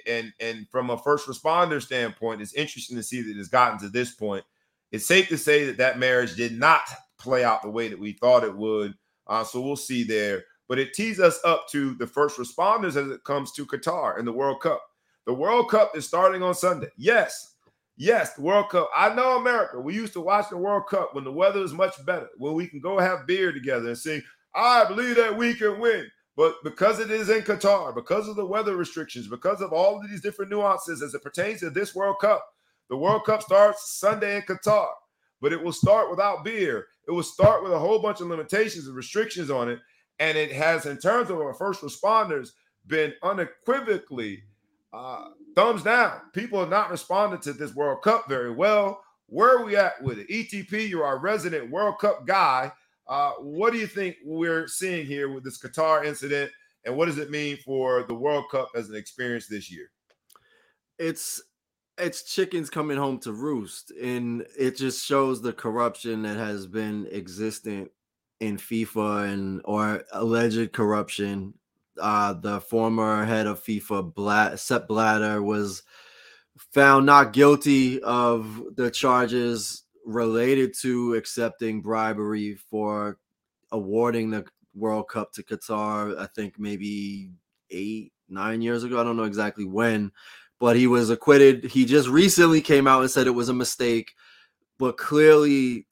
[0.07, 3.89] and and from a first responder standpoint, it's interesting to see that it's gotten to
[3.89, 4.45] this point.
[4.93, 6.83] It's safe to say that that marriage did not
[7.19, 8.95] play out the way that we thought it would.
[9.27, 10.45] Uh, so we'll see there.
[10.69, 14.27] But it tees us up to the first responders as it comes to Qatar and
[14.27, 14.83] the World Cup.
[15.27, 16.89] The World Cup is starting on Sunday.
[16.97, 17.55] Yes,
[18.01, 18.89] Yes, the World Cup.
[18.97, 19.81] I know America.
[19.81, 22.69] We used to watch the World Cup when the weather is much better, when we
[22.69, 24.23] can go have beer together and sing,
[24.55, 26.07] I believe that we can win.
[26.37, 30.09] But because it is in Qatar, because of the weather restrictions, because of all of
[30.09, 32.47] these different nuances as it pertains to this World Cup,
[32.89, 34.91] the World Cup starts Sunday in Qatar,
[35.41, 36.87] but it will start without beer.
[37.09, 39.81] It will start with a whole bunch of limitations and restrictions on it.
[40.21, 42.51] And it has, in terms of our first responders,
[42.87, 44.45] been unequivocally
[44.93, 46.21] uh, thumbs down.
[46.33, 49.03] People have not responded to this World Cup very well.
[49.27, 50.29] Where are we at with it?
[50.29, 52.71] ETP, you're our resident World Cup guy.
[53.09, 56.53] Uh, what do you think we're seeing here with this Qatar incident,
[56.85, 59.91] and what does it mean for the World Cup as an experience this year?
[60.97, 61.43] It's
[61.99, 67.09] it's chickens coming home to roost, and it just shows the corruption that has been
[67.11, 67.91] existent
[68.39, 71.55] in FIFA and or alleged corruption
[72.01, 75.83] uh, the former head of FIFA, Bla- Sepp Blatter, was
[76.57, 83.19] found not guilty of the charges related to accepting bribery for
[83.71, 84.45] awarding the
[84.75, 86.19] World Cup to Qatar.
[86.19, 87.31] I think maybe
[87.71, 89.01] eight, nine years ago.
[89.01, 90.13] I don't know exactly when,
[90.59, 91.65] but he was acquitted.
[91.65, 94.15] He just recently came out and said it was a mistake,
[94.79, 95.87] but clearly.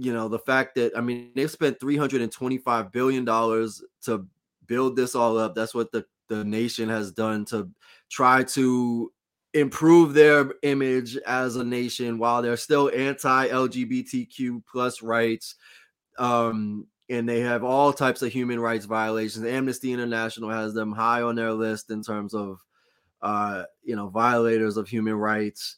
[0.00, 4.26] You know, the fact that I mean, they've spent $325 billion to
[4.68, 5.54] build this all up.
[5.54, 7.70] That's what the, the nation has done to
[8.10, 9.12] try to
[9.54, 15.56] improve their image as a nation while they're still anti-LGBTQ plus rights.
[16.18, 19.44] Um, and they have all types of human rights violations.
[19.44, 22.62] Amnesty International has them high on their list in terms of
[23.22, 25.76] uh, you know, violators of human rights.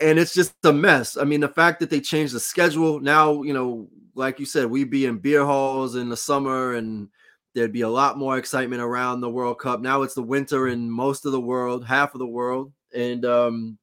[0.00, 1.16] And it's just a mess.
[1.16, 4.66] I mean, the fact that they changed the schedule now, you know, like you said,
[4.66, 7.08] we be in beer halls in the summer and
[7.54, 9.80] There'd be a lot more excitement around the World Cup.
[9.80, 13.78] Now it's the winter in most of the world, half of the world, and um,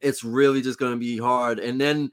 [0.00, 1.58] it's really just going to be hard.
[1.58, 2.10] And then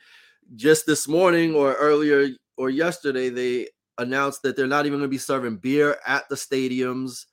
[0.56, 3.68] just this morning or earlier or yesterday, they
[3.98, 7.26] announced that they're not even going to be serving beer at the stadiums.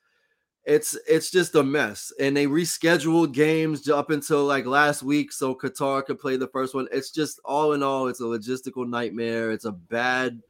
[0.64, 5.54] It's it's just a mess, and they rescheduled games up until like last week so
[5.54, 6.86] Qatar could play the first one.
[6.92, 9.50] It's just all in all, it's a logistical nightmare.
[9.52, 10.42] It's a bad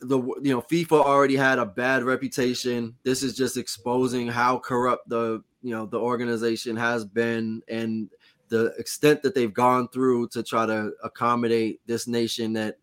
[0.00, 2.94] the you know FIFA already had a bad reputation.
[3.02, 8.08] This is just exposing how corrupt the you know the organization has been and
[8.48, 12.78] the extent that they've gone through to try to accommodate this nation that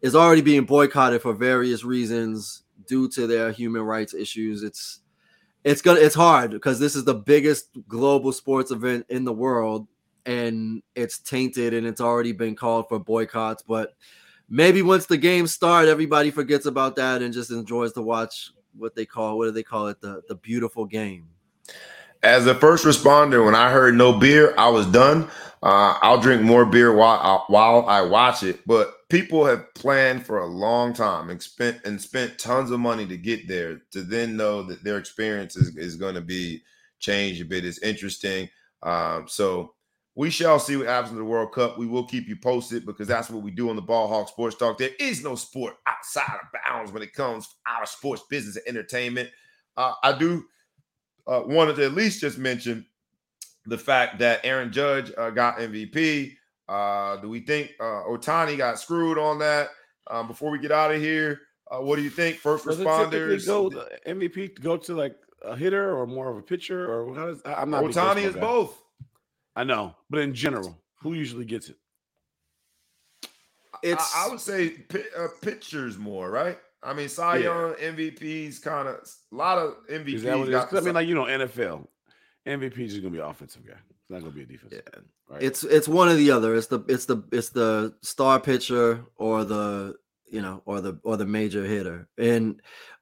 [0.00, 4.62] is already being boycotted for various reasons due to their human rights issues.
[4.62, 5.00] It's
[5.64, 9.86] it's gonna it's hard because this is the biggest global sports event in the world
[10.26, 13.94] and it's tainted and it's already been called for boycotts, but
[14.50, 18.94] maybe once the game start, everybody forgets about that and just enjoys to watch what
[18.94, 21.28] they call what do they call it the the beautiful game.
[22.22, 25.30] As a first responder, when I heard no beer, I was done.
[25.62, 28.60] Uh, I'll drink more beer while I, while I watch it.
[28.66, 33.06] But people have planned for a long time and spent and spent tons of money
[33.06, 33.80] to get there.
[33.92, 36.62] To then know that their experience is, is going to be
[36.98, 38.48] changed a bit is interesting.
[38.82, 39.74] Um, so
[40.14, 41.78] we shall see what happens in the World Cup.
[41.78, 44.56] We will keep you posted because that's what we do on the Ball Hawk Sports
[44.56, 44.76] Talk.
[44.76, 48.66] There is no sport outside of bounds when it comes to our sports business and
[48.66, 49.30] entertainment.
[49.76, 50.44] Uh, I do
[51.26, 52.86] uh, wanted to at least just mention
[53.66, 56.32] the fact that Aaron Judge uh, got MVP.
[56.68, 59.68] Uh, do we think uh, Ohtani got screwed on that?
[60.10, 62.36] Um, before we get out of here, uh, what do you think?
[62.36, 63.46] First Does responders.
[63.46, 67.26] go the MVP go to like a hitter or more of a pitcher or how
[67.26, 67.90] does I'm not big
[68.24, 68.40] is guy.
[68.40, 68.79] both.
[69.56, 71.76] I know, but in general, who usually gets it?
[73.82, 76.58] It's I, I would say pi- uh, pitchers more, right?
[76.82, 77.44] I mean, Cy Yeah.
[77.44, 80.14] Young MVPs kind of a lot of MVPs.
[80.14, 80.54] Is that what it is?
[80.60, 81.86] got 'Cause I mean, like you know, NFL
[82.46, 83.74] MVP is just gonna be offensive guy.
[83.90, 84.72] It's not gonna be a defense.
[84.74, 85.00] Yeah.
[85.28, 85.42] Right.
[85.42, 86.54] It's it's one or the other.
[86.54, 89.96] It's the it's the it's the star pitcher or the
[90.30, 92.08] you know or the or the major hitter.
[92.18, 92.60] And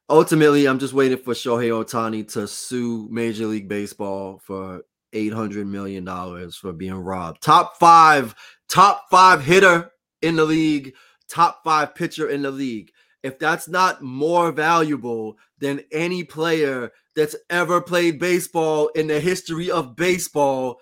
[0.08, 5.66] ultimately, I'm just waiting for Shohei Ohtani to sue Major League Baseball for eight hundred
[5.66, 7.42] million dollars for being robbed.
[7.42, 8.34] Top five,
[8.68, 9.90] top five hitter
[10.22, 10.94] in the league,
[11.28, 12.90] top five pitcher in the league.
[13.22, 19.70] If that's not more valuable than any player that's ever played baseball in the history
[19.70, 20.80] of baseball,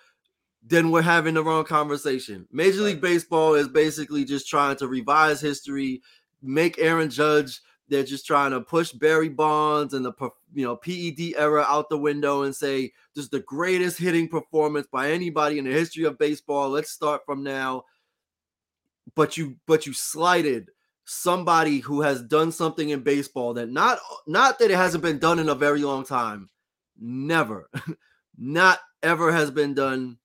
[0.62, 2.46] then we're having the wrong conversation.
[2.52, 6.02] Major League Baseball is basically just trying to revise history,
[6.42, 7.60] make Aaron Judge.
[7.88, 10.12] They're just trying to push Barry Bonds and the
[10.52, 14.88] you know PED era out the window and say this is the greatest hitting performance
[14.90, 16.70] by anybody in the history of baseball.
[16.70, 17.84] Let's start from now.
[19.14, 20.68] But you but you slighted
[21.04, 25.38] somebody who has done something in baseball that not not that it hasn't been done
[25.38, 26.50] in a very long time.
[26.98, 27.70] Never,
[28.38, 30.18] not ever has been done.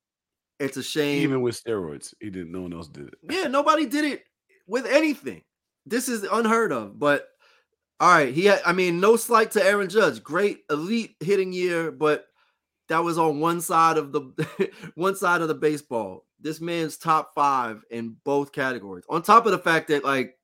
[0.59, 1.21] It's a shame.
[1.21, 2.51] Even with steroids, he didn't.
[2.51, 3.15] No one else did it.
[3.29, 4.23] Yeah, nobody did it
[4.67, 5.43] with anything.
[5.85, 6.99] This is unheard of.
[6.99, 7.27] But
[8.01, 10.23] all right, he had, I mean, no slight to Aaron Judge.
[10.23, 12.25] Great elite hitting year, but
[12.89, 16.25] that was on one side of the one side of the baseball.
[16.39, 19.05] This man's top five in both categories.
[19.07, 20.35] On top of the fact that, like,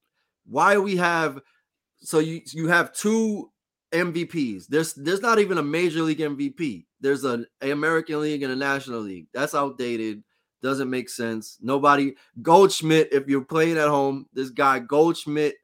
[0.46, 1.42] why we have
[2.00, 3.52] so you you have two
[3.92, 4.68] MVPs.
[4.68, 6.86] There's there's not even a major league MVP.
[7.02, 9.30] There's an American League and a National League.
[9.34, 10.24] That's outdated.
[10.62, 11.58] Doesn't make sense.
[11.60, 13.12] Nobody Goldschmidt.
[13.12, 15.56] If you're playing at home, this guy Goldschmidt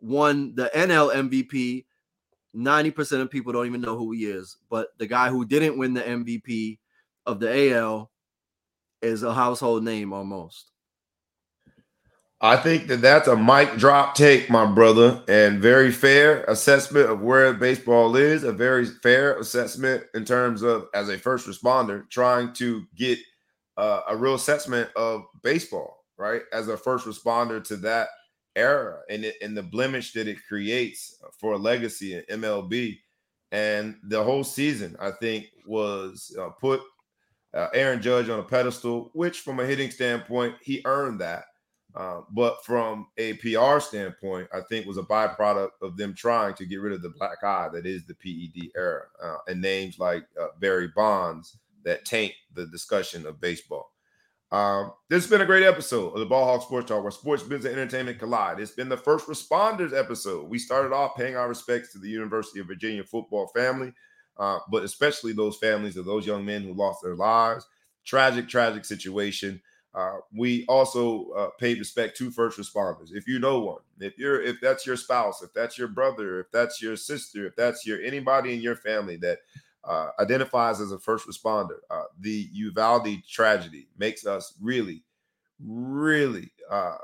[0.00, 1.84] won the NL MVP.
[2.54, 4.56] 90% of people don't even know who he is.
[4.68, 6.78] But the guy who didn't win the MVP
[7.26, 8.10] of the AL
[9.02, 10.70] is a household name almost.
[12.42, 17.20] I think that that's a mic drop take, my brother, and very fair assessment of
[17.20, 18.44] where baseball is.
[18.44, 23.18] A very fair assessment in terms of as a first responder trying to get
[23.76, 26.40] uh, a real assessment of baseball, right?
[26.50, 28.08] As a first responder to that
[28.56, 32.98] era and it, and the blemish that it creates for a legacy in MLB,
[33.52, 36.80] and the whole season I think was uh, put
[37.54, 41.44] uh, Aaron Judge on a pedestal, which from a hitting standpoint he earned that.
[41.94, 46.64] Uh, but from a PR standpoint, I think was a byproduct of them trying to
[46.64, 50.24] get rid of the black eye that is the PED era uh, and names like
[50.40, 53.92] uh, Barry Bonds that taint the discussion of baseball.
[54.52, 57.42] Um, this has been a great episode of the Ball Hawk Sports Talk, where sports,
[57.42, 58.58] business, and entertainment collide.
[58.58, 60.48] It's been the first responders episode.
[60.48, 63.92] We started off paying our respects to the University of Virginia football family,
[64.38, 67.64] uh, but especially those families of those young men who lost their lives.
[68.04, 69.60] Tragic, tragic situation.
[69.94, 73.10] Uh, we also uh, paid respect to first responders.
[73.12, 76.50] If you know one, if you're, if that's your spouse, if that's your brother, if
[76.52, 79.38] that's your sister, if that's your anybody in your family that
[79.84, 85.04] uh, identifies as a first responder, uh, the Uvalde tragedy makes us really,
[85.64, 86.96] really uh,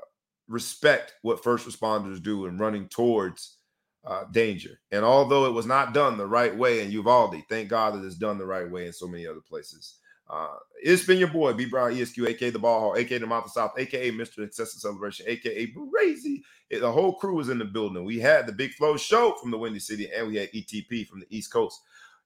[0.49, 3.59] respect what first responders do in running towards
[4.07, 4.79] uh, danger.
[4.93, 8.17] And although it was not done the right way in Uvalde, thank God that it's
[8.17, 9.97] done the right way in so many other places.
[10.31, 13.45] Uh, it's been your boy, B Brown ESQ, aka the Ball Hall, aka the Mouth
[13.47, 14.39] of South, aka Mr.
[14.45, 16.43] Excessive Celebration, aka Brazy.
[16.71, 18.05] The whole crew was in the building.
[18.05, 21.21] We had the Big Flo show from the Windy City, and we had ETP from
[21.21, 21.81] the East Coast.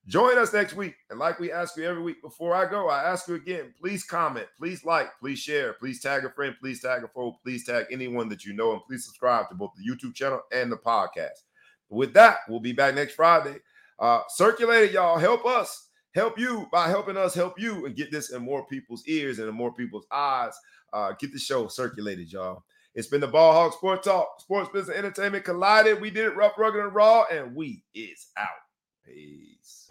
[0.06, 0.94] Join us next week.
[1.10, 4.02] And like we ask you every week before I go, I ask you again please
[4.02, 7.86] comment, please like, please share, please tag a friend, please tag a foe, please tag
[7.90, 11.44] anyone that you know, and please subscribe to both the YouTube channel and the podcast.
[11.90, 13.56] With that, we'll be back next Friday.
[13.98, 15.18] Uh, circulate it, y'all.
[15.18, 19.06] Help us help you by helping us help you and get this in more people's
[19.06, 20.55] ears and in more people's eyes.
[20.93, 22.64] Uh, get the show circulated, y'all.
[22.94, 26.01] It's been the Ball Hawk Sports Talk, Sports Business Entertainment Collided.
[26.01, 28.48] We did it rough, rugged, and raw, and we is out.
[29.12, 29.91] Peace.